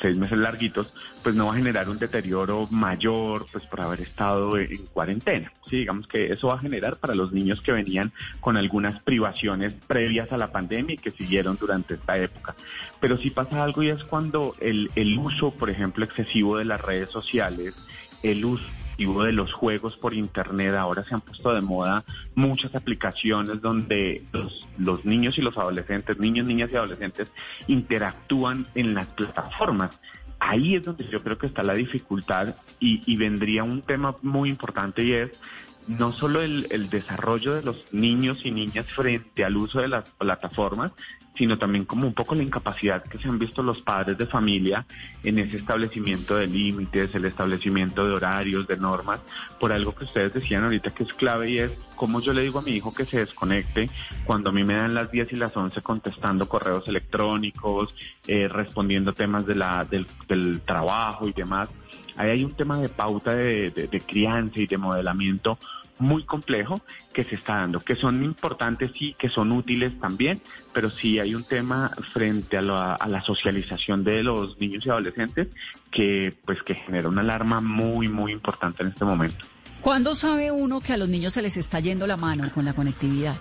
seis 0.01 0.17
meses 0.17 0.39
larguitos, 0.39 0.93
pues 1.23 1.35
no 1.35 1.47
va 1.47 1.53
a 1.53 1.57
generar 1.57 1.89
un 1.89 1.99
deterioro 1.99 2.69
mayor, 2.71 3.47
pues 3.51 3.65
por 3.67 3.81
haber 3.81 4.01
estado 4.01 4.57
en 4.59 4.87
cuarentena. 4.87 5.53
Sí, 5.69 5.79
digamos 5.79 6.07
que 6.07 6.33
eso 6.33 6.49
va 6.49 6.55
a 6.55 6.61
generar 6.61 6.97
para 6.97 7.15
los 7.15 7.33
niños 7.33 7.61
que 7.61 7.73
venían 7.73 8.13
con 8.41 8.57
algunas 8.57 9.01
privaciones 9.03 9.73
previas 9.87 10.33
a 10.33 10.37
la 10.37 10.53
pandemia 10.53 10.95
y 10.95 10.99
que 10.99 11.11
siguieron 11.11 11.57
durante 11.59 11.95
esta 11.95 12.17
época. 12.19 12.55
Pero 13.01 13.19
sí 13.19 13.31
pasa 13.31 13.65
algo 13.65 13.83
y 13.83 13.89
es 13.89 14.05
cuando 14.05 14.55
el, 14.61 14.91
el 14.95 15.19
uso, 15.19 15.51
por 15.51 15.71
ejemplo, 15.71 16.05
excesivo 16.05 16.59
de 16.59 16.65
las 16.65 16.81
redes 16.81 17.11
sociales, 17.11 17.75
el 18.23 18.45
uso 18.45 18.65
de 18.97 19.33
los 19.33 19.53
juegos 19.53 19.97
por 19.97 20.15
internet. 20.15 20.75
Ahora 20.75 21.05
se 21.05 21.15
han 21.15 21.21
puesto 21.21 21.53
de 21.53 21.61
moda 21.61 22.05
muchas 22.35 22.75
aplicaciones 22.75 23.61
donde 23.61 24.23
los, 24.33 24.67
los 24.79 25.05
niños 25.05 25.39
y 25.39 25.43
los 25.43 25.57
adolescentes, 25.57 26.19
niños, 26.19 26.47
niñas 26.47 26.71
y 26.73 26.77
adolescentes 26.77 27.29
interactúan 27.67 28.67
en 28.75 28.95
las 28.95 29.07
plataformas. 29.09 30.01
Ahí 30.39 30.77
es 30.77 30.85
donde 30.85 31.09
yo 31.09 31.23
creo 31.23 31.39
que 31.39 31.47
está 31.47 31.63
la 31.63 31.75
dificultad 31.75 32.55
y, 32.79 33.03
y 33.11 33.17
vendría 33.17 33.65
un 33.65 33.83
tema 33.83 34.17
muy 34.23 34.51
importante 34.51 35.03
y 35.03 35.13
es 35.13 35.41
no 35.87 36.13
solo 36.13 36.41
el, 36.41 36.67
el 36.71 36.89
desarrollo 36.89 37.55
de 37.55 37.63
los 37.63 37.93
niños 37.93 38.41
y 38.45 38.51
niñas 38.51 38.91
frente 38.91 39.45
al 39.45 39.57
uso 39.57 39.81
de 39.81 39.89
las 39.89 40.09
plataformas, 40.11 40.93
sino 41.37 41.59
también 41.59 41.85
como 41.85 42.07
un 42.07 42.15
poco 42.15 42.35
la 42.35 42.43
incapacidad 42.43 43.03
que 43.03 43.19
se 43.19 43.29
han 43.29 43.39
visto 43.39 43.63
los 43.63 43.81
padres 43.83 44.17
de 44.17 44.27
familia 44.27 44.87
en 45.23 45.39
ese 45.39 45.57
establecimiento 45.57 46.37
de 46.37 46.47
límites, 46.47 47.15
el 47.15 47.25
establecimiento 47.25 48.07
de 48.07 48.15
horarios, 48.15 48.67
de 48.67 48.77
normas, 48.77 49.21
por 49.59 49.73
algo 49.73 49.95
que 49.95 50.05
ustedes 50.05 50.35
decían 50.35 50.65
ahorita 50.65 50.93
que 50.93 51.05
es 51.05 51.13
clave 51.13 51.51
y 51.51 51.59
es 51.59 51.73
cómo 51.97 52.21
yo 52.21 52.33
le 52.33 52.43
digo 52.43 52.59
a 52.59 52.63
mi 52.63 52.73
hijo 52.73 52.95
que 52.95 53.05
se 53.05 53.19
desconecte 53.19 53.91
cuando 54.25 54.51
a 54.51 54.53
mí 54.53 54.65
me 54.65 54.75
dan 54.75 54.95
las 54.95 55.11
10 55.11 55.33
y 55.33 55.37
las 55.37 55.57
11 55.57 55.83
contestando 55.83 56.49
correos 56.49 56.87
electrónicos, 56.89 57.95
eh, 58.27 58.49
respondiendo 58.49 59.13
temas 59.13 59.47
de 59.47 59.55
la, 59.55 59.85
del, 59.85 60.07
del 60.29 60.61
trabajo 60.61 61.29
y 61.29 61.33
demás. 61.33 61.69
Ahí 62.17 62.31
hay 62.31 62.45
un 62.45 62.55
tema 62.55 62.79
de 62.79 62.89
pauta 62.89 63.35
de, 63.35 64.03
crianza 64.07 64.61
y 64.61 64.67
de 64.67 64.79
modelamiento 64.79 65.59
muy 65.99 66.25
complejo 66.25 66.81
que 67.13 67.25
se 67.25 67.37
está 67.37 67.57
dando, 67.57 67.81
que 67.81 67.95
son 67.95 68.25
importantes 68.25 68.91
sí, 68.99 69.15
que 69.19 69.29
son 69.29 69.53
útiles 69.53 69.99
también, 70.01 70.41
pero 70.73 70.91
sí 70.91 71.19
hay 71.19 71.35
un 71.35 71.45
tema 71.45 71.91
frente 72.13 72.57
a 72.57 72.63
la, 72.63 72.95
a 72.95 73.09
la 73.09 73.23
socialización 73.23 74.03
de 74.03 74.23
los 74.23 74.59
niños 74.59 74.85
y 74.87 74.91
adolescentes 74.91 75.49
que 75.91 76.37
pues 76.45 76.63
que 76.63 76.75
genera 76.75 77.09
una 77.09 77.21
alarma 77.21 77.61
muy 77.61 78.09
muy 78.09 78.33
importante 78.33 78.83
en 78.83 78.89
este 78.91 79.05
momento. 79.05 79.47
¿Cuándo 79.81 80.15
sabe 80.15 80.51
uno 80.51 80.81
que 80.81 80.95
a 80.95 80.97
los 80.97 81.09
niños 81.09 81.35
se 81.35 81.43
les 81.43 81.57
está 81.57 81.79
yendo 81.79 82.07
la 82.07 82.17
mano 82.17 82.51
con 82.53 82.65
la 82.65 82.73
conectividad? 82.73 83.37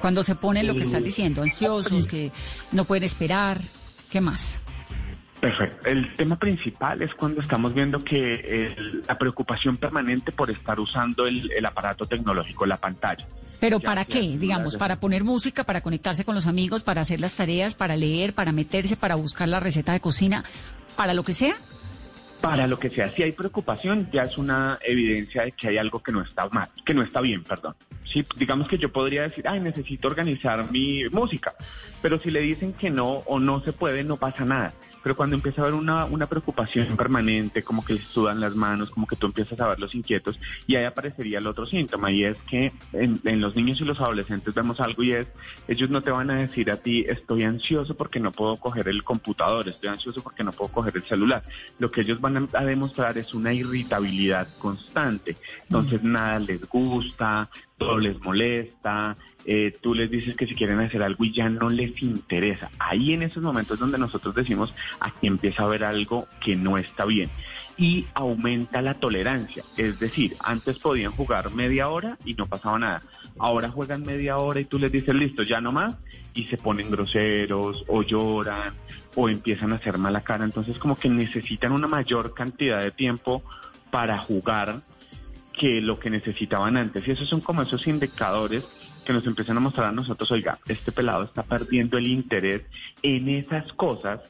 Cuando 0.00 0.22
se 0.22 0.34
ponen 0.34 0.66
lo 0.66 0.74
que 0.74 0.82
estás 0.82 1.02
diciendo, 1.02 1.42
ansiosos, 1.42 2.06
que 2.06 2.30
no 2.72 2.84
pueden 2.84 3.04
esperar, 3.04 3.60
¿qué 4.10 4.20
más? 4.20 4.58
Perfecto. 5.40 5.88
El 5.88 6.16
tema 6.16 6.36
principal 6.36 7.00
es 7.02 7.14
cuando 7.14 7.40
estamos 7.40 7.72
viendo 7.72 8.02
que 8.02 8.34
el- 8.76 9.04
la 9.06 9.16
preocupación 9.16 9.76
permanente 9.76 10.32
por 10.32 10.50
estar 10.50 10.80
usando 10.80 11.26
el, 11.26 11.52
el 11.52 11.64
aparato 11.64 12.06
tecnológico, 12.06 12.66
la 12.66 12.76
pantalla. 12.76 13.24
¿Pero 13.60 13.78
Ya 13.80 13.86
para 13.86 14.04
qué? 14.04 14.36
Digamos, 14.36 14.76
para 14.76 14.96
poner 15.00 15.22
música, 15.24 15.64
para 15.64 15.80
conectarse 15.80 16.24
con 16.24 16.34
los 16.34 16.46
amigos, 16.46 16.82
para 16.82 17.02
hacer 17.02 17.20
las 17.20 17.34
tareas, 17.36 17.74
para 17.74 17.96
leer, 17.96 18.32
para 18.32 18.50
meterse, 18.52 18.96
para 18.96 19.14
buscar 19.14 19.48
la 19.48 19.60
receta 19.60 19.92
de 19.92 20.00
cocina, 20.00 20.44
para 20.96 21.14
lo 21.14 21.22
que 21.22 21.32
sea. 21.32 21.54
Para 22.40 22.68
lo 22.68 22.78
que 22.78 22.88
sea, 22.88 23.10
si 23.10 23.24
hay 23.24 23.32
preocupación, 23.32 24.08
ya 24.12 24.22
es 24.22 24.38
una 24.38 24.78
evidencia 24.84 25.42
de 25.42 25.50
que 25.52 25.68
hay 25.68 25.76
algo 25.78 26.00
que 26.00 26.12
no 26.12 26.22
está 26.22 26.48
mal, 26.50 26.68
que 26.84 26.94
no 26.94 27.02
está 27.02 27.20
bien, 27.20 27.42
perdón. 27.42 27.74
Sí, 28.04 28.24
digamos 28.36 28.68
que 28.68 28.78
yo 28.78 28.90
podría 28.92 29.22
decir, 29.22 29.46
ay, 29.48 29.58
necesito 29.58 30.06
organizar 30.06 30.70
mi 30.70 31.02
música, 31.10 31.52
pero 32.00 32.18
si 32.20 32.30
le 32.30 32.40
dicen 32.40 32.74
que 32.74 32.90
no 32.90 33.08
o 33.26 33.40
no 33.40 33.60
se 33.64 33.72
puede, 33.72 34.04
no 34.04 34.16
pasa 34.18 34.44
nada. 34.44 34.72
Pero 35.02 35.16
cuando 35.16 35.36
empieza 35.36 35.60
a 35.60 35.64
haber 35.64 35.74
una, 35.74 36.04
una 36.04 36.26
preocupación 36.26 36.96
permanente, 36.96 37.62
como 37.62 37.84
que 37.84 37.94
les 37.94 38.04
sudan 38.04 38.40
las 38.40 38.54
manos, 38.54 38.90
como 38.90 39.06
que 39.06 39.16
tú 39.16 39.26
empiezas 39.26 39.60
a 39.60 39.68
ver 39.68 39.78
los 39.78 39.94
inquietos, 39.94 40.38
y 40.66 40.76
ahí 40.76 40.84
aparecería 40.84 41.38
el 41.38 41.46
otro 41.46 41.66
síntoma, 41.66 42.10
y 42.10 42.24
es 42.24 42.36
que 42.48 42.72
en, 42.92 43.20
en 43.24 43.40
los 43.40 43.56
niños 43.56 43.80
y 43.80 43.84
los 43.84 44.00
adolescentes 44.00 44.54
vemos 44.54 44.80
algo 44.80 45.02
y 45.02 45.12
es, 45.12 45.28
ellos 45.66 45.90
no 45.90 46.02
te 46.02 46.10
van 46.10 46.30
a 46.30 46.36
decir 46.36 46.70
a 46.70 46.76
ti, 46.76 47.04
estoy 47.08 47.44
ansioso 47.44 47.96
porque 47.96 48.20
no 48.20 48.32
puedo 48.32 48.56
coger 48.56 48.88
el 48.88 49.04
computador, 49.04 49.68
estoy 49.68 49.88
ansioso 49.88 50.22
porque 50.22 50.44
no 50.44 50.52
puedo 50.52 50.72
coger 50.72 50.96
el 50.96 51.04
celular. 51.04 51.42
Lo 51.78 51.90
que 51.90 52.02
ellos 52.02 52.20
van 52.20 52.36
a, 52.36 52.58
a 52.58 52.64
demostrar 52.64 53.18
es 53.18 53.34
una 53.34 53.52
irritabilidad 53.52 54.48
constante. 54.58 55.36
Entonces 55.62 56.02
nada 56.02 56.38
les 56.38 56.66
gusta, 56.68 57.48
todo 57.78 57.98
les 57.98 58.20
molesta, 58.20 59.16
eh, 59.46 59.74
tú 59.80 59.94
les 59.94 60.10
dices 60.10 60.36
que 60.36 60.46
si 60.46 60.54
quieren 60.54 60.80
hacer 60.80 61.02
algo 61.02 61.24
y 61.24 61.32
ya 61.32 61.48
no 61.48 61.70
les 61.70 62.02
interesa. 62.02 62.70
Ahí 62.78 63.12
en 63.14 63.22
esos 63.22 63.42
momentos 63.42 63.78
donde 63.78 63.96
nosotros 63.96 64.34
decimos, 64.34 64.74
aquí 65.00 65.26
empieza 65.26 65.62
a 65.62 65.66
haber 65.66 65.84
algo 65.84 66.26
que 66.40 66.56
no 66.56 66.76
está 66.76 67.04
bien. 67.04 67.30
Y 67.78 68.06
aumenta 68.12 68.82
la 68.82 68.94
tolerancia, 68.94 69.62
es 69.76 70.00
decir, 70.00 70.34
antes 70.42 70.80
podían 70.80 71.12
jugar 71.12 71.52
media 71.52 71.88
hora 71.88 72.18
y 72.24 72.34
no 72.34 72.46
pasaba 72.46 72.78
nada. 72.78 73.02
Ahora 73.38 73.70
juegan 73.70 74.02
media 74.02 74.38
hora 74.38 74.58
y 74.58 74.64
tú 74.64 74.80
les 74.80 74.90
dices, 74.90 75.14
listo, 75.14 75.44
ya 75.44 75.60
no 75.60 75.70
más, 75.70 75.96
y 76.34 76.44
se 76.44 76.56
ponen 76.56 76.90
groseros 76.90 77.84
o 77.86 78.02
lloran 78.02 78.74
o 79.14 79.28
empiezan 79.28 79.72
a 79.72 79.76
hacer 79.76 79.96
mala 79.96 80.22
cara. 80.22 80.44
Entonces 80.44 80.76
como 80.78 80.96
que 80.96 81.08
necesitan 81.08 81.70
una 81.70 81.86
mayor 81.86 82.34
cantidad 82.34 82.82
de 82.82 82.90
tiempo 82.90 83.44
para 83.90 84.18
jugar 84.18 84.82
que 85.58 85.80
lo 85.82 85.98
que 85.98 86.08
necesitaban 86.08 86.76
antes. 86.76 87.06
Y 87.06 87.10
esos 87.10 87.28
son 87.28 87.40
como 87.40 87.60
esos 87.60 87.86
indicadores 87.86 88.64
que 89.04 89.12
nos 89.12 89.26
empiecen 89.26 89.56
a 89.56 89.60
mostrar 89.60 89.88
a 89.88 89.92
nosotros, 89.92 90.30
oiga, 90.30 90.58
este 90.68 90.92
pelado 90.92 91.24
está 91.24 91.42
perdiendo 91.42 91.98
el 91.98 92.06
interés 92.06 92.62
en 93.02 93.28
esas 93.28 93.72
cosas 93.72 94.20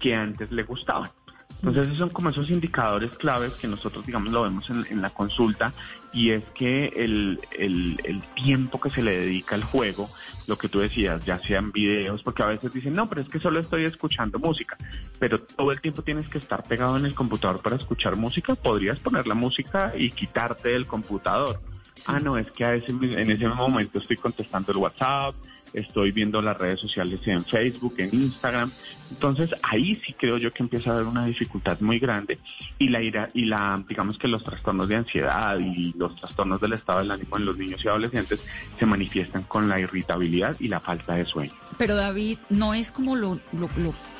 que 0.00 0.14
antes 0.14 0.50
le 0.50 0.62
gustaban. 0.62 1.10
Entonces 1.56 1.86
esos 1.86 1.98
son 1.98 2.10
como 2.10 2.30
esos 2.30 2.48
indicadores 2.50 3.16
claves 3.18 3.54
que 3.54 3.66
nosotros, 3.66 4.06
digamos, 4.06 4.32
lo 4.32 4.42
vemos 4.44 4.70
en, 4.70 5.02
la 5.02 5.10
consulta 5.10 5.72
y 6.12 6.30
es 6.30 6.44
que 6.54 6.86
el, 6.96 7.40
el, 7.58 8.22
tiempo 8.34 8.80
que 8.80 8.90
se 8.90 9.02
le 9.02 9.18
dedica 9.18 9.56
al 9.56 9.64
juego, 9.64 10.08
lo 10.48 10.56
que 10.56 10.68
tú 10.68 10.80
decías, 10.80 11.22
ya 11.26 11.38
sean 11.40 11.70
videos, 11.70 12.22
porque 12.22 12.42
a 12.42 12.46
veces 12.46 12.72
dicen, 12.72 12.94
no, 12.94 13.06
pero 13.06 13.20
es 13.20 13.28
que 13.28 13.38
solo 13.38 13.60
estoy 13.60 13.84
escuchando 13.84 14.38
música, 14.38 14.78
pero 15.18 15.40
todo 15.42 15.70
el 15.70 15.80
tiempo 15.82 16.02
tienes 16.02 16.26
que 16.28 16.38
estar 16.38 16.64
pegado 16.64 16.96
en 16.96 17.04
el 17.04 17.14
computador 17.14 17.60
para 17.60 17.76
escuchar 17.76 18.16
música, 18.16 18.54
podrías 18.54 18.98
poner 18.98 19.26
la 19.26 19.34
música 19.34 19.92
y 19.96 20.10
quitarte 20.10 20.70
del 20.70 20.86
computador. 20.86 21.60
Ah, 22.06 22.18
no, 22.18 22.38
es 22.38 22.50
que 22.52 22.64
a 22.64 22.74
ese, 22.74 22.92
en 22.92 23.30
ese 23.30 23.46
momento 23.46 23.98
estoy 23.98 24.16
contestando 24.16 24.72
el 24.72 24.78
WhatsApp, 24.78 25.34
estoy 25.72 26.12
viendo 26.12 26.40
las 26.42 26.56
redes 26.56 26.80
sociales 26.80 27.20
en 27.26 27.42
Facebook, 27.42 27.94
en 27.98 28.10
Instagram. 28.12 28.70
Entonces 29.10 29.50
ahí 29.62 30.00
sí 30.06 30.12
creo 30.14 30.38
yo 30.38 30.52
que 30.52 30.62
empieza 30.62 30.90
a 30.90 30.94
haber 30.94 31.06
una 31.06 31.26
dificultad 31.26 31.80
muy 31.80 31.98
grande 31.98 32.38
y 32.78 32.88
la 32.88 33.02
ira, 33.02 33.30
y 33.34 33.44
la 33.46 33.82
digamos 33.88 34.18
que 34.18 34.28
los 34.28 34.44
trastornos 34.44 34.88
de 34.88 34.96
ansiedad 34.96 35.58
y 35.58 35.92
los 35.96 36.14
trastornos 36.16 36.60
del 36.60 36.74
estado 36.74 37.00
del 37.00 37.10
ánimo 37.10 37.36
en 37.36 37.44
los 37.44 37.56
niños 37.56 37.84
y 37.84 37.88
adolescentes 37.88 38.46
se 38.78 38.86
manifiestan 38.86 39.44
con 39.44 39.68
la 39.68 39.80
irritabilidad 39.80 40.56
y 40.60 40.68
la 40.68 40.80
falta 40.80 41.14
de 41.14 41.24
sueño. 41.24 41.52
Pero 41.76 41.96
David, 41.96 42.38
no 42.50 42.74
es 42.74 42.92
como 42.92 43.16
lo, 43.16 43.40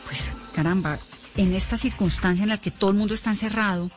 pues 0.07 0.35
caramba, 0.55 0.99
en 1.37 1.55
esta 1.55 1.77
circunstancia 1.77 2.43
en 2.43 2.49
la 2.49 2.59
que 2.59 2.71
todo 2.71 2.91
el 2.91 2.97
mundo 2.97 3.15
está 3.15 3.31
encerrado, 3.31 3.91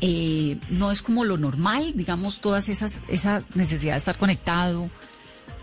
eh, 0.00 0.58
no 0.70 0.90
es 0.90 1.02
como 1.02 1.24
lo 1.24 1.36
normal, 1.36 1.92
digamos, 1.94 2.40
todas 2.40 2.68
esas, 2.68 3.02
esa 3.08 3.42
necesidad 3.54 3.94
de 3.94 3.98
estar 3.98 4.16
conectado, 4.16 4.88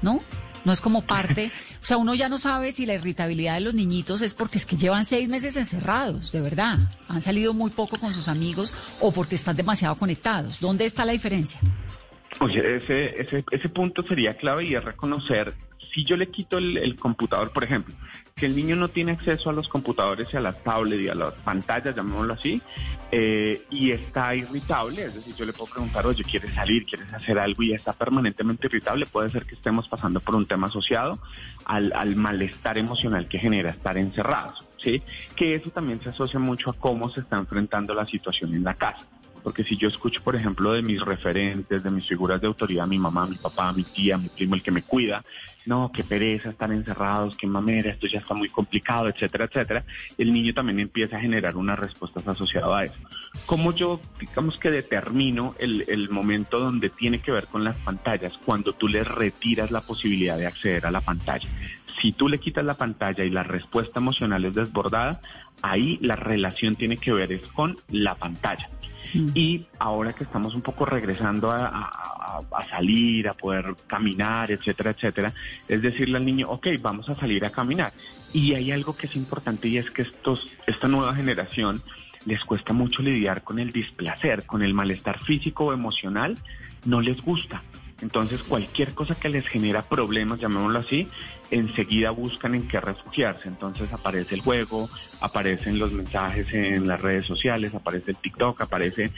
¿no? 0.01 0.21
No 0.65 0.73
es 0.73 0.81
como 0.81 1.03
parte, 1.03 1.51
o 1.81 1.85
sea, 1.85 1.97
uno 1.97 2.15
ya 2.15 2.27
no 2.27 2.37
sabe 2.37 2.71
si 2.71 2.85
la 2.85 2.95
irritabilidad 2.95 3.53
de 3.53 3.61
los 3.61 3.73
niñitos 3.73 4.21
es 4.21 4.33
porque 4.33 4.57
es 4.57 4.65
que 4.65 4.75
llevan 4.75 5.05
seis 5.05 5.29
meses 5.29 5.55
encerrados, 5.57 6.31
de 6.31 6.41
verdad. 6.41 6.79
Han 7.07 7.21
salido 7.21 7.53
muy 7.53 7.71
poco 7.71 7.97
con 7.97 8.11
sus 8.13 8.27
amigos 8.27 8.75
o 8.99 9.11
porque 9.11 9.35
están 9.35 9.55
demasiado 9.55 9.95
conectados. 9.95 10.59
¿Dónde 10.59 10.85
está 10.85 11.05
la 11.05 11.13
diferencia? 11.13 11.59
Oye, 12.39 12.77
ese, 12.77 13.21
ese, 13.21 13.45
ese 13.49 13.69
punto 13.69 14.03
sería 14.03 14.35
clave 14.35 14.65
y 14.65 14.75
es 14.75 14.83
reconocer 14.83 15.53
si 15.95 16.03
yo 16.03 16.17
le 16.17 16.27
quito 16.27 16.57
el, 16.57 16.97
computador, 16.97 17.51
por 17.51 17.63
ejemplo, 17.63 17.95
que 18.35 18.45
el 18.45 18.55
niño 18.55 18.75
no 18.75 18.89
tiene 18.89 19.13
acceso 19.13 19.49
a 19.49 19.53
los 19.53 19.69
computadores 19.69 20.27
y 20.33 20.35
a 20.35 20.41
las 20.41 20.61
tablets 20.61 21.01
y 21.01 21.07
a 21.07 21.15
las 21.15 21.33
pantallas, 21.35 21.95
llamémoslo 21.95 22.33
así, 22.33 22.61
eh, 23.11 23.61
y 23.71 23.91
está 23.91 24.35
irritable, 24.35 25.03
es 25.03 25.15
decir, 25.15 25.33
yo 25.35 25.45
le 25.45 25.53
puedo 25.53 25.71
preguntar, 25.71 26.05
oye, 26.05 26.21
¿quieres 26.25 26.53
salir? 26.53 26.85
¿Quieres 26.85 27.11
hacer 27.13 27.39
algo? 27.39 27.63
Y 27.63 27.73
está 27.73 27.93
permanentemente 27.93 28.67
irritable, 28.67 29.05
puede 29.05 29.29
ser 29.29 29.45
que 29.45 29.55
estemos 29.55 29.87
pasando 29.87 30.19
por 30.19 30.35
un 30.35 30.45
tema 30.45 30.67
asociado 30.67 31.17
al, 31.63 31.93
al 31.93 32.17
malestar 32.17 32.77
emocional 32.77 33.29
que 33.29 33.39
genera 33.39 33.69
estar 33.69 33.97
encerrados, 33.97 34.67
¿sí? 34.77 35.01
Que 35.33 35.55
eso 35.55 35.69
también 35.69 36.01
se 36.01 36.09
asocia 36.09 36.41
mucho 36.41 36.71
a 36.71 36.73
cómo 36.73 37.09
se 37.09 37.21
está 37.21 37.37
enfrentando 37.37 37.93
la 37.93 38.05
situación 38.05 38.53
en 38.53 38.65
la 38.65 38.73
casa 38.73 39.07
porque 39.45 39.63
si 39.63 39.77
yo 39.77 39.89
escucho, 39.89 40.23
por 40.23 40.35
ejemplo, 40.35 40.73
de 40.73 40.81
mis 40.81 40.99
referentes, 40.99 41.83
de 41.83 41.91
mis 41.91 42.07
figuras 42.07 42.41
de 42.41 42.47
autoridad, 42.47 42.87
mi 42.87 42.97
mamá, 42.97 43.27
mi 43.27 43.35
papá, 43.35 43.71
mi 43.73 43.83
tía, 43.83 44.17
mi 44.17 44.27
primo, 44.27 44.55
el 44.55 44.63
que 44.63 44.71
me 44.71 44.81
cuida, 44.81 45.23
no, 45.67 45.91
qué 45.93 46.03
pereza, 46.03 46.49
están 46.49 46.71
encerrados, 46.71 47.37
qué 47.37 47.45
mamera, 47.45 47.91
esto 47.91 48.07
ya 48.07 48.17
está 48.17 48.33
muy 48.33 48.49
complicado, 48.49 49.07
etcétera, 49.07 49.45
etcétera, 49.45 49.85
el 50.17 50.33
niño 50.33 50.51
también 50.51 50.79
empieza 50.79 51.17
a 51.17 51.19
generar 51.19 51.57
unas 51.57 51.77
respuestas 51.77 52.27
asociadas 52.27 52.71
a 52.71 52.83
eso. 52.85 52.95
¿Cómo 53.45 53.71
yo, 53.71 54.01
digamos 54.19 54.57
que 54.57 54.71
determino 54.71 55.53
el, 55.59 55.85
el 55.89 56.09
momento 56.09 56.57
donde 56.57 56.89
tiene 56.89 57.19
que 57.19 57.31
ver 57.31 57.45
con 57.45 57.63
las 57.63 57.75
pantallas? 57.77 58.33
Cuando 58.43 58.73
tú 58.73 58.87
le 58.87 59.03
retiras 59.03 59.69
la 59.69 59.81
posibilidad 59.81 60.39
de 60.39 60.47
acceder 60.47 60.87
a 60.87 60.91
la 60.91 61.01
pantalla. 61.01 61.47
Si 62.01 62.13
tú 62.13 62.27
le 62.27 62.39
quitas 62.39 62.65
la 62.65 62.73
pantalla 62.73 63.23
y 63.23 63.29
la 63.29 63.43
respuesta 63.43 63.99
emocional 63.99 64.43
es 64.43 64.55
desbordada, 64.55 65.21
ahí 65.61 65.97
la 66.01 66.15
relación 66.15 66.75
tiene 66.75 66.97
que 66.97 67.13
ver 67.13 67.31
es 67.31 67.47
con 67.47 67.77
la 67.89 68.15
pantalla. 68.15 68.69
Mm. 69.13 69.29
Y 69.33 69.65
ahora 69.79 70.13
que 70.13 70.23
estamos 70.23 70.55
un 70.55 70.61
poco 70.61 70.85
regresando 70.85 71.51
a, 71.51 71.67
a, 71.67 72.41
a, 72.51 72.69
salir, 72.69 73.27
a 73.27 73.33
poder 73.33 73.75
caminar, 73.87 74.51
etcétera, 74.51 74.91
etcétera, 74.91 75.33
es 75.67 75.81
decirle 75.81 76.17
al 76.17 76.25
niño, 76.25 76.49
ok, 76.49 76.67
vamos 76.79 77.09
a 77.09 77.15
salir 77.15 77.45
a 77.45 77.49
caminar. 77.49 77.93
Y 78.33 78.53
hay 78.53 78.71
algo 78.71 78.95
que 78.95 79.07
es 79.07 79.15
importante 79.15 79.67
y 79.67 79.77
es 79.77 79.89
que 79.91 80.03
estos, 80.03 80.47
esta 80.67 80.87
nueva 80.87 81.15
generación 81.15 81.81
les 82.25 82.43
cuesta 82.43 82.73
mucho 82.73 83.01
lidiar 83.01 83.43
con 83.43 83.59
el 83.59 83.71
displacer, 83.71 84.45
con 84.45 84.63
el 84.63 84.73
malestar 84.73 85.23
físico 85.23 85.65
o 85.65 85.73
emocional, 85.73 86.37
no 86.85 87.01
les 87.01 87.21
gusta. 87.21 87.63
Entonces, 88.01 88.43
cualquier 88.43 88.93
cosa 88.93 89.15
que 89.15 89.29
les 89.29 89.47
genera 89.47 89.83
problemas, 89.83 90.39
llamémoslo 90.39 90.79
así, 90.79 91.07
enseguida 91.51 92.11
buscan 92.11 92.55
en 92.55 92.67
qué 92.67 92.79
refugiarse. 92.79 93.47
Entonces 93.47 93.91
aparece 93.91 94.35
el 94.35 94.41
juego, 94.41 94.89
aparecen 95.21 95.79
los 95.79 95.91
mensajes 95.91 96.51
en 96.53 96.87
las 96.87 97.01
redes 97.01 97.25
sociales, 97.25 97.73
aparece 97.73 98.11
el 98.11 98.17
TikTok, 98.17 98.61
aparece 98.61 99.11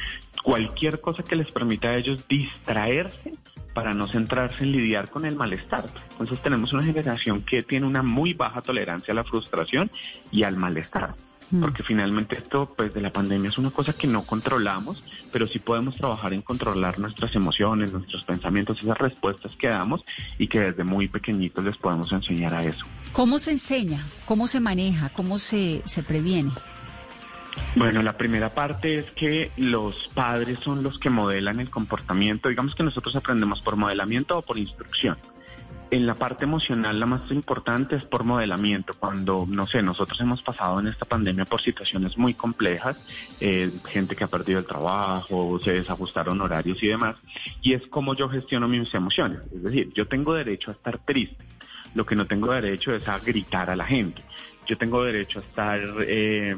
cualquier 0.44 1.02
cosa 1.02 1.24
que 1.24 1.36
les 1.36 1.52
permita 1.52 1.90
a 1.90 1.98
ellos 1.98 2.28
distraerse 2.28 3.34
para 3.74 3.92
no 3.92 4.08
centrarse 4.08 4.64
en 4.64 4.72
lidiar 4.72 5.10
con 5.10 5.26
el 5.26 5.36
malestar. 5.36 5.86
Entonces 6.12 6.42
tenemos 6.42 6.74
una 6.74 6.84
generación 6.84 7.44
que 7.44 7.62
tiene 7.64 7.86
una 7.86 8.02
muy 8.02 8.34
baja 8.34 8.62
tolerancia 8.62 9.12
a 9.12 9.16
la 9.16 9.24
frustración 9.24 9.92
y 10.32 10.44
al 10.44 10.58
malestar 10.58 11.14
porque 11.62 11.84
finalmente 11.84 12.38
esto 12.38 12.74
pues 12.76 12.94
de 12.94 13.02
la 13.02 13.12
pandemia 13.12 13.50
es 13.50 13.58
una 13.58 13.72
cosa 13.72 13.94
que 13.94 14.08
no 14.08 14.24
controlamos, 14.24 15.04
pero 15.32 15.48
sí 15.48 15.60
podemos 15.60 15.96
trabajar 15.96 16.34
en 16.34 16.42
controlar 16.42 17.00
nuestras 17.00 17.34
emociones, 17.36 17.94
nuestros 17.94 18.24
pensamientos, 18.24 18.82
esas 18.82 18.98
respuestas 18.98 19.56
que 19.56 19.68
damos 19.68 20.04
y 20.38 20.48
que 20.48 20.60
desde 20.60 20.84
muy 20.84 21.08
pequeñitos 21.08 21.64
les 21.64 21.78
podemos 21.78 22.12
enseñar 22.12 22.54
a 22.54 22.64
eso. 22.64 22.86
¿Cómo 23.14 23.40
se 23.40 23.52
enseña? 23.52 24.00
¿Cómo 24.26 24.48
se 24.48 24.60
maneja? 24.60 25.10
¿Cómo 25.10 25.40
se, 25.40 25.82
se 25.86 26.04
previene? 26.04 26.52
Bueno, 27.76 28.02
la 28.02 28.18
primera 28.18 28.54
parte 28.54 29.00
es 29.00 29.12
que 29.12 29.52
los 29.58 30.10
padres 30.14 30.60
son 30.60 30.84
los 30.84 31.00
que 31.00 31.10
modelan 31.10 31.60
el 31.60 31.70
comportamiento. 31.70 32.50
Digamos 32.50 32.76
que 32.76 32.84
nosotros 32.84 33.16
aprendemos 33.16 33.62
por 33.62 33.76
modelamiento 33.76 34.38
o 34.38 34.42
por 34.42 34.58
instrucción. 34.58 35.18
En 35.90 36.06
la 36.06 36.16
parte 36.16 36.44
emocional, 36.44 37.00
la 37.00 37.06
más 37.06 37.32
importante 37.32 37.96
es 37.96 38.04
por 38.04 38.26
modelamiento. 38.26 38.94
Cuando, 39.00 39.46
no 39.48 39.66
sé, 39.68 39.82
nosotros 39.82 40.20
hemos 40.20 40.42
pasado 40.42 40.80
en 40.82 40.88
esta 40.88 41.06
pandemia 41.06 41.46
por 41.46 41.62
situaciones 41.62 42.18
muy 42.18 42.34
complejas, 42.34 42.98
eh, 43.40 43.72
gente 43.88 44.16
que 44.16 44.26
ha 44.26 44.28
perdido 44.28 44.60
el 44.60 44.66
trabajo, 44.66 45.60
se 45.64 45.74
desajustaron 45.74 46.42
horarios 46.42 46.84
y 46.84 46.88
demás, 46.88 47.16
y 47.62 47.74
es 47.74 47.88
como 47.88 48.16
yo 48.16 48.28
gestiono 48.28 48.68
mis 48.68 48.94
emociones. 48.94 49.40
Es 49.54 49.64
decir, 49.64 49.94
yo 49.94 50.08
tengo 50.08 50.34
derecho 50.34 50.72
a 50.72 50.74
estar 50.74 50.98
triste, 51.00 51.46
lo 51.96 52.06
que 52.06 52.18
no 52.18 52.28
tengo 52.28 52.52
derecho 52.52 52.94
es 52.94 53.08
a 53.08 53.20
gritar 53.20 53.70
a 53.70 53.76
la 53.78 53.86
gente. 53.86 54.22
Yo 54.68 54.78
tengo 54.78 55.04
derecho 55.06 55.40
a 55.40 55.44
estar... 55.44 55.80
Eh, 56.02 56.58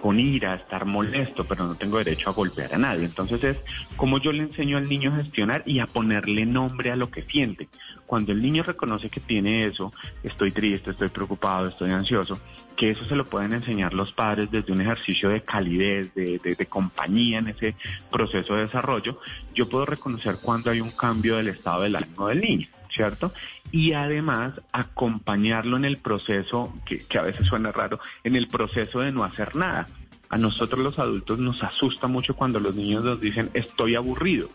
con 0.00 0.18
ira, 0.18 0.52
a 0.52 0.56
estar 0.56 0.86
molesto, 0.86 1.44
pero 1.44 1.66
no 1.66 1.74
tengo 1.74 1.98
derecho 1.98 2.30
a 2.30 2.32
golpear 2.32 2.74
a 2.74 2.78
nadie. 2.78 3.04
Entonces 3.04 3.44
es 3.44 3.56
como 3.96 4.18
yo 4.18 4.32
le 4.32 4.44
enseño 4.44 4.78
al 4.78 4.88
niño 4.88 5.12
a 5.12 5.16
gestionar 5.16 5.62
y 5.66 5.80
a 5.80 5.86
ponerle 5.86 6.46
nombre 6.46 6.90
a 6.90 6.96
lo 6.96 7.10
que 7.10 7.22
siente. 7.22 7.68
Cuando 8.10 8.32
el 8.32 8.42
niño 8.42 8.64
reconoce 8.64 9.08
que 9.08 9.20
tiene 9.20 9.66
eso, 9.66 9.92
estoy 10.24 10.50
triste, 10.50 10.90
estoy 10.90 11.10
preocupado, 11.10 11.68
estoy 11.68 11.92
ansioso, 11.92 12.40
que 12.74 12.90
eso 12.90 13.04
se 13.04 13.14
lo 13.14 13.24
pueden 13.24 13.52
enseñar 13.52 13.94
los 13.94 14.12
padres 14.12 14.50
desde 14.50 14.72
un 14.72 14.80
ejercicio 14.80 15.28
de 15.28 15.42
calidez, 15.42 16.12
de, 16.16 16.40
de, 16.40 16.66
compañía 16.66 17.38
en 17.38 17.46
ese 17.50 17.76
proceso 18.10 18.56
de 18.56 18.62
desarrollo, 18.62 19.20
yo 19.54 19.68
puedo 19.68 19.86
reconocer 19.86 20.38
cuando 20.42 20.72
hay 20.72 20.80
un 20.80 20.90
cambio 20.90 21.36
del 21.36 21.50
estado 21.50 21.82
del 21.82 21.94
ánimo 21.94 22.26
del 22.26 22.40
niño. 22.40 22.66
¿cierto? 22.92 23.32
Y 23.70 23.92
además 23.92 24.60
acompañarlo 24.72 25.76
en 25.76 25.84
el 25.84 25.98
proceso, 25.98 26.74
que, 26.84 27.06
a 27.16 27.22
veces 27.22 27.46
suena 27.46 27.70
raro, 27.70 28.00
en 28.24 28.34
el 28.34 28.48
proceso 28.48 28.98
de 28.98 29.12
no 29.12 29.22
hacer 29.22 29.54
nada. 29.54 29.86
A 30.30 30.36
nosotros 30.36 30.80
los 30.82 30.98
adultos 30.98 31.38
nos 31.38 31.62
asusta 31.62 32.08
mucho 32.08 32.34
cuando 32.34 32.58
los 32.58 32.74
niños 32.74 33.04
nos 33.04 33.20
dicen 33.20 33.50
estoy 33.54 33.94
aburrido. 33.94 34.50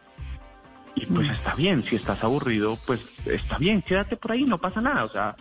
Y 0.95 1.05
pues 1.07 1.29
está 1.29 1.55
bien, 1.55 1.83
si 1.83 1.97
estás 1.97 2.23
aburrido, 2.23 2.77
pues 2.85 3.05
está 3.25 3.57
bien, 3.57 3.81
quédate 3.81 4.15
por 4.15 4.31
ahí, 4.31 4.43
no 4.43 4.57
pasa 4.57 4.81
nada. 4.81 5.03
O 5.03 5.09
sea, 5.09 5.35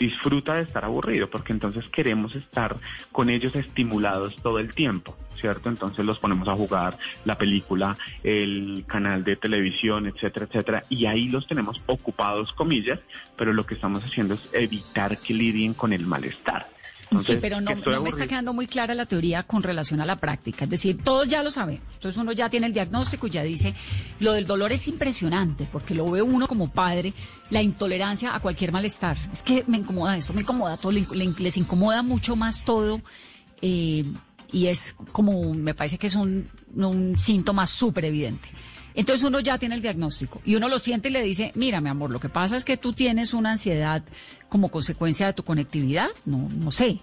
disfruta 0.00 0.54
de 0.54 0.62
estar 0.62 0.84
aburrido, 0.84 1.28
porque 1.28 1.52
entonces 1.52 1.86
queremos 1.88 2.34
estar 2.34 2.76
con 3.12 3.28
ellos 3.28 3.54
estimulados 3.54 4.34
todo 4.36 4.58
el 4.58 4.74
tiempo, 4.74 5.14
¿cierto? 5.38 5.68
Entonces 5.68 6.04
los 6.06 6.18
ponemos 6.18 6.48
a 6.48 6.54
jugar 6.54 6.96
la 7.26 7.36
película, 7.36 7.98
el 8.24 8.84
canal 8.88 9.22
de 9.24 9.36
televisión, 9.36 10.06
etcétera, 10.06 10.46
etcétera, 10.46 10.84
y 10.88 11.04
ahí 11.04 11.28
los 11.28 11.46
tenemos 11.46 11.82
ocupados, 11.86 12.52
comillas, 12.54 12.98
pero 13.36 13.52
lo 13.52 13.66
que 13.66 13.74
estamos 13.74 14.02
haciendo 14.02 14.34
es 14.34 14.48
evitar 14.52 15.18
que 15.18 15.34
lidien 15.34 15.74
con 15.74 15.92
el 15.92 16.06
malestar. 16.06 16.66
Entonces, 17.10 17.36
sí, 17.36 17.38
pero 17.40 17.60
no, 17.60 17.74
no 17.74 18.02
me 18.02 18.08
está 18.08 18.26
quedando 18.28 18.52
muy 18.52 18.68
clara 18.68 18.94
la 18.94 19.04
teoría 19.04 19.42
con 19.42 19.64
relación 19.64 20.00
a 20.00 20.06
la 20.06 20.16
práctica. 20.16 20.64
Es 20.64 20.70
decir, 20.70 21.02
todos 21.02 21.26
ya 21.26 21.42
lo 21.42 21.50
sabemos. 21.50 21.82
Entonces 21.94 22.20
uno 22.20 22.30
ya 22.30 22.48
tiene 22.48 22.68
el 22.68 22.72
diagnóstico 22.72 23.26
y 23.26 23.30
ya 23.30 23.42
dice, 23.42 23.74
lo 24.20 24.32
del 24.32 24.46
dolor 24.46 24.70
es 24.70 24.86
impresionante, 24.86 25.68
porque 25.72 25.94
lo 25.94 26.08
ve 26.08 26.22
uno 26.22 26.46
como 26.46 26.70
padre, 26.70 27.12
la 27.50 27.62
intolerancia 27.62 28.34
a 28.34 28.40
cualquier 28.40 28.70
malestar. 28.70 29.18
Es 29.32 29.42
que 29.42 29.64
me 29.66 29.78
incomoda 29.78 30.16
eso, 30.16 30.32
me 30.34 30.42
incomoda 30.42 30.76
todo, 30.76 30.92
les 30.92 31.56
incomoda 31.56 32.02
mucho 32.02 32.36
más 32.36 32.64
todo. 32.64 33.00
Eh, 33.60 34.04
y 34.52 34.66
es 34.66 34.94
como, 35.12 35.52
me 35.54 35.74
parece 35.74 35.98
que 35.98 36.06
es 36.06 36.14
un, 36.14 36.48
un 36.76 37.18
síntoma 37.18 37.66
súper 37.66 38.04
evidente. 38.04 38.48
Entonces 38.94 39.24
uno 39.24 39.40
ya 39.40 39.58
tiene 39.58 39.74
el 39.74 39.82
diagnóstico 39.82 40.40
y 40.44 40.56
uno 40.56 40.68
lo 40.68 40.78
siente 40.78 41.08
y 41.08 41.12
le 41.12 41.22
dice, 41.22 41.52
mira, 41.54 41.80
mi 41.80 41.88
amor, 41.88 42.10
lo 42.10 42.20
que 42.20 42.28
pasa 42.28 42.56
es 42.56 42.64
que 42.64 42.76
tú 42.76 42.92
tienes 42.92 43.34
una 43.34 43.52
ansiedad 43.52 44.02
como 44.48 44.70
consecuencia 44.70 45.26
de 45.26 45.32
tu 45.32 45.44
conectividad. 45.44 46.08
No, 46.24 46.48
no 46.50 46.70
sé. 46.70 47.00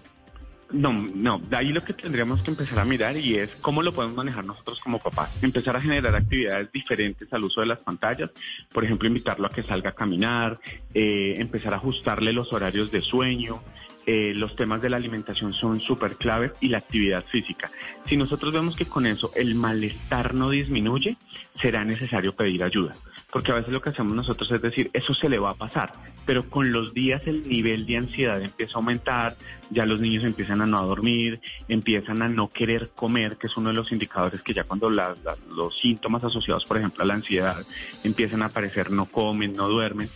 No, 0.69 0.91
no, 0.91 1.39
de 1.39 1.55
ahí 1.55 1.69
lo 1.69 1.81
que 1.81 1.93
tendríamos 1.93 2.41
que 2.41 2.51
empezar 2.51 2.79
a 2.79 2.85
mirar 2.85 3.15
y 3.15 3.35
es 3.35 3.49
cómo 3.61 3.81
lo 3.81 3.93
podemos 3.93 4.17
manejar 4.17 4.43
nosotros 4.43 4.79
como 4.81 4.99
papás. 4.99 5.41
Empezar 5.41 5.77
a 5.77 5.81
generar 5.81 6.13
actividades 6.13 6.69
diferentes 6.73 7.31
al 7.31 7.45
uso 7.45 7.61
de 7.61 7.67
las 7.67 7.79
pantallas, 7.79 8.31
por 8.73 8.83
ejemplo, 8.83 9.07
invitarlo 9.07 9.47
a 9.47 9.49
que 9.49 9.63
salga 9.63 9.91
a 9.91 9.95
caminar, 9.95 10.59
eh, 10.93 11.35
empezar 11.37 11.73
a 11.73 11.77
ajustarle 11.77 12.33
los 12.33 12.51
horarios 12.51 12.91
de 12.91 13.01
sueño, 13.01 13.61
eh, 14.09 14.31
los 14.33 14.55
temas 14.55 14.81
de 14.81 14.89
la 14.89 14.95
alimentación 14.95 15.53
son 15.53 15.81
súper 15.81 16.15
claves 16.15 16.53
y 16.61 16.69
la 16.69 16.77
actividad 16.77 17.25
física. 17.25 17.69
Si 18.07 18.15
nosotros 18.15 18.53
vemos 18.53 18.77
que 18.77 18.85
con 18.85 19.05
eso 19.05 19.31
el 19.35 19.53
malestar 19.53 20.33
no 20.33 20.49
disminuye, 20.49 21.17
será 21.61 21.83
necesario 21.83 22.33
pedir 22.33 22.63
ayuda. 22.63 22.95
Porque 23.33 23.51
a 23.51 23.55
veces 23.55 23.73
lo 23.73 23.81
que 23.81 23.89
hacemos 23.89 24.15
nosotros 24.15 24.49
es 24.49 24.61
decir, 24.61 24.89
eso 24.93 25.13
se 25.13 25.27
le 25.27 25.39
va 25.39 25.49
a 25.49 25.55
pasar, 25.55 25.91
pero 26.25 26.49
con 26.49 26.71
los 26.71 26.93
días 26.93 27.21
el 27.25 27.43
nivel 27.49 27.85
de 27.85 27.97
ansiedad 27.97 28.41
empieza 28.41 28.75
a 28.75 28.77
aumentar, 28.77 29.35
ya 29.71 29.85
los 29.85 29.99
niños 29.99 30.23
empiezan 30.23 30.61
a 30.61 30.65
no 30.65 30.81
dormir, 30.87 31.41
empiezan 31.67 32.21
a 32.21 32.29
no 32.29 32.47
querer 32.47 32.91
comer, 32.95 33.35
que 33.35 33.47
es 33.47 33.57
uno 33.57 33.69
de 33.69 33.75
los 33.75 33.91
indicadores 33.91 34.41
que 34.41 34.53
ya 34.53 34.63
cuando 34.63 34.89
los 34.89 35.77
síntomas 35.81 36.23
asociados, 36.23 36.63
por 36.63 36.77
ejemplo, 36.77 37.03
a 37.03 37.07
la 37.07 37.15
ansiedad 37.15 37.57
empiezan 38.05 38.41
a 38.41 38.45
aparecer, 38.45 38.89
no 38.89 39.07
comen, 39.07 39.53
no 39.53 39.67
duermen 39.67 40.07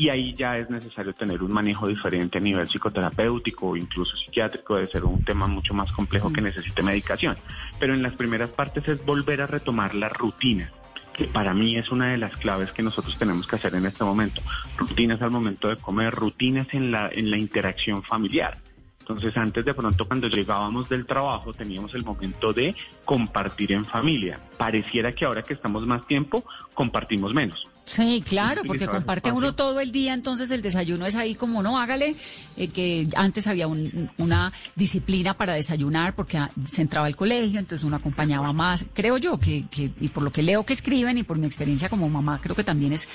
y 0.00 0.08
ahí 0.08 0.34
ya 0.34 0.56
es 0.56 0.70
necesario 0.70 1.12
tener 1.12 1.42
un 1.42 1.52
manejo 1.52 1.86
diferente 1.86 2.38
a 2.38 2.40
nivel 2.40 2.66
psicoterapéutico 2.66 3.68
o 3.68 3.76
incluso 3.76 4.16
psiquiátrico, 4.16 4.76
de 4.76 4.86
ser 4.86 5.04
un 5.04 5.22
tema 5.26 5.46
mucho 5.46 5.74
más 5.74 5.92
complejo 5.92 6.32
que 6.32 6.40
necesite 6.40 6.82
medicación. 6.82 7.36
Pero 7.78 7.92
en 7.92 8.02
las 8.02 8.14
primeras 8.14 8.48
partes 8.48 8.88
es 8.88 9.04
volver 9.04 9.42
a 9.42 9.46
retomar 9.46 9.94
la 9.94 10.08
rutina 10.08 10.72
que 11.12 11.26
para 11.26 11.52
mí 11.52 11.76
es 11.76 11.90
una 11.90 12.12
de 12.12 12.16
las 12.16 12.34
claves 12.38 12.72
que 12.72 12.82
nosotros 12.82 13.18
tenemos 13.18 13.46
que 13.46 13.56
hacer 13.56 13.74
en 13.74 13.84
este 13.84 14.02
momento. 14.02 14.40
Rutinas 14.78 15.20
al 15.20 15.30
momento 15.30 15.68
de 15.68 15.76
comer, 15.76 16.14
rutinas 16.14 16.72
en 16.72 16.90
la, 16.90 17.10
en 17.12 17.30
la 17.30 17.36
interacción 17.36 18.02
familiar. 18.02 18.56
Entonces, 19.00 19.36
antes 19.36 19.66
de 19.66 19.74
pronto, 19.74 20.06
cuando 20.06 20.28
llegábamos 20.28 20.88
del 20.88 21.04
trabajo, 21.04 21.52
teníamos 21.52 21.92
el 21.94 22.04
momento 22.04 22.54
de 22.54 22.74
compartir 23.04 23.72
en 23.72 23.84
familia. 23.84 24.40
Pareciera 24.56 25.12
que 25.12 25.26
ahora 25.26 25.42
que 25.42 25.52
estamos 25.52 25.86
más 25.86 26.06
tiempo, 26.06 26.42
compartimos 26.72 27.34
menos. 27.34 27.69
Sí, 27.92 28.22
claro, 28.24 28.62
porque 28.64 28.86
comparte 28.86 29.32
uno 29.32 29.54
todo 29.56 29.80
el 29.80 29.90
día, 29.90 30.14
entonces 30.14 30.50
el 30.52 30.62
desayuno 30.62 31.06
es 31.06 31.16
ahí 31.16 31.34
como, 31.34 31.60
no, 31.60 31.78
hágale, 31.80 32.14
eh, 32.56 32.68
que 32.68 33.08
antes 33.16 33.48
había 33.48 33.66
una 33.66 34.52
disciplina 34.76 35.36
para 35.36 35.54
desayunar 35.54 36.14
porque 36.14 36.38
se 36.68 36.82
entraba 36.82 37.08
al 37.08 37.16
colegio, 37.16 37.58
entonces 37.58 37.84
uno 37.84 37.96
acompañaba 37.96 38.52
más, 38.52 38.86
creo 38.94 39.18
yo, 39.18 39.38
que, 39.38 39.66
que 39.68 39.90
y 40.00 40.08
por 40.08 40.22
lo 40.22 40.30
que 40.30 40.42
leo 40.42 40.64
que 40.64 40.72
escriben 40.72 41.18
y 41.18 41.24
por 41.24 41.36
mi 41.36 41.46
experiencia 41.46 41.88
como 41.88 42.08
mamá, 42.08 42.38
creo 42.40 42.54
que 42.54 42.62
también 42.62 42.92
es, 42.92 43.08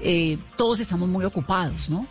eh, 0.00 0.38
todos 0.56 0.80
estamos 0.80 1.10
muy 1.10 1.26
ocupados, 1.26 1.90
¿no? 1.90 2.06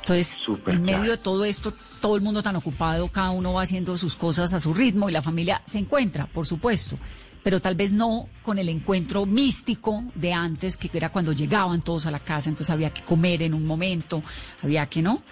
Entonces, 0.00 0.46
en 0.66 0.82
medio 0.82 1.10
de 1.10 1.18
todo 1.18 1.44
esto, 1.44 1.74
todo 2.00 2.16
el 2.16 2.22
mundo 2.22 2.42
tan 2.42 2.56
ocupado, 2.56 3.08
cada 3.08 3.28
uno 3.28 3.52
va 3.52 3.62
haciendo 3.62 3.98
sus 3.98 4.16
cosas 4.16 4.54
a 4.54 4.60
su 4.60 4.72
ritmo 4.72 5.10
y 5.10 5.12
la 5.12 5.20
familia 5.20 5.60
se 5.66 5.78
encuentra, 5.78 6.26
por 6.26 6.46
supuesto, 6.46 6.98
pero 7.48 7.60
tal 7.60 7.76
vez 7.76 7.94
no 7.94 8.28
con 8.42 8.58
el 8.58 8.68
encuentro 8.68 9.24
místico 9.24 10.04
de 10.14 10.34
antes, 10.34 10.76
que 10.76 10.90
era 10.92 11.08
cuando 11.08 11.32
llegaban 11.32 11.80
todos 11.80 12.04
a 12.04 12.10
la 12.10 12.18
casa, 12.18 12.50
entonces 12.50 12.68
había 12.68 12.92
que 12.92 13.00
comer 13.00 13.40
en 13.40 13.54
un 13.54 13.64
momento, 13.64 14.22
había 14.62 14.84
que, 14.84 15.00
¿no? 15.00 15.22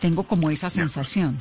Tengo 0.00 0.22
como 0.22 0.50
esa 0.50 0.70
sensación. 0.70 1.36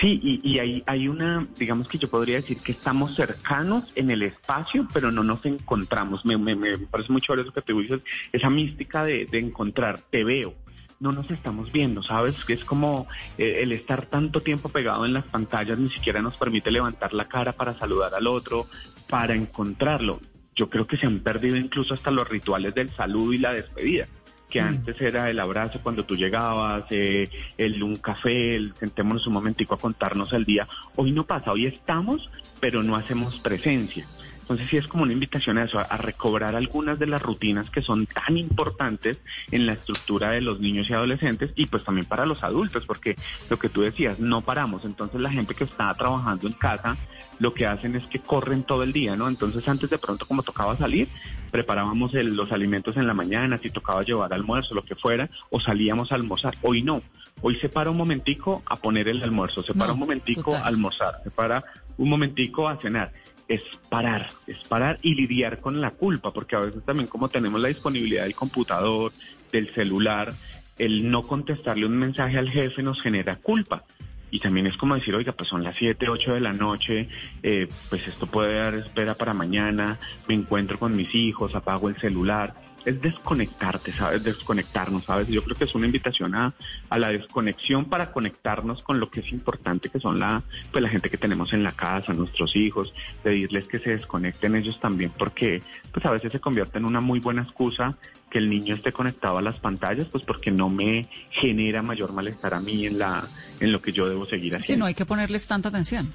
Sí, 0.00 0.18
y, 0.20 0.40
y 0.42 0.58
hay, 0.58 0.82
hay 0.84 1.06
una, 1.06 1.46
digamos 1.56 1.86
que 1.86 1.96
yo 1.96 2.10
podría 2.10 2.40
decir 2.40 2.58
que 2.58 2.72
estamos 2.72 3.14
cercanos 3.14 3.84
en 3.94 4.10
el 4.10 4.22
espacio, 4.22 4.88
pero 4.92 5.12
no 5.12 5.22
nos 5.22 5.46
encontramos. 5.46 6.24
Me, 6.24 6.36
me, 6.36 6.56
me 6.56 6.76
parece 6.78 7.12
mucho 7.12 7.32
eso 7.34 7.52
que 7.52 7.62
te 7.62 7.72
dices, 7.72 8.00
esa 8.32 8.50
mística 8.50 9.04
de, 9.04 9.26
de 9.26 9.38
encontrar, 9.38 10.00
te 10.10 10.24
veo, 10.24 10.56
no 11.02 11.10
nos 11.10 11.28
estamos 11.32 11.72
viendo, 11.72 12.02
¿sabes? 12.02 12.48
Es 12.48 12.64
como 12.64 13.08
eh, 13.36 13.58
el 13.62 13.72
estar 13.72 14.06
tanto 14.06 14.40
tiempo 14.40 14.68
pegado 14.68 15.04
en 15.04 15.12
las 15.12 15.24
pantallas 15.24 15.76
ni 15.76 15.90
siquiera 15.90 16.22
nos 16.22 16.36
permite 16.36 16.70
levantar 16.70 17.12
la 17.12 17.26
cara 17.26 17.52
para 17.52 17.76
saludar 17.76 18.14
al 18.14 18.28
otro, 18.28 18.66
para 19.10 19.34
encontrarlo. 19.34 20.20
Yo 20.54 20.70
creo 20.70 20.86
que 20.86 20.96
se 20.96 21.06
han 21.06 21.18
perdido 21.18 21.56
incluso 21.56 21.92
hasta 21.94 22.12
los 22.12 22.28
rituales 22.28 22.72
del 22.74 22.94
saludo 22.94 23.32
y 23.32 23.38
la 23.38 23.52
despedida 23.52 24.06
que 24.48 24.62
mm. 24.62 24.66
antes 24.66 25.00
era 25.00 25.30
el 25.30 25.40
abrazo 25.40 25.80
cuando 25.82 26.04
tú 26.04 26.14
llegabas, 26.14 26.84
eh, 26.90 27.30
el 27.56 27.82
un 27.82 27.96
café, 27.96 28.54
el 28.54 28.74
sentémonos 28.76 29.26
un 29.26 29.32
momentico 29.32 29.74
a 29.74 29.78
contarnos 29.78 30.32
el 30.34 30.44
día. 30.44 30.68
Hoy 30.94 31.10
no 31.10 31.24
pasa, 31.24 31.52
hoy 31.52 31.66
estamos, 31.66 32.30
pero 32.60 32.82
no 32.82 32.94
hacemos 32.94 33.40
presencia. 33.40 34.06
Entonces 34.52 34.70
sí 34.70 34.76
es 34.76 34.86
como 34.86 35.04
una 35.04 35.14
invitación 35.14 35.56
a 35.56 35.64
eso, 35.64 35.78
a, 35.78 35.96
recobrar 35.96 36.54
algunas 36.54 36.98
de 36.98 37.06
las 37.06 37.22
rutinas 37.22 37.70
que 37.70 37.80
son 37.80 38.04
tan 38.04 38.36
importantes 38.36 39.16
en 39.50 39.64
la 39.64 39.72
estructura 39.72 40.30
de 40.30 40.42
los 40.42 40.60
niños 40.60 40.90
y 40.90 40.92
adolescentes 40.92 41.52
y 41.56 41.64
pues 41.64 41.84
también 41.84 42.04
para 42.04 42.26
los 42.26 42.42
adultos, 42.42 42.84
porque 42.84 43.16
lo 43.48 43.58
que 43.58 43.70
tú 43.70 43.80
decías, 43.80 44.18
no 44.18 44.42
paramos. 44.42 44.84
Entonces 44.84 45.22
la 45.22 45.30
gente 45.30 45.54
que 45.54 45.64
está 45.64 45.90
trabajando 45.94 46.46
en 46.46 46.52
casa, 46.52 46.98
lo 47.38 47.54
que 47.54 47.66
hacen 47.66 47.96
es 47.96 48.06
que 48.08 48.18
corren 48.18 48.64
todo 48.64 48.82
el 48.82 48.92
día, 48.92 49.16
¿no? 49.16 49.26
Entonces 49.26 49.66
antes 49.66 49.88
de 49.88 49.96
pronto 49.96 50.26
como 50.26 50.42
tocaba 50.42 50.76
salir, 50.76 51.08
preparábamos 51.50 52.12
los 52.12 52.52
alimentos 52.52 52.98
en 52.98 53.06
la 53.06 53.14
mañana, 53.14 53.56
si 53.56 53.70
tocaba 53.70 54.02
llevar 54.02 54.34
almuerzo, 54.34 54.74
lo 54.74 54.84
que 54.84 54.96
fuera, 54.96 55.30
o 55.48 55.60
salíamos 55.60 56.12
a 56.12 56.16
almorzar. 56.16 56.58
Hoy 56.60 56.82
no. 56.82 57.00
Hoy 57.40 57.56
se 57.56 57.70
para 57.70 57.90
un 57.90 57.96
momentico 57.96 58.62
a 58.66 58.76
poner 58.76 59.08
el 59.08 59.22
almuerzo, 59.22 59.62
se 59.62 59.72
para 59.72 59.94
un 59.94 59.98
momentico 59.98 60.54
a 60.54 60.66
almorzar, 60.66 61.20
se 61.24 61.30
para 61.30 61.64
un 61.96 62.10
momentico 62.10 62.68
a 62.68 62.76
cenar 62.76 63.12
es 63.48 63.62
parar, 63.88 64.28
es 64.46 64.58
parar 64.68 64.98
y 65.02 65.14
lidiar 65.14 65.60
con 65.60 65.80
la 65.80 65.90
culpa, 65.90 66.32
porque 66.32 66.56
a 66.56 66.60
veces 66.60 66.84
también 66.84 67.08
como 67.08 67.28
tenemos 67.28 67.60
la 67.60 67.68
disponibilidad 67.68 68.24
del 68.24 68.34
computador, 68.34 69.12
del 69.50 69.72
celular, 69.74 70.32
el 70.78 71.10
no 71.10 71.26
contestarle 71.26 71.86
un 71.86 71.96
mensaje 71.98 72.38
al 72.38 72.50
jefe 72.50 72.82
nos 72.82 73.00
genera 73.00 73.36
culpa. 73.36 73.84
Y 74.30 74.40
también 74.40 74.66
es 74.66 74.78
como 74.78 74.94
decir, 74.94 75.14
oiga, 75.14 75.32
pues 75.32 75.50
son 75.50 75.62
las 75.62 75.76
7, 75.76 76.08
8 76.08 76.34
de 76.34 76.40
la 76.40 76.54
noche, 76.54 77.08
eh, 77.42 77.68
pues 77.90 78.08
esto 78.08 78.26
puede 78.26 78.54
dar 78.54 78.74
espera 78.74 79.14
para 79.14 79.34
mañana, 79.34 79.98
me 80.26 80.34
encuentro 80.34 80.78
con 80.78 80.96
mis 80.96 81.14
hijos, 81.14 81.54
apago 81.54 81.90
el 81.90 82.00
celular 82.00 82.54
es 82.84 83.00
desconectarte, 83.00 83.92
¿sabes? 83.92 84.24
Desconectarnos, 84.24 85.04
¿sabes? 85.04 85.28
Yo 85.28 85.42
creo 85.44 85.56
que 85.56 85.64
es 85.64 85.74
una 85.74 85.86
invitación 85.86 86.34
a, 86.34 86.52
a, 86.90 86.98
la 86.98 87.08
desconexión 87.08 87.86
para 87.86 88.10
conectarnos 88.10 88.82
con 88.82 89.00
lo 89.00 89.10
que 89.10 89.20
es 89.20 89.32
importante, 89.32 89.88
que 89.88 90.00
son 90.00 90.18
la, 90.18 90.42
pues 90.70 90.82
la 90.82 90.88
gente 90.88 91.10
que 91.10 91.16
tenemos 91.16 91.52
en 91.52 91.62
la 91.62 91.72
casa, 91.72 92.12
nuestros 92.12 92.56
hijos, 92.56 92.92
pedirles 93.22 93.64
que 93.64 93.78
se 93.78 93.90
desconecten 93.90 94.56
ellos 94.56 94.78
también, 94.80 95.12
porque 95.16 95.62
pues 95.92 96.04
a 96.06 96.10
veces 96.10 96.32
se 96.32 96.40
convierte 96.40 96.78
en 96.78 96.84
una 96.84 97.00
muy 97.00 97.20
buena 97.20 97.42
excusa 97.42 97.96
que 98.30 98.38
el 98.38 98.48
niño 98.48 98.74
esté 98.74 98.92
conectado 98.92 99.38
a 99.38 99.42
las 99.42 99.58
pantallas, 99.58 100.06
pues 100.10 100.24
porque 100.24 100.50
no 100.50 100.68
me 100.70 101.08
genera 101.30 101.82
mayor 101.82 102.12
malestar 102.12 102.54
a 102.54 102.60
mí 102.60 102.86
en 102.86 102.98
la, 102.98 103.22
en 103.60 103.72
lo 103.72 103.82
que 103.82 103.92
yo 103.92 104.08
debo 104.08 104.26
seguir 104.26 104.56
haciendo. 104.56 104.74
Sí, 104.74 104.78
no 104.78 104.86
hay 104.86 104.94
que 104.94 105.04
ponerles 105.04 105.46
tanta 105.46 105.68
atención. 105.68 106.12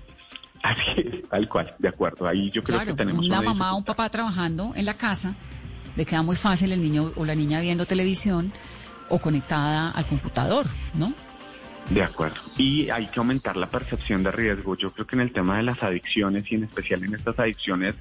Así 0.64 1.02
es, 1.02 1.30
tal 1.30 1.48
cual, 1.48 1.74
de 1.78 1.88
acuerdo. 1.88 2.28
Ahí 2.28 2.50
yo 2.50 2.64
creo 2.64 2.84
que 2.84 2.94
tenemos 2.94 3.28
una 3.28 3.42
mamá 3.42 3.74
o 3.74 3.78
un 3.78 3.84
papá 3.84 4.10
trabajando 4.10 4.74
en 4.76 4.86
la 4.86 4.96
casa 4.96 5.36
le 5.98 6.06
queda 6.06 6.22
muy 6.22 6.36
fácil 6.36 6.72
el 6.72 6.82
niño 6.82 7.12
o 7.16 7.26
la 7.26 7.36
niña 7.36 7.60
viendo 7.60 7.86
televisión 7.86 8.54
o 9.10 9.20
conectada 9.20 9.90
al 9.90 10.06
computador, 10.06 10.66
¿no? 10.94 11.14
De 11.90 12.04
acuerdo. 12.04 12.36
Y 12.58 12.90
hay 12.90 13.08
que 13.08 13.20
aumentar 13.20 13.56
la 13.56 13.68
percepción 13.68 14.22
de 14.22 14.32
riesgo. 14.32 14.76
Yo 14.76 14.92
creo 14.92 15.08
que 15.08 15.16
en 15.16 15.22
el 15.22 15.32
tema 15.32 15.58
de 15.58 15.64
las 15.64 15.82
adicciones 15.82 16.52
y 16.52 16.56
en 16.56 16.66
especial 16.66 17.04
en 17.04 17.16
estas 17.16 17.40
adicciones 17.40 17.96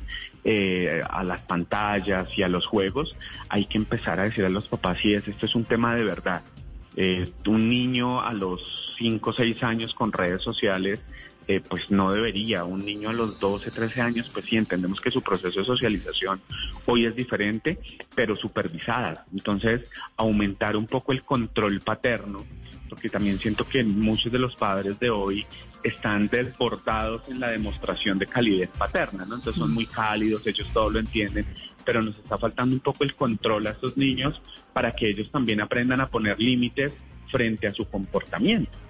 eh, 0.45 1.01
a 1.09 1.23
las 1.23 1.41
pantallas 1.43 2.29
y 2.37 2.43
a 2.43 2.49
los 2.49 2.67
juegos, 2.67 3.17
hay 3.49 3.67
que 3.67 3.79
empezar 3.79 4.19
a 4.19 4.25
decir 4.25 4.45
a 4.45 4.51
los 4.51 4.67
papás 4.67 4.99
si 5.01 5.15
es, 5.15 5.27
esto 5.27 5.47
es 5.47 5.55
un 5.55 5.65
tema 5.65 5.95
de 5.95 6.05
verdad. 6.05 6.43
Eh, 6.97 7.31
un 7.47 7.69
niño 7.69 8.21
a 8.21 8.33
los 8.33 8.95
5 8.99 9.31
o 9.31 9.33
6 9.33 9.63
años 9.63 9.95
con 9.95 10.13
redes 10.13 10.43
sociales 10.43 10.99
eh, 11.49 11.61
pues 11.61 11.91
no 11.91 12.13
debería. 12.13 12.65
Un 12.65 12.85
niño 12.85 13.11
a 13.11 13.13
los 13.13 13.39
12, 13.39 13.71
13 13.71 14.01
años, 14.01 14.31
pues 14.33 14.47
sí, 14.47 14.57
entendemos 14.57 15.01
que 15.01 15.11
su 15.11 15.23
proceso 15.23 15.61
de 15.61 15.67
socialización 15.67 16.41
hoy 16.87 17.07
es 17.07 17.15
diferente, 17.15 17.79
pero 18.15 18.35
supervisada. 18.35 19.27
Entonces, 19.33 19.83
aumentar 20.17 20.77
un 20.77 20.87
poco 20.87 21.13
el 21.13 21.23
control 21.23 21.81
paterno, 21.81 22.45
porque 22.89 23.09
también 23.09 23.39
siento 23.39 23.67
que 23.69 23.85
muchos 23.85 24.33
de 24.33 24.39
los 24.39 24.57
padres 24.57 24.99
de 24.99 25.11
hoy 25.11 25.47
están 25.83 26.29
desbordados 26.29 27.23
en 27.29 27.39
la 27.39 27.49
demostración 27.49 28.19
de 28.19 28.27
calidez 28.27 28.71
paterna, 28.71 29.25
¿no? 29.25 29.37
Entonces 29.37 29.61
son 29.61 29.73
muy 29.73 29.87
cálidos, 29.87 30.47
ellos 30.47 30.69
todo 30.73 30.91
lo 30.91 30.99
entienden, 30.99 31.47
pero 31.85 32.03
nos 32.03 32.17
está 32.17 32.39
faltando 32.39 32.75
un 32.75 32.81
poco 32.81 33.05
el 33.05 33.15
control 33.15 33.69
a 33.69 33.71
estos 33.71 33.97
niños 33.97 34.41
para 34.73 34.97
que 34.97 35.09
ellos 35.09 35.31
también 35.31 35.61
aprendan 35.61 36.01
a 36.01 36.09
poner 36.09 36.41
límites 36.41 36.93
frente 37.31 37.69
a 37.69 37.73
su 37.73 37.89
comportamiento. 37.89 38.86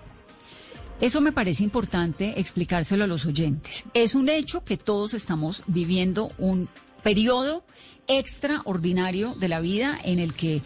Eso 1.01 1.21
me 1.21 1.33
parece 1.33 1.63
importante 1.63 2.41
explicárselo 2.41 3.05
a 3.05 3.07
los 3.07 3.27
oyentes. 3.27 3.85
Es 3.93 4.15
un 4.15 4.31
hecho 4.31 4.65
que 4.65 4.79
todos 4.79 5.13
estamos 5.13 5.63
viviendo 5.67 6.31
un 6.39 6.71
periodo 7.03 7.65
extraordinario 8.09 9.35
de 9.35 9.49
la 9.49 9.61
vida 9.61 9.99
en 10.05 10.19
el 10.19 10.33
que 10.33 10.63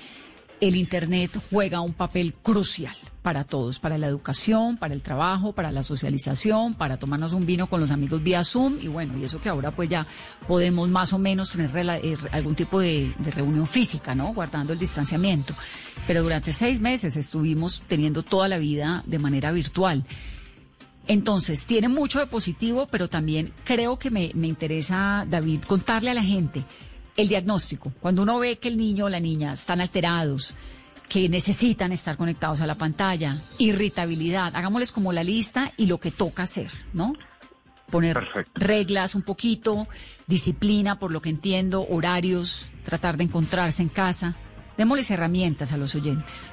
el 0.60 0.76
Internet 0.76 1.30
juega 1.50 1.80
un 1.80 1.94
papel 1.94 2.34
crucial 2.34 2.96
para 3.22 3.44
todos, 3.44 3.78
para 3.78 3.98
la 3.98 4.06
educación, 4.06 4.76
para 4.76 4.94
el 4.94 5.02
trabajo, 5.02 5.52
para 5.52 5.70
la 5.70 5.82
socialización, 5.82 6.74
para 6.74 6.98
tomarnos 6.98 7.32
un 7.32 7.44
vino 7.44 7.66
con 7.66 7.80
los 7.80 7.90
amigos 7.90 8.22
vía 8.22 8.42
Zoom 8.44 8.78
y 8.80 8.88
bueno, 8.88 9.18
y 9.18 9.24
eso 9.24 9.38
que 9.38 9.48
ahora 9.48 9.70
pues 9.70 9.88
ya 9.88 10.06
podemos 10.48 10.88
más 10.88 11.12
o 11.12 11.18
menos 11.18 11.52
tener 11.52 11.70
eh, 12.02 12.16
algún 12.32 12.54
tipo 12.54 12.80
de, 12.80 13.12
reunión 13.34 13.66
física, 13.66 14.14
¿no? 14.14 14.32
Guardando 14.32 14.72
el 14.72 14.78
distanciamiento. 14.78 15.54
Pero 16.06 16.22
durante 16.22 16.52
seis 16.52 16.80
meses 16.80 17.16
estuvimos 17.16 17.82
teniendo 17.86 18.22
toda 18.22 18.48
la 18.48 18.58
vida 18.58 19.02
de 19.06 19.18
manera 19.18 19.52
virtual. 19.52 20.04
Entonces, 21.06 21.64
tiene 21.64 21.88
mucho 21.88 22.20
de 22.20 22.26
positivo, 22.26 22.86
pero 22.90 23.08
también 23.08 23.52
creo 23.64 23.98
que 23.98 24.10
me, 24.10 24.30
me 24.34 24.46
interesa, 24.46 25.26
David, 25.28 25.62
contarle 25.62 26.10
a 26.10 26.14
la 26.14 26.22
gente 26.22 26.64
el 27.20 27.28
diagnóstico. 27.28 27.92
Cuando 28.00 28.22
uno 28.22 28.38
ve 28.38 28.58
que 28.58 28.68
el 28.68 28.76
niño 28.76 29.06
o 29.06 29.08
la 29.08 29.20
niña 29.20 29.52
están 29.52 29.80
alterados, 29.80 30.54
que 31.08 31.28
necesitan 31.28 31.92
estar 31.92 32.16
conectados 32.16 32.60
a 32.60 32.66
la 32.66 32.76
pantalla, 32.76 33.38
irritabilidad, 33.58 34.54
hagámosles 34.54 34.92
como 34.92 35.12
la 35.12 35.24
lista 35.24 35.72
y 35.76 35.86
lo 35.86 35.98
que 35.98 36.10
toca 36.10 36.44
hacer, 36.44 36.70
¿no? 36.92 37.14
Poner 37.90 38.16
reglas 38.54 39.16
un 39.16 39.22
poquito, 39.22 39.88
disciplina, 40.28 41.00
por 41.00 41.12
lo 41.12 41.20
que 41.20 41.30
entiendo, 41.30 41.84
horarios, 41.88 42.68
tratar 42.84 43.16
de 43.16 43.24
encontrarse 43.24 43.82
en 43.82 43.88
casa. 43.88 44.36
Démosles 44.78 45.10
herramientas 45.10 45.72
a 45.72 45.76
los 45.76 45.96
oyentes. 45.96 46.52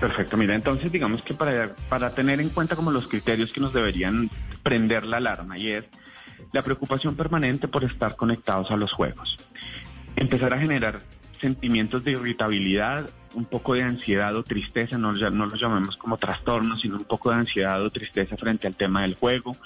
Perfecto, 0.00 0.38
mira, 0.38 0.54
entonces 0.54 0.90
digamos 0.90 1.22
que 1.22 1.34
para, 1.34 1.76
para 1.90 2.14
tener 2.14 2.40
en 2.40 2.48
cuenta 2.48 2.74
como 2.74 2.90
los 2.90 3.06
criterios 3.06 3.52
que 3.52 3.60
nos 3.60 3.74
deberían 3.74 4.30
prender 4.62 5.04
la 5.04 5.18
alarma 5.18 5.58
y 5.58 5.70
es 5.70 5.84
la 6.52 6.62
preocupación 6.62 7.14
permanente 7.14 7.68
por 7.68 7.84
estar 7.84 8.16
conectados 8.16 8.70
a 8.70 8.76
los 8.76 8.92
juegos, 8.92 9.36
empezar 10.16 10.52
a 10.52 10.58
generar 10.58 11.00
sentimientos 11.40 12.04
de 12.04 12.12
irritabilidad 12.12 13.10
un 13.34 13.44
poco 13.44 13.74
de 13.74 13.82
ansiedad 13.82 14.34
o 14.36 14.42
tristeza, 14.42 14.98
no, 14.98 15.12
no 15.12 15.46
lo 15.46 15.56
llamemos 15.56 15.96
como 15.96 16.16
trastorno, 16.16 16.76
sino 16.76 16.96
un 16.96 17.04
poco 17.04 17.30
de 17.30 17.36
ansiedad 17.36 17.82
o 17.82 17.90
tristeza 17.90 18.36
frente 18.36 18.66
al 18.66 18.74
tema 18.74 19.02
del 19.02 19.14
juego, 19.14 19.56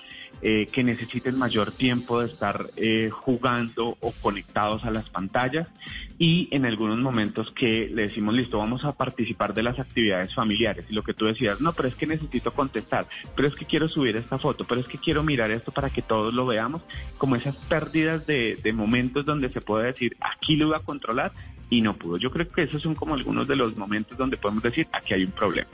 eh, 0.43 0.67
que 0.71 0.85
necesiten 0.85 1.39
mayor 1.39 1.73
tiempo 1.73 2.21
de 2.21 2.27
estar 2.27 2.67
eh, 2.77 3.09
jugando 3.11 3.97
o 4.01 4.13
conectados 4.21 4.85
a 4.85 4.91
las 4.91 5.09
pantallas. 5.09 5.67
Y 6.19 6.49
en 6.51 6.67
algunos 6.67 6.99
momentos 6.99 7.51
que 7.53 7.91
le 7.93 8.09
decimos, 8.09 8.35
listo, 8.35 8.59
vamos 8.59 8.85
a 8.85 8.93
participar 8.93 9.55
de 9.55 9.63
las 9.63 9.79
actividades 9.79 10.35
familiares 10.35 10.85
y 10.89 10.95
lo 10.95 11.03
que 11.03 11.15
tú 11.15 11.27
decías, 11.27 11.61
no, 11.61 11.73
pero 11.73 11.89
es 11.89 11.95
que 11.95 12.07
necesito 12.07 12.53
contestar, 12.53 13.07
pero 13.35 13.49
es 13.49 13.55
que 13.55 13.67
quiero 13.67 13.89
subir 13.89 14.17
esta 14.17 14.39
foto, 14.39 14.65
pero 14.65 14.81
es 14.81 14.87
que 14.87 14.99
quiero 14.99 15.23
mirar 15.23 15.51
esto 15.51 15.73
para 15.73 15.91
que 15.91 16.03
todos 16.03 16.33
lo 16.33 16.47
veamos, 16.47 16.83
como 17.19 17.37
esas 17.37 17.57
pérdidas 17.57 18.27
de, 18.27 18.57
de 18.63 18.73
momentos 18.73 19.27
donde 19.27 19.51
se 19.51 19.61
puede 19.61 19.87
decir, 19.87 20.17
aquí 20.21 20.57
lo 20.57 20.69
voy 20.69 20.77
a 20.77 20.81
controlar, 20.81 21.33
y 21.71 21.81
no 21.81 21.97
pudo. 21.97 22.17
Yo 22.17 22.31
creo 22.31 22.49
que 22.49 22.63
esos 22.63 22.83
son 22.83 22.95
como 22.95 23.15
algunos 23.15 23.49
de 23.49 23.57
los 23.57 23.77
momentos 23.77 24.17
donde 24.17 24.37
podemos 24.37 24.63
decir, 24.63 24.87
aquí 24.93 25.15
hay 25.15 25.25
un 25.25 25.33
problema. 25.33 25.69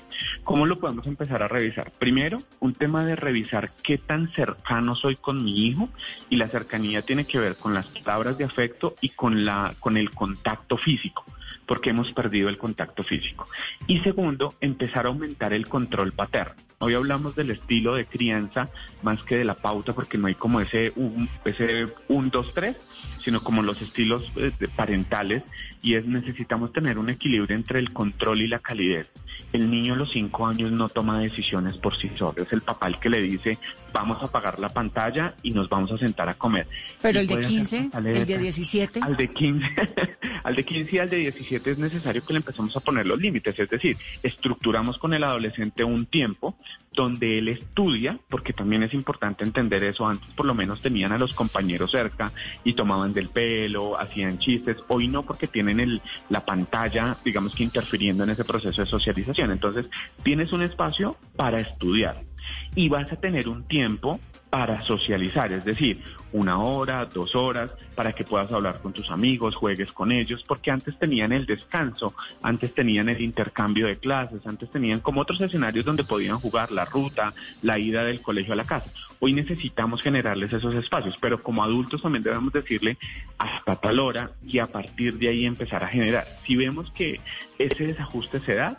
¿Cómo 0.44 0.66
lo 0.66 0.78
podemos 0.78 1.06
empezar 1.06 1.42
a 1.42 1.48
revisar? 1.48 1.92
Primero, 1.98 2.38
un 2.60 2.74
tema 2.74 3.04
de 3.04 3.16
revisar 3.16 3.70
qué 3.82 3.98
tan 3.98 4.30
cercano 4.32 4.94
soy 4.94 5.16
con 5.16 5.44
mi 5.44 5.66
hijo 5.66 5.88
y 6.30 6.36
la 6.36 6.48
cercanía 6.48 7.02
tiene 7.02 7.26
que 7.26 7.38
ver 7.38 7.56
con 7.56 7.74
las 7.74 7.86
palabras 7.86 8.38
de 8.38 8.44
afecto 8.44 8.96
y 9.00 9.10
con, 9.10 9.44
la, 9.44 9.74
con 9.80 9.96
el 9.96 10.10
contacto 10.10 10.76
físico 10.76 11.24
porque 11.66 11.90
hemos 11.90 12.12
perdido 12.12 12.48
el 12.48 12.58
contacto 12.58 13.02
físico. 13.02 13.48
Y 13.86 14.00
segundo, 14.00 14.54
empezar 14.60 15.06
a 15.06 15.08
aumentar 15.08 15.52
el 15.52 15.68
control 15.68 16.12
paterno. 16.12 16.54
Hoy 16.84 16.94
hablamos 16.94 17.36
del 17.36 17.52
estilo 17.52 17.94
de 17.94 18.06
crianza 18.06 18.68
más 19.02 19.22
que 19.22 19.38
de 19.38 19.44
la 19.44 19.54
pauta, 19.54 19.92
porque 19.92 20.18
no 20.18 20.26
hay 20.26 20.34
como 20.34 20.60
ese 20.60 20.92
un, 20.96 21.28
ese 21.44 21.86
un, 22.08 22.30
dos, 22.30 22.52
tres, 22.54 22.76
sino 23.22 23.40
como 23.40 23.62
los 23.62 23.80
estilos 23.80 24.24
eh, 24.36 24.52
parentales, 24.74 25.42
y 25.82 25.94
es 25.94 26.06
necesitamos 26.06 26.72
tener 26.72 26.98
un 26.98 27.10
equilibrio 27.10 27.56
entre 27.56 27.78
el 27.78 27.92
control 27.92 28.42
y 28.42 28.48
la 28.48 28.58
calidez. 28.58 29.08
El 29.52 29.70
niño 29.70 29.94
a 29.94 29.96
los 29.96 30.10
cinco 30.12 30.46
años 30.46 30.70
no 30.72 30.88
toma 30.88 31.20
decisiones 31.20 31.76
por 31.76 31.96
sí 31.96 32.10
solo, 32.16 32.42
es 32.42 32.52
el 32.52 32.62
papá 32.62 32.88
el 32.88 32.98
que 32.98 33.10
le 33.10 33.20
dice, 33.20 33.58
vamos 33.92 34.22
a 34.22 34.26
apagar 34.26 34.58
la 34.58 34.68
pantalla 34.68 35.34
y 35.42 35.50
nos 35.50 35.68
vamos 35.68 35.92
a 35.92 35.98
sentar 35.98 36.28
a 36.28 36.34
comer. 36.34 36.66
Pero 37.00 37.20
el 37.20 37.26
de 37.26 37.40
15, 37.40 37.90
el 37.94 38.26
de 38.26 38.38
17. 38.38 39.00
Al 39.02 39.16
de 39.16 39.28
15, 39.28 39.66
al 40.44 40.56
de 40.56 40.64
15 40.64 40.96
y 40.96 40.98
al 40.98 41.10
de 41.10 41.16
17 41.18 41.70
es 41.70 41.78
necesario 41.78 42.24
que 42.24 42.32
le 42.32 42.38
empecemos 42.38 42.76
a 42.76 42.80
poner 42.80 43.06
los 43.06 43.20
límites, 43.20 43.58
es 43.58 43.68
decir, 43.68 43.96
estructuramos 44.22 44.98
con 44.98 45.12
el 45.14 45.24
adolescente 45.24 45.84
un 45.84 46.06
tiempo 46.06 46.56
donde 46.94 47.38
él 47.38 47.48
estudia, 47.48 48.18
porque 48.28 48.52
también 48.52 48.82
es 48.82 48.94
importante 48.94 49.44
entender 49.44 49.82
eso, 49.84 50.06
antes 50.06 50.28
por 50.34 50.46
lo 50.46 50.54
menos 50.54 50.80
tenían 50.80 51.12
a 51.12 51.18
los 51.18 51.34
compañeros 51.34 51.90
cerca 51.90 52.32
y 52.64 52.74
tomaban 52.74 53.12
del 53.12 53.28
pelo, 53.28 53.98
hacían 53.98 54.38
chistes, 54.38 54.76
hoy 54.88 55.08
no 55.08 55.22
porque 55.22 55.46
tienen 55.46 55.80
el, 55.80 56.02
la 56.28 56.44
pantalla, 56.44 57.16
digamos 57.24 57.54
que 57.54 57.64
interfiriendo 57.64 58.24
en 58.24 58.30
ese 58.30 58.44
proceso 58.44 58.82
de 58.82 58.86
socialización. 58.86 59.50
Entonces, 59.50 59.86
tienes 60.22 60.52
un 60.52 60.62
espacio 60.62 61.16
para 61.36 61.60
estudiar 61.60 62.31
y 62.74 62.88
vas 62.88 63.10
a 63.12 63.16
tener 63.16 63.48
un 63.48 63.64
tiempo 63.64 64.20
para 64.52 64.82
socializar, 64.82 65.50
es 65.50 65.64
decir, 65.64 66.02
una 66.32 66.58
hora, 66.58 67.06
dos 67.06 67.34
horas, 67.34 67.70
para 67.94 68.12
que 68.12 68.22
puedas 68.22 68.52
hablar 68.52 68.80
con 68.80 68.92
tus 68.92 69.10
amigos, 69.10 69.54
juegues 69.54 69.92
con 69.92 70.12
ellos, 70.12 70.44
porque 70.46 70.70
antes 70.70 70.98
tenían 70.98 71.32
el 71.32 71.46
descanso, 71.46 72.14
antes 72.42 72.74
tenían 72.74 73.08
el 73.08 73.22
intercambio 73.22 73.86
de 73.86 73.96
clases, 73.96 74.46
antes 74.46 74.70
tenían 74.70 75.00
como 75.00 75.22
otros 75.22 75.40
escenarios 75.40 75.86
donde 75.86 76.04
podían 76.04 76.38
jugar 76.38 76.70
la 76.70 76.84
ruta, 76.84 77.32
la 77.62 77.78
ida 77.78 78.04
del 78.04 78.20
colegio 78.20 78.52
a 78.52 78.56
la 78.56 78.64
casa. 78.64 78.90
Hoy 79.20 79.32
necesitamos 79.32 80.02
generarles 80.02 80.52
esos 80.52 80.74
espacios, 80.74 81.16
pero 81.18 81.42
como 81.42 81.64
adultos 81.64 82.02
también 82.02 82.22
debemos 82.22 82.52
decirle 82.52 82.98
hasta 83.38 83.76
tal 83.76 84.00
hora 84.00 84.32
y 84.46 84.58
a 84.58 84.66
partir 84.66 85.16
de 85.18 85.28
ahí 85.28 85.46
empezar 85.46 85.82
a 85.82 85.88
generar. 85.88 86.24
Si 86.44 86.56
vemos 86.56 86.90
que 86.90 87.20
ese 87.58 87.86
desajuste 87.86 88.40
se 88.40 88.54
da, 88.54 88.78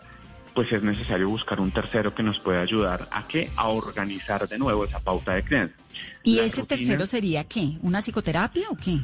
pues 0.54 0.72
es 0.72 0.84
necesario 0.84 1.30
buscar 1.30 1.60
un 1.60 1.72
tercero 1.72 2.14
que 2.14 2.24
nos 2.24 2.39
pueda 2.39 2.62
ayudar 2.62 3.08
a 3.12 3.28
que 3.28 3.49
a 3.56 3.70
organizar 3.70 4.47
de 4.47 4.58
nuevo 4.58 4.86
esa 4.86 4.99
pauta 4.99 5.36
de 5.36 5.43
creencia. 5.43 5.78
¿Y 6.24 6.39
ese 6.39 6.64
tercero 6.64 7.06
sería 7.06 7.43
qué? 7.43 7.78
¿Una 7.82 8.01
psicoterapia 8.01 8.70
o 8.70 8.78
qué? 8.78 8.99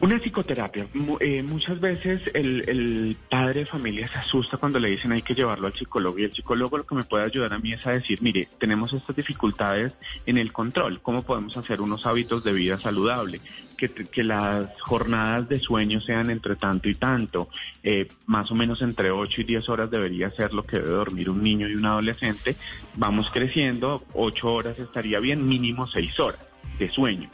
Una 0.00 0.18
psicoterapia. 0.20 0.86
Eh, 1.20 1.42
muchas 1.42 1.80
veces 1.80 2.22
el, 2.32 2.68
el, 2.68 3.16
padre 3.28 3.60
de 3.60 3.66
familia 3.66 4.06
se 4.06 4.18
asusta 4.18 4.56
cuando 4.56 4.78
le 4.78 4.90
dicen 4.90 5.10
hay 5.10 5.22
que 5.22 5.34
llevarlo 5.34 5.66
al 5.66 5.74
psicólogo 5.74 6.18
y 6.18 6.24
el 6.24 6.32
psicólogo 6.32 6.78
lo 6.78 6.86
que 6.86 6.94
me 6.94 7.02
puede 7.02 7.24
ayudar 7.24 7.52
a 7.52 7.58
mí 7.58 7.72
es 7.72 7.84
a 7.86 7.90
decir, 7.90 8.22
mire, 8.22 8.48
tenemos 8.58 8.92
estas 8.92 9.16
dificultades 9.16 9.92
en 10.24 10.38
el 10.38 10.52
control, 10.52 11.00
¿cómo 11.02 11.22
podemos 11.22 11.56
hacer 11.56 11.80
unos 11.80 12.06
hábitos 12.06 12.44
de 12.44 12.52
vida 12.52 12.76
saludable? 12.76 13.40
Que, 13.78 14.24
las 14.24 14.68
jornadas 14.82 15.48
de 15.48 15.60
sueño 15.60 16.00
sean 16.00 16.30
entre 16.30 16.56
tanto 16.56 16.88
y 16.88 16.96
tanto, 16.96 17.48
eh, 17.84 18.08
más 18.26 18.50
o 18.50 18.56
menos 18.56 18.82
entre 18.82 19.12
8 19.12 19.42
y 19.42 19.44
10 19.44 19.68
horas 19.68 19.90
debería 19.90 20.30
ser 20.32 20.52
lo 20.52 20.64
que 20.64 20.78
debe 20.78 20.90
dormir 20.90 21.30
un 21.30 21.42
niño 21.42 21.68
y 21.68 21.76
un 21.76 21.86
adolescente. 21.86 22.56
Vamos 22.96 23.30
creciendo, 23.32 24.02
8 24.14 24.52
horas 24.52 24.78
estaría 24.80 25.20
bien, 25.20 25.46
mínimo 25.46 25.86
6 25.86 26.18
horas 26.18 26.40
de 26.78 26.88
sueño. 26.88 27.30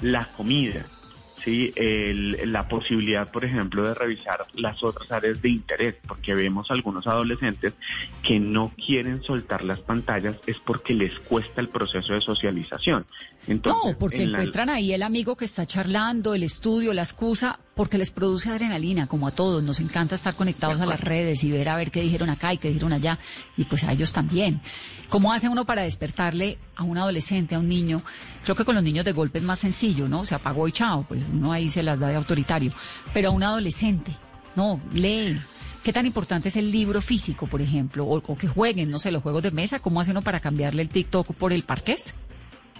La 0.00 0.28
comida, 0.36 0.86
¿sí? 1.44 1.72
la 1.76 2.68
posibilidad, 2.68 3.30
por 3.30 3.44
ejemplo, 3.44 3.82
de 3.84 3.94
revisar 3.94 4.46
las 4.54 4.82
otras 4.82 5.10
áreas 5.10 5.40
de 5.42 5.50
interés, 5.50 5.96
porque 6.06 6.34
vemos 6.34 6.70
algunos 6.70 7.06
adolescentes 7.06 7.74
que 8.22 8.38
no 8.38 8.72
quieren 8.76 9.22
soltar 9.22 9.64
las 9.64 9.80
pantallas 9.80 10.38
es 10.46 10.58
porque 10.60 10.94
les 10.94 11.18
cuesta 11.20 11.60
el 11.60 11.68
proceso 11.68 12.12
de 12.14 12.20
socialización. 12.20 13.06
No, 13.54 13.96
porque 13.98 14.24
encuentran 14.24 14.68
ahí 14.68 14.92
el 14.92 15.02
amigo 15.02 15.36
que 15.36 15.44
está 15.44 15.66
charlando, 15.66 16.34
el 16.34 16.42
estudio, 16.42 16.92
la 16.92 17.02
excusa, 17.02 17.58
porque 17.74 17.96
les 17.96 18.10
produce 18.10 18.50
adrenalina, 18.50 19.06
como 19.06 19.26
a 19.26 19.30
todos. 19.30 19.62
Nos 19.62 19.80
encanta 19.80 20.14
estar 20.14 20.34
conectados 20.34 20.80
a 20.80 20.86
las 20.86 21.00
redes 21.00 21.42
y 21.44 21.50
ver 21.50 21.68
a 21.68 21.76
ver 21.76 21.90
qué 21.90 22.02
dijeron 22.02 22.30
acá 22.30 22.52
y 22.52 22.58
qué 22.58 22.68
dijeron 22.68 22.92
allá, 22.92 23.18
y 23.56 23.64
pues 23.64 23.84
a 23.84 23.92
ellos 23.92 24.12
también. 24.12 24.60
¿Cómo 25.08 25.32
hace 25.32 25.48
uno 25.48 25.64
para 25.64 25.82
despertarle 25.82 26.58
a 26.76 26.82
un 26.82 26.98
adolescente, 26.98 27.54
a 27.54 27.58
un 27.58 27.68
niño? 27.68 28.02
Creo 28.44 28.54
que 28.54 28.64
con 28.64 28.74
los 28.74 28.84
niños 28.84 29.04
de 29.04 29.12
golpe 29.12 29.38
es 29.38 29.44
más 29.44 29.60
sencillo, 29.60 30.08
¿no? 30.08 30.24
Se 30.24 30.34
apagó 30.34 30.68
y 30.68 30.72
chao, 30.72 31.06
pues 31.08 31.24
uno 31.32 31.52
ahí 31.52 31.70
se 31.70 31.82
las 31.82 31.98
da 31.98 32.08
de 32.08 32.16
autoritario. 32.16 32.72
Pero 33.14 33.28
a 33.28 33.32
un 33.32 33.42
adolescente, 33.42 34.12
no, 34.56 34.80
lee. 34.92 35.40
¿Qué 35.82 35.92
tan 35.92 36.04
importante 36.04 36.48
es 36.50 36.56
el 36.56 36.70
libro 36.70 37.00
físico, 37.00 37.46
por 37.46 37.62
ejemplo? 37.62 38.04
O, 38.04 38.16
o 38.18 38.36
que 38.36 38.48
jueguen, 38.48 38.90
no 38.90 38.98
sé, 38.98 39.10
los 39.10 39.22
juegos 39.22 39.42
de 39.42 39.52
mesa. 39.52 39.78
¿Cómo 39.78 40.00
hace 40.00 40.10
uno 40.10 40.20
para 40.20 40.40
cambiarle 40.40 40.82
el 40.82 40.90
TikTok 40.90 41.32
por 41.34 41.52
el 41.52 41.62
parqués? 41.62 42.12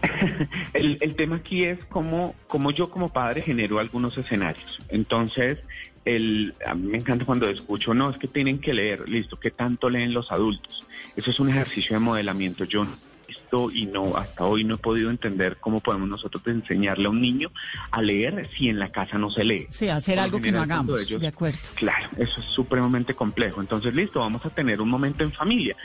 el, 0.75 0.99
el, 1.01 1.17
tema 1.17 1.37
aquí 1.37 1.65
es 1.65 1.79
cómo, 1.87 2.35
cómo 2.47 2.71
yo 2.71 2.91
como 2.91 3.09
padre 3.09 3.43
genero 3.43 3.79
algunos 3.79 4.17
escenarios. 4.17 4.79
Entonces, 4.89 5.59
el, 6.05 6.55
a 6.67 6.75
mí 6.75 6.89
me 6.89 6.99
encanta 6.99 7.25
cuando 7.25 7.49
escucho, 7.49 7.95
no, 7.95 8.11
es 8.11 8.17
que 8.19 8.29
tienen 8.29 8.61
que 8.61 8.73
leer, 8.73 9.09
listo, 9.09 9.39
¿qué 9.39 9.51
tanto 9.51 9.89
leen 9.89 10.13
los 10.13 10.31
adultos? 10.33 10.87
Eso 11.17 11.31
es 11.31 11.41
un 11.41 11.51
ejercicio 11.51 11.95
de 11.95 12.01
modelamiento. 12.01 12.65
Yo 12.65 12.87
visto 13.27 13.71
y 13.71 13.87
no, 13.87 14.17
hasta 14.17 14.45
hoy 14.45 14.65
no 14.65 14.77
he 14.77 14.79
podido 14.79 15.11
entender 15.11 15.59
cómo 15.61 15.81
podemos 15.81 16.09
nosotros 16.09 16.43
enseñarle 16.47 17.07
a 17.07 17.11
un 17.11 17.21
niño 17.21 17.51
a 17.91 18.01
leer 18.01 18.49
si 18.57 18.69
en 18.69 18.79
la 18.79 18.91
casa 18.91 19.19
no 19.19 19.31
se 19.31 19.45
lee. 19.45 19.67
Sí, 19.71 19.89
hacer 19.89 20.19
algo 20.19 20.41
que 20.41 20.53
no 20.53 20.63
hagamos, 20.63 21.09
de 21.19 21.27
acuerdo. 21.27 21.59
Claro, 21.75 22.09
eso 22.17 22.41
es 22.41 22.47
supremamente 22.55 23.15
complejo. 23.15 23.61
Entonces, 23.61 23.95
listo, 23.95 24.21
vamos 24.21 24.45
a 24.47 24.51
tener 24.51 24.81
un 24.81 24.89
momento 24.89 25.25
en 25.25 25.33
familia 25.33 25.77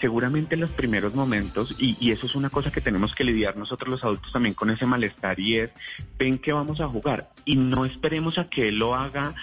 seguramente 0.00 0.54
en 0.54 0.60
los 0.60 0.70
primeros 0.70 1.14
momentos, 1.14 1.74
y, 1.78 1.96
y, 2.00 2.12
eso 2.12 2.26
es 2.26 2.34
una 2.34 2.50
cosa 2.50 2.70
que 2.70 2.80
tenemos 2.80 3.14
que 3.14 3.24
lidiar 3.24 3.56
nosotros 3.56 3.88
los 3.88 4.04
adultos 4.04 4.32
también 4.32 4.54
con 4.54 4.70
ese 4.70 4.86
malestar, 4.86 5.40
y 5.40 5.58
es, 5.58 5.70
ven 6.18 6.38
que 6.38 6.52
vamos 6.52 6.80
a 6.80 6.88
jugar, 6.88 7.30
y 7.44 7.56
no 7.56 7.84
esperemos 7.84 8.38
a 8.38 8.48
que 8.48 8.68
él 8.68 8.78
lo 8.78 8.94
haga 8.94 9.34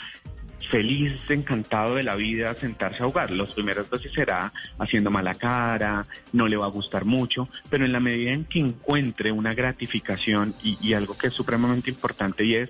feliz, 0.70 1.22
encantado 1.30 1.96
de 1.96 2.04
la 2.04 2.16
vida 2.16 2.56
sentarse 2.56 3.04
a 3.04 3.06
jugar. 3.06 3.32
Los 3.32 3.54
primeros 3.54 3.90
veces 3.90 4.12
será 4.12 4.54
haciendo 4.80 5.12
mala 5.12 5.36
cara, 5.36 6.08
no 6.32 6.48
le 6.48 6.58
va 6.58 6.66
a 6.66 6.70
gustar 6.70 7.06
mucho, 7.06 7.50
pero 7.70 7.86
en 7.86 7.92
la 7.92 8.00
medida 8.00 8.32
en 8.32 8.46
que 8.46 8.60
encuentre 8.60 9.32
una 9.32 9.54
gratificación 9.54 10.56
y, 10.64 10.78
y 10.82 10.94
algo 10.94 11.18
que 11.18 11.28
es 11.28 11.34
supremamente 11.34 11.90
importante 11.90 12.46
y 12.46 12.56
es 12.56 12.70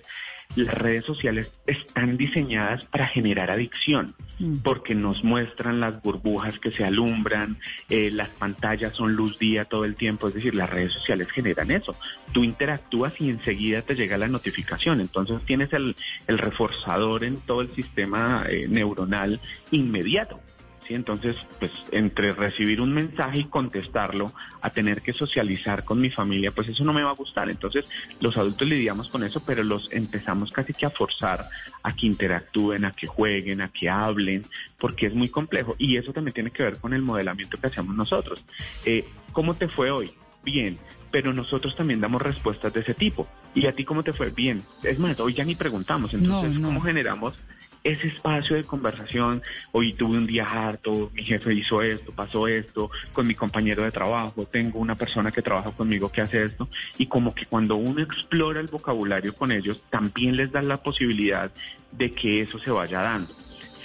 las 0.56 0.74
redes 0.76 1.06
sociales 1.06 1.50
están 1.66 2.18
diseñadas 2.18 2.86
para 2.86 3.08
generar 3.08 3.50
adicción, 3.50 4.16
porque 4.64 4.94
nos 4.94 5.24
muestran 5.24 5.80
las 5.80 6.02
burbujas 6.02 6.60
que 6.60 6.72
se 6.72 6.86
alumbran, 6.86 7.58
eh, 7.90 8.12
las 8.12 8.30
pantallas 8.30 8.96
son 8.96 9.16
luz 9.16 9.40
día 9.40 9.66
todo 9.66 9.86
el 9.86 9.96
tiempo, 9.96 10.28
es 10.28 10.36
decir, 10.36 10.54
las 10.54 10.70
redes 10.70 10.94
sociales 10.94 11.30
generan 11.32 11.72
eso. 11.72 11.96
Tú 12.32 12.44
interactúas 12.44 13.14
y 13.20 13.30
enseguida 13.30 13.82
te 13.82 13.96
llega 13.96 14.18
la 14.18 14.28
notificación, 14.28 15.02
entonces 15.02 15.42
tienes 15.46 15.74
el, 15.74 15.96
el 16.28 16.38
reforzador 16.38 17.24
en 17.24 17.38
todo 17.38 17.62
el 17.62 17.74
sistema 17.76 18.46
eh, 18.50 18.68
neuronal 18.68 19.40
inmediato. 19.72 20.40
¿Sí? 20.88 20.94
Entonces, 20.94 21.36
pues 21.60 21.72
entre 21.92 22.34
recibir 22.34 22.82
un 22.82 22.94
mensaje 22.94 23.40
y 23.40 23.44
contestarlo, 23.46 24.34
a 24.62 24.70
tener 24.70 25.02
que 25.02 25.14
socializar 25.14 25.84
con 25.84 26.00
mi 26.00 26.10
familia, 26.10 26.52
pues 26.52 26.68
eso 26.70 26.84
no 26.84 26.94
me 26.94 27.04
va 27.04 27.12
a 27.12 27.16
gustar. 27.16 27.50
Entonces, 27.50 27.86
los 28.20 28.38
adultos 28.38 28.68
lidiamos 28.68 29.10
con 29.10 29.24
eso, 29.24 29.44
pero 29.46 29.64
los 29.64 29.92
empezamos 29.92 30.52
casi 30.52 30.74
que 30.74 30.86
a 30.86 30.90
forzar 30.90 31.48
a 31.84 31.96
que 31.96 32.06
interactúen, 32.06 32.86
a 32.86 32.92
que 32.92 33.08
jueguen, 33.08 33.62
a 33.62 33.70
que 33.70 33.90
hablen, 33.90 34.46
porque 34.80 35.08
es 35.08 35.14
muy 35.14 35.30
complejo. 35.30 35.76
Y 35.78 35.98
eso 35.98 36.14
también 36.14 36.34
tiene 36.34 36.52
que 36.52 36.64
ver 36.64 36.78
con 36.78 36.94
el 36.94 37.02
modelamiento 37.02 37.58
que 37.58 37.68
hacemos 37.68 37.96
nosotros. 37.96 38.44
Eh, 38.86 39.06
¿Cómo 39.32 39.56
te 39.56 39.68
fue 39.68 39.92
hoy? 39.92 40.12
Bien, 40.44 40.78
pero 41.12 41.34
nosotros 41.34 41.76
también 41.76 42.02
damos 42.02 42.22
respuestas 42.22 42.74
de 42.74 42.82
ese 42.82 42.94
tipo. 42.94 43.28
¿Y 43.54 43.68
a 43.68 43.74
ti 43.74 43.86
cómo 43.86 44.04
te 44.04 44.14
fue? 44.14 44.30
Bien. 44.30 44.64
Es 44.82 44.98
más, 45.00 45.20
hoy 45.20 45.34
ya 45.34 45.46
ni 45.46 45.56
preguntamos. 45.56 46.14
Entonces, 46.14 46.60
¿cómo 46.60 46.82
generamos 46.82 47.36
ese 47.84 48.08
espacio 48.08 48.56
de 48.56 48.64
conversación? 48.64 49.42
Hoy 49.72 49.94
tuve 49.94 50.18
un 50.18 50.28
día 50.28 50.46
harto, 50.46 51.12
mi 51.14 51.24
jefe 51.24 51.54
hizo 51.54 51.82
esto, 51.82 52.12
pasó 52.12 52.48
esto, 52.48 52.90
con 53.12 53.28
mi 53.28 53.36
compañero 53.36 53.84
de 53.84 53.92
trabajo, 53.92 54.46
tengo 54.46 54.80
una 54.80 54.96
persona 54.96 55.32
que 55.32 55.42
trabaja 55.42 55.72
conmigo 55.72 56.12
que 56.12 56.22
hace 56.22 56.44
esto. 56.44 56.68
Y 56.98 57.08
como 57.08 57.34
que 57.36 57.46
cuando 57.46 57.76
uno 57.76 58.02
explora 58.02 58.60
el 58.60 58.68
vocabulario 58.68 59.36
con 59.36 59.52
ellos, 59.52 59.82
también 59.90 60.38
les 60.38 60.52
da 60.52 60.62
la 60.62 60.78
posibilidad 60.78 61.52
de 61.92 62.14
que 62.14 62.42
eso 62.42 62.60
se 62.60 62.72
vaya 62.72 63.02
dando 63.02 63.34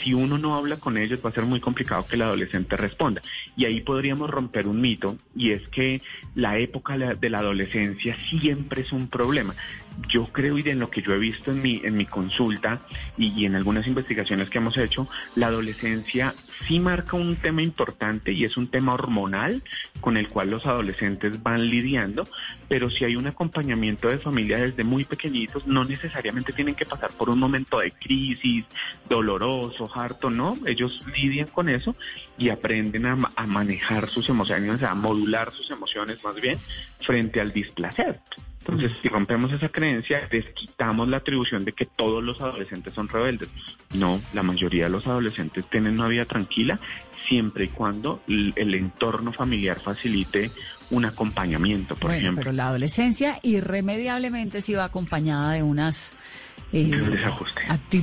si 0.02 0.14
uno 0.14 0.38
no 0.38 0.54
habla 0.54 0.76
con 0.76 0.96
ellos 0.96 1.20
va 1.24 1.30
a 1.30 1.34
ser 1.34 1.44
muy 1.44 1.60
complicado 1.60 2.06
que 2.06 2.16
el 2.16 2.22
adolescente 2.22 2.76
responda. 2.76 3.22
Y 3.56 3.64
ahí 3.64 3.80
podríamos 3.80 4.30
romper 4.30 4.66
un 4.66 4.80
mito 4.80 5.18
y 5.34 5.52
es 5.52 5.66
que 5.68 6.02
la 6.34 6.58
época 6.58 6.96
de 6.96 7.30
la 7.30 7.38
adolescencia 7.38 8.16
siempre 8.30 8.82
es 8.82 8.92
un 8.92 9.08
problema. 9.08 9.54
Yo 10.06 10.26
creo 10.26 10.58
y 10.58 10.68
en 10.68 10.78
lo 10.78 10.90
que 10.90 11.02
yo 11.02 11.12
he 11.12 11.18
visto 11.18 11.50
en 11.50 11.60
mi, 11.60 11.80
en 11.82 11.96
mi 11.96 12.06
consulta 12.06 12.80
y, 13.16 13.44
en 13.44 13.56
algunas 13.56 13.86
investigaciones 13.86 14.48
que 14.48 14.58
hemos 14.58 14.76
hecho, 14.76 15.08
la 15.34 15.48
adolescencia 15.48 16.34
sí 16.66 16.78
marca 16.78 17.16
un 17.16 17.36
tema 17.36 17.62
importante 17.62 18.32
y 18.32 18.44
es 18.44 18.56
un 18.56 18.68
tema 18.68 18.94
hormonal 18.94 19.62
con 20.00 20.16
el 20.16 20.28
cual 20.28 20.50
los 20.50 20.66
adolescentes 20.66 21.42
van 21.42 21.68
lidiando, 21.68 22.28
pero 22.68 22.90
si 22.90 23.04
hay 23.04 23.16
un 23.16 23.26
acompañamiento 23.26 24.08
de 24.08 24.18
familia 24.18 24.58
desde 24.58 24.84
muy 24.84 25.04
pequeñitos, 25.04 25.66
no 25.66 25.84
necesariamente 25.84 26.52
tienen 26.52 26.74
que 26.74 26.86
pasar 26.86 27.10
por 27.12 27.28
un 27.28 27.38
momento 27.38 27.80
de 27.80 27.92
crisis, 27.92 28.64
doloroso, 29.08 29.90
harto, 29.94 30.30
no, 30.30 30.54
ellos 30.66 31.00
lidian 31.16 31.48
con 31.48 31.68
eso 31.68 31.96
y 32.38 32.50
aprenden 32.50 33.06
a, 33.06 33.18
a 33.34 33.46
manejar 33.46 34.08
sus 34.08 34.28
emociones, 34.28 34.82
a 34.82 34.94
modular 34.94 35.52
sus 35.52 35.70
emociones 35.70 36.22
más 36.22 36.36
bien 36.36 36.56
frente 37.00 37.40
al 37.40 37.52
displacer. 37.52 38.20
Entonces, 38.68 38.98
si 39.00 39.08
rompemos 39.08 39.50
esa 39.52 39.70
creencia, 39.70 40.28
desquitamos 40.30 41.08
la 41.08 41.18
atribución 41.18 41.64
de 41.64 41.72
que 41.72 41.86
todos 41.86 42.22
los 42.22 42.38
adolescentes 42.40 42.92
son 42.92 43.08
rebeldes. 43.08 43.48
No, 43.94 44.20
la 44.34 44.42
mayoría 44.42 44.84
de 44.84 44.90
los 44.90 45.06
adolescentes 45.06 45.64
tienen 45.70 45.94
una 45.94 46.08
vida 46.08 46.26
tranquila 46.26 46.78
siempre 47.26 47.64
y 47.64 47.68
cuando 47.68 48.22
el, 48.26 48.74
entorno 48.74 49.32
familiar 49.32 49.80
facilite 49.80 50.50
un 50.90 51.04
acompañamiento, 51.04 51.94
por 51.94 52.10
bueno, 52.10 52.18
ejemplo. 52.18 52.42
pero 52.44 52.52
la 52.52 52.68
adolescencia 52.68 53.38
irremediablemente 53.42 54.62
sí 54.62 54.74
va 54.74 54.84
acompañada 54.84 55.52
de 55.52 55.62
unas... 55.62 56.14
eh, 56.70 56.90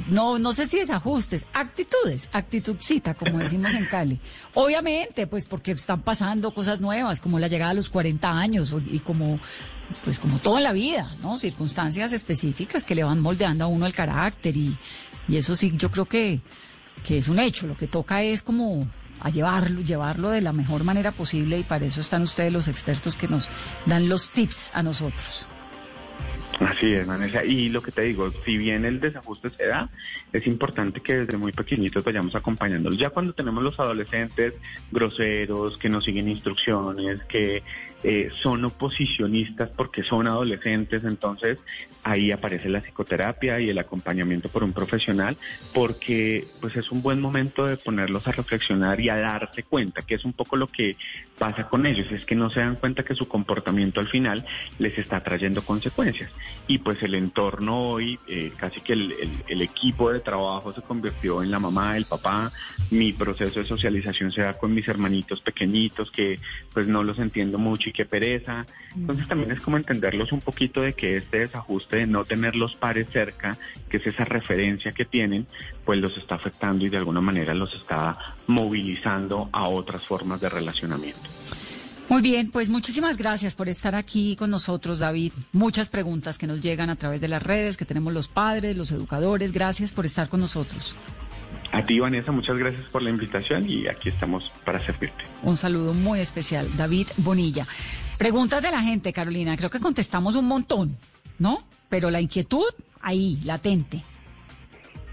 no, 0.10 0.40
no 0.40 0.52
sé 0.52 0.66
si 0.66 0.78
desajustes, 0.78 1.46
actitudes, 1.54 2.30
actitudcita, 2.32 3.14
como 3.14 3.38
decimos 3.40 3.74
en 3.76 3.86
Cali. 3.86 4.20
Obviamente, 4.56 5.28
pues 5.28 5.46
porque 5.46 5.72
están 5.72 6.02
pasando 6.02 6.54
cosas 6.54 6.80
nuevas, 6.80 7.20
como 7.20 7.38
la 7.38 7.48
llegada 7.48 7.72
a 7.72 7.76
los 7.76 7.90
40 7.90 8.28
años 8.28 8.76
y 8.88 9.00
como, 9.00 9.40
pues 10.04 10.20
como 10.20 10.40
toda 10.40 10.62
la 10.62 10.72
vida, 10.72 11.12
¿no? 11.22 11.38
Circunstancias 11.38 12.12
específicas 12.12 12.84
que 12.84 12.96
le 12.96 13.04
van 13.04 13.20
moldeando 13.20 13.66
a 13.66 13.68
uno 13.68 13.86
el 13.86 13.94
carácter 13.94 14.58
y, 14.58 14.76
y 15.28 15.38
eso 15.38 15.56
sí, 15.56 15.74
yo 15.76 15.92
creo 15.92 16.06
que, 16.06 16.42
que 17.04 17.18
es 17.18 17.28
un 17.28 17.40
hecho. 17.40 17.68
Lo 17.68 17.78
que 17.78 17.88
toca 17.88 18.24
es 18.24 18.42
como 18.42 18.88
a 19.20 19.30
llevarlo, 19.30 19.82
llevarlo 19.82 20.30
de 20.30 20.42
la 20.42 20.54
mejor 20.54 20.84
manera 20.84 21.12
posible 21.12 21.60
y 21.60 21.64
para 21.64 21.86
eso 21.86 22.02
están 22.02 22.24
ustedes 22.24 22.52
los 22.52 22.68
expertos 22.68 23.16
que 23.16 23.28
nos 23.28 23.50
dan 23.86 24.10
los 24.10 24.32
tips 24.32 24.72
a 24.74 24.82
nosotros. 24.82 25.50
Así 26.60 26.94
es, 26.94 27.06
Vanessa. 27.06 27.44
Y 27.44 27.70
lo 27.70 27.82
que 27.82 27.92
te 27.92 28.04
digo, 28.04 28.32
si 28.46 28.58
bien 28.58 28.86
el 28.86 29.00
desajuste 29.02 29.50
se 29.50 29.66
da, 29.66 29.90
es 30.32 30.48
importante 30.48 31.02
que 31.02 31.18
desde 31.18 31.38
muy 31.38 31.52
pequeñitos 31.52 32.04
vayamos 32.04 32.34
acompañándolos. 32.36 32.98
Ya 32.98 33.10
cuando 33.10 33.34
tenemos 33.34 33.64
los 33.64 33.78
adolescentes 33.80 34.54
groseros, 34.92 35.78
que 35.78 35.90
no 35.90 36.00
siguen 36.00 36.30
instrucciones, 36.30 37.22
que 37.26 37.62
eh, 38.04 38.30
son 38.42 38.64
oposicionistas 38.64 39.70
porque 39.76 40.04
son 40.04 40.28
adolescentes, 40.28 41.04
entonces 41.04 41.60
ahí 42.06 42.32
aparece 42.32 42.70
la 42.70 42.82
psicoterapia 42.82 43.60
y 43.60 43.70
el 43.70 43.80
acompañamiento 43.80 44.48
por 44.50 44.64
un 44.64 44.74
profesional, 44.74 45.38
porque 45.74 46.48
pues 46.62 46.76
es 46.76 46.92
un 46.92 47.02
buen 47.02 47.20
momento 47.20 47.66
de 47.66 47.78
ponerlos 47.78 48.28
a 48.28 48.32
reflexionar 48.32 49.00
y 49.02 49.10
a 49.10 49.16
darse 49.18 49.64
cuenta, 49.64 50.04
que 50.04 50.16
es 50.16 50.24
un 50.24 50.34
poco 50.34 50.56
lo 50.56 50.68
que 50.68 50.96
pasa 51.40 51.68
con 51.68 51.86
ellos, 51.86 52.06
es 52.12 52.24
que 52.26 52.36
no 52.36 52.50
se 52.52 52.60
dan 52.60 52.76
cuenta 52.76 53.04
que 53.04 53.16
su 53.16 53.28
comportamiento 53.28 54.00
al 54.00 54.08
final 54.08 54.46
les 54.78 54.96
está 55.00 55.22
trayendo 55.24 55.64
consecuencias. 55.64 56.32
Y 56.68 56.78
pues 56.78 57.02
el 57.02 57.16
entorno 57.16 57.90
hoy, 57.90 58.20
eh, 58.28 58.52
casi 58.56 58.80
que 58.82 58.94
el, 58.94 59.12
el- 59.12 59.44
el 59.48 59.62
equipo 59.64 60.12
de 60.12 60.20
trabajo 60.20 60.74
se 60.74 60.82
convirtió 60.84 61.42
en 61.42 61.50
la 61.52 61.60
mamá, 61.60 61.98
el 61.98 62.06
papá, 62.06 62.52
mi 62.92 63.14
proceso 63.14 63.60
de 63.60 63.66
socialización 63.66 64.32
se 64.32 64.42
da 64.44 64.54
con 64.54 64.74
mis 64.74 64.88
hermanitos 64.88 65.42
pequeñitos 65.42 66.12
que 66.12 66.40
pues 66.74 66.88
no 66.88 67.04
los 67.04 67.18
entiendo 67.20 67.58
mucho 67.58 67.90
y 67.90 67.94
qué 67.94 68.06
pereza. 68.06 68.66
Entonces 68.96 69.28
también 69.28 69.52
es 69.52 69.60
como 69.62 69.78
entenderlos 69.78 70.32
un 70.32 70.40
poquito 70.42 70.82
de 70.82 70.94
que 70.94 71.18
este 71.18 71.40
desajuste 71.40 71.95
de 71.96 72.08
no 72.08 72.26
tener 72.26 72.56
los 72.56 72.76
pares 72.76 73.08
cerca, 73.12 73.58
que 73.90 73.98
es 73.98 74.08
esa 74.08 74.26
referencia 74.26 74.92
que 74.92 75.06
tienen, 75.06 75.48
pues 75.86 76.00
los 76.00 76.18
está 76.18 76.36
afectando 76.36 76.86
y 76.86 76.90
de 76.90 76.98
alguna 76.98 77.22
manera 77.22 77.54
los 77.54 77.74
está 77.74 78.18
movilizando 78.48 79.50
a 79.52 79.68
otras 79.68 80.06
formas 80.06 80.42
de 80.42 80.50
relacionamiento. 80.50 81.30
Muy 82.08 82.22
bien, 82.22 82.52
pues 82.52 82.70
muchísimas 82.70 83.18
gracias 83.18 83.56
por 83.56 83.68
estar 83.68 83.96
aquí 83.96 84.36
con 84.36 84.52
nosotros, 84.52 85.00
David. 85.00 85.34
Muchas 85.54 85.90
preguntas 85.90 86.38
que 86.38 86.46
nos 86.46 86.62
llegan 86.62 86.92
a 86.92 86.96
través 86.96 87.20
de 87.20 87.28
las 87.28 87.42
redes, 87.42 87.78
que 87.78 87.86
tenemos 87.86 88.14
los 88.14 88.28
padres, 88.28 88.78
los 88.78 88.92
educadores. 88.92 89.52
Gracias 89.52 89.92
por 89.92 90.06
estar 90.06 90.30
con 90.30 90.40
nosotros. 90.40 90.96
A 91.72 91.84
ti, 91.86 92.00
Vanessa, 92.00 92.32
muchas 92.32 92.58
gracias 92.58 92.86
por 92.90 93.02
la 93.02 93.10
invitación 93.10 93.68
y 93.68 93.88
aquí 93.88 94.10
estamos 94.10 94.52
para 94.64 94.86
servirte. 94.86 95.24
Un 95.42 95.58
saludo 95.58 95.94
muy 95.94 96.20
especial, 96.20 96.70
David 96.78 97.08
Bonilla. 97.18 97.66
Preguntas 98.18 98.62
de 98.62 98.72
la 98.72 98.82
gente, 98.82 99.12
Carolina. 99.12 99.58
Creo 99.58 99.70
que 99.70 99.80
contestamos 99.80 100.36
un 100.36 100.46
montón, 100.46 100.98
¿no? 101.40 101.64
Pero 101.90 102.10
la 102.10 102.22
inquietud 102.22 102.66
ahí, 103.02 103.40
latente. 103.44 104.04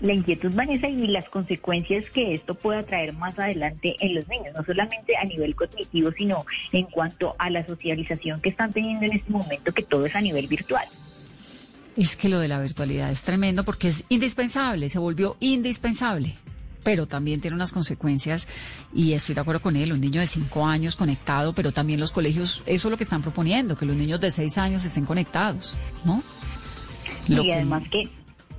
la 0.03 0.15
inquietud, 0.15 0.51
Vanessa, 0.53 0.89
y 0.89 1.07
las 1.07 1.29
consecuencias 1.29 2.05
que 2.13 2.35
esto 2.35 2.55
pueda 2.55 2.83
traer 2.83 3.13
más 3.13 3.39
adelante 3.39 3.95
en 4.01 4.17
los 4.17 4.27
niños, 4.29 4.53
no 4.55 4.65
solamente 4.65 5.17
a 5.17 5.25
nivel 5.25 5.55
cognitivo, 5.55 6.11
sino 6.13 6.45
en 6.73 6.87
cuanto 6.87 7.37
a 7.39 7.51
la 7.51 7.65
socialización 7.65 8.41
que 8.41 8.49
están 8.49 8.73
teniendo 8.73 9.07
en 9.07 9.13
este 9.13 9.31
momento, 9.31 9.73
que 9.73 9.85
todo 9.85 10.05
es 10.07 10.17
a 10.17 10.21
nivel 10.21 10.49
virtual. 10.49 10.85
Es 11.97 12.17
que 12.17 12.29
lo 12.29 12.41
de 12.41 12.49
la 12.49 12.61
virtualidad 12.61 13.11
es 13.11 13.23
tremendo 13.23 13.65
porque 13.65 13.89
es 13.89 14.05
indispensable, 14.09 14.89
se 14.89 14.99
volvió 14.99 15.37
indispensable. 15.39 16.35
Pero 16.83 17.07
también 17.07 17.41
tiene 17.41 17.55
unas 17.55 17.73
consecuencias, 17.73 18.49
y 18.93 19.13
estoy 19.13 19.37
de 19.37 19.43
acuerdo 19.43 19.63
con 19.63 19.77
él, 19.77 19.93
un 19.93 20.01
niño 20.01 20.21
de 20.21 20.27
cinco 20.27 20.67
años 20.67 20.97
conectado, 20.97 21.53
pero 21.53 21.71
también 21.71 22.01
los 22.01 22.11
colegios, 22.11 22.65
eso 22.67 22.89
es 22.89 22.91
lo 22.91 22.97
que 22.97 23.05
están 23.05 23.23
proponiendo, 23.23 23.77
que 23.77 23.87
los 23.87 23.95
niños 23.95 24.21
de 24.21 24.33
seis 24.33 24.59
años 24.59 24.85
estén 24.85 25.05
conectados, 25.05 25.79
¿no? 26.05 26.25
Lo 27.29 27.43
y 27.43 27.47
que- 27.47 27.55
además 27.55 27.83
que 27.91 28.09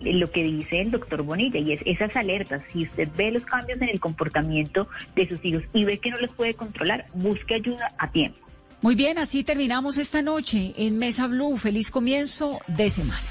lo 0.01 0.27
que 0.27 0.43
dice 0.43 0.81
el 0.81 0.91
doctor 0.91 1.21
Bonilla, 1.23 1.59
y 1.59 1.71
es 1.71 1.81
esas 1.85 2.13
alertas, 2.17 2.61
si 2.73 2.83
usted 2.83 3.07
ve 3.15 3.31
los 3.31 3.45
cambios 3.45 3.81
en 3.81 3.87
el 3.89 4.01
comportamiento 4.01 4.87
de 5.15 5.27
sus 5.29 5.43
hijos 5.45 5.63
y 5.73 5.85
ve 5.85 5.97
que 5.97 6.09
no 6.09 6.17
los 6.17 6.31
puede 6.35 6.53
controlar, 6.55 7.05
busque 7.13 7.55
ayuda 7.55 7.93
a 7.97 8.11
tiempo. 8.11 8.37
Muy 8.81 8.95
bien, 8.95 9.17
así 9.17 9.45
terminamos 9.45 9.97
esta 9.97 10.21
noche 10.21 10.73
en 10.75 10.97
Mesa 10.99 11.27
Blue. 11.27 11.55
Feliz 11.55 11.89
comienzo 11.89 12.59
de 12.67 12.89
semana. 12.89 13.21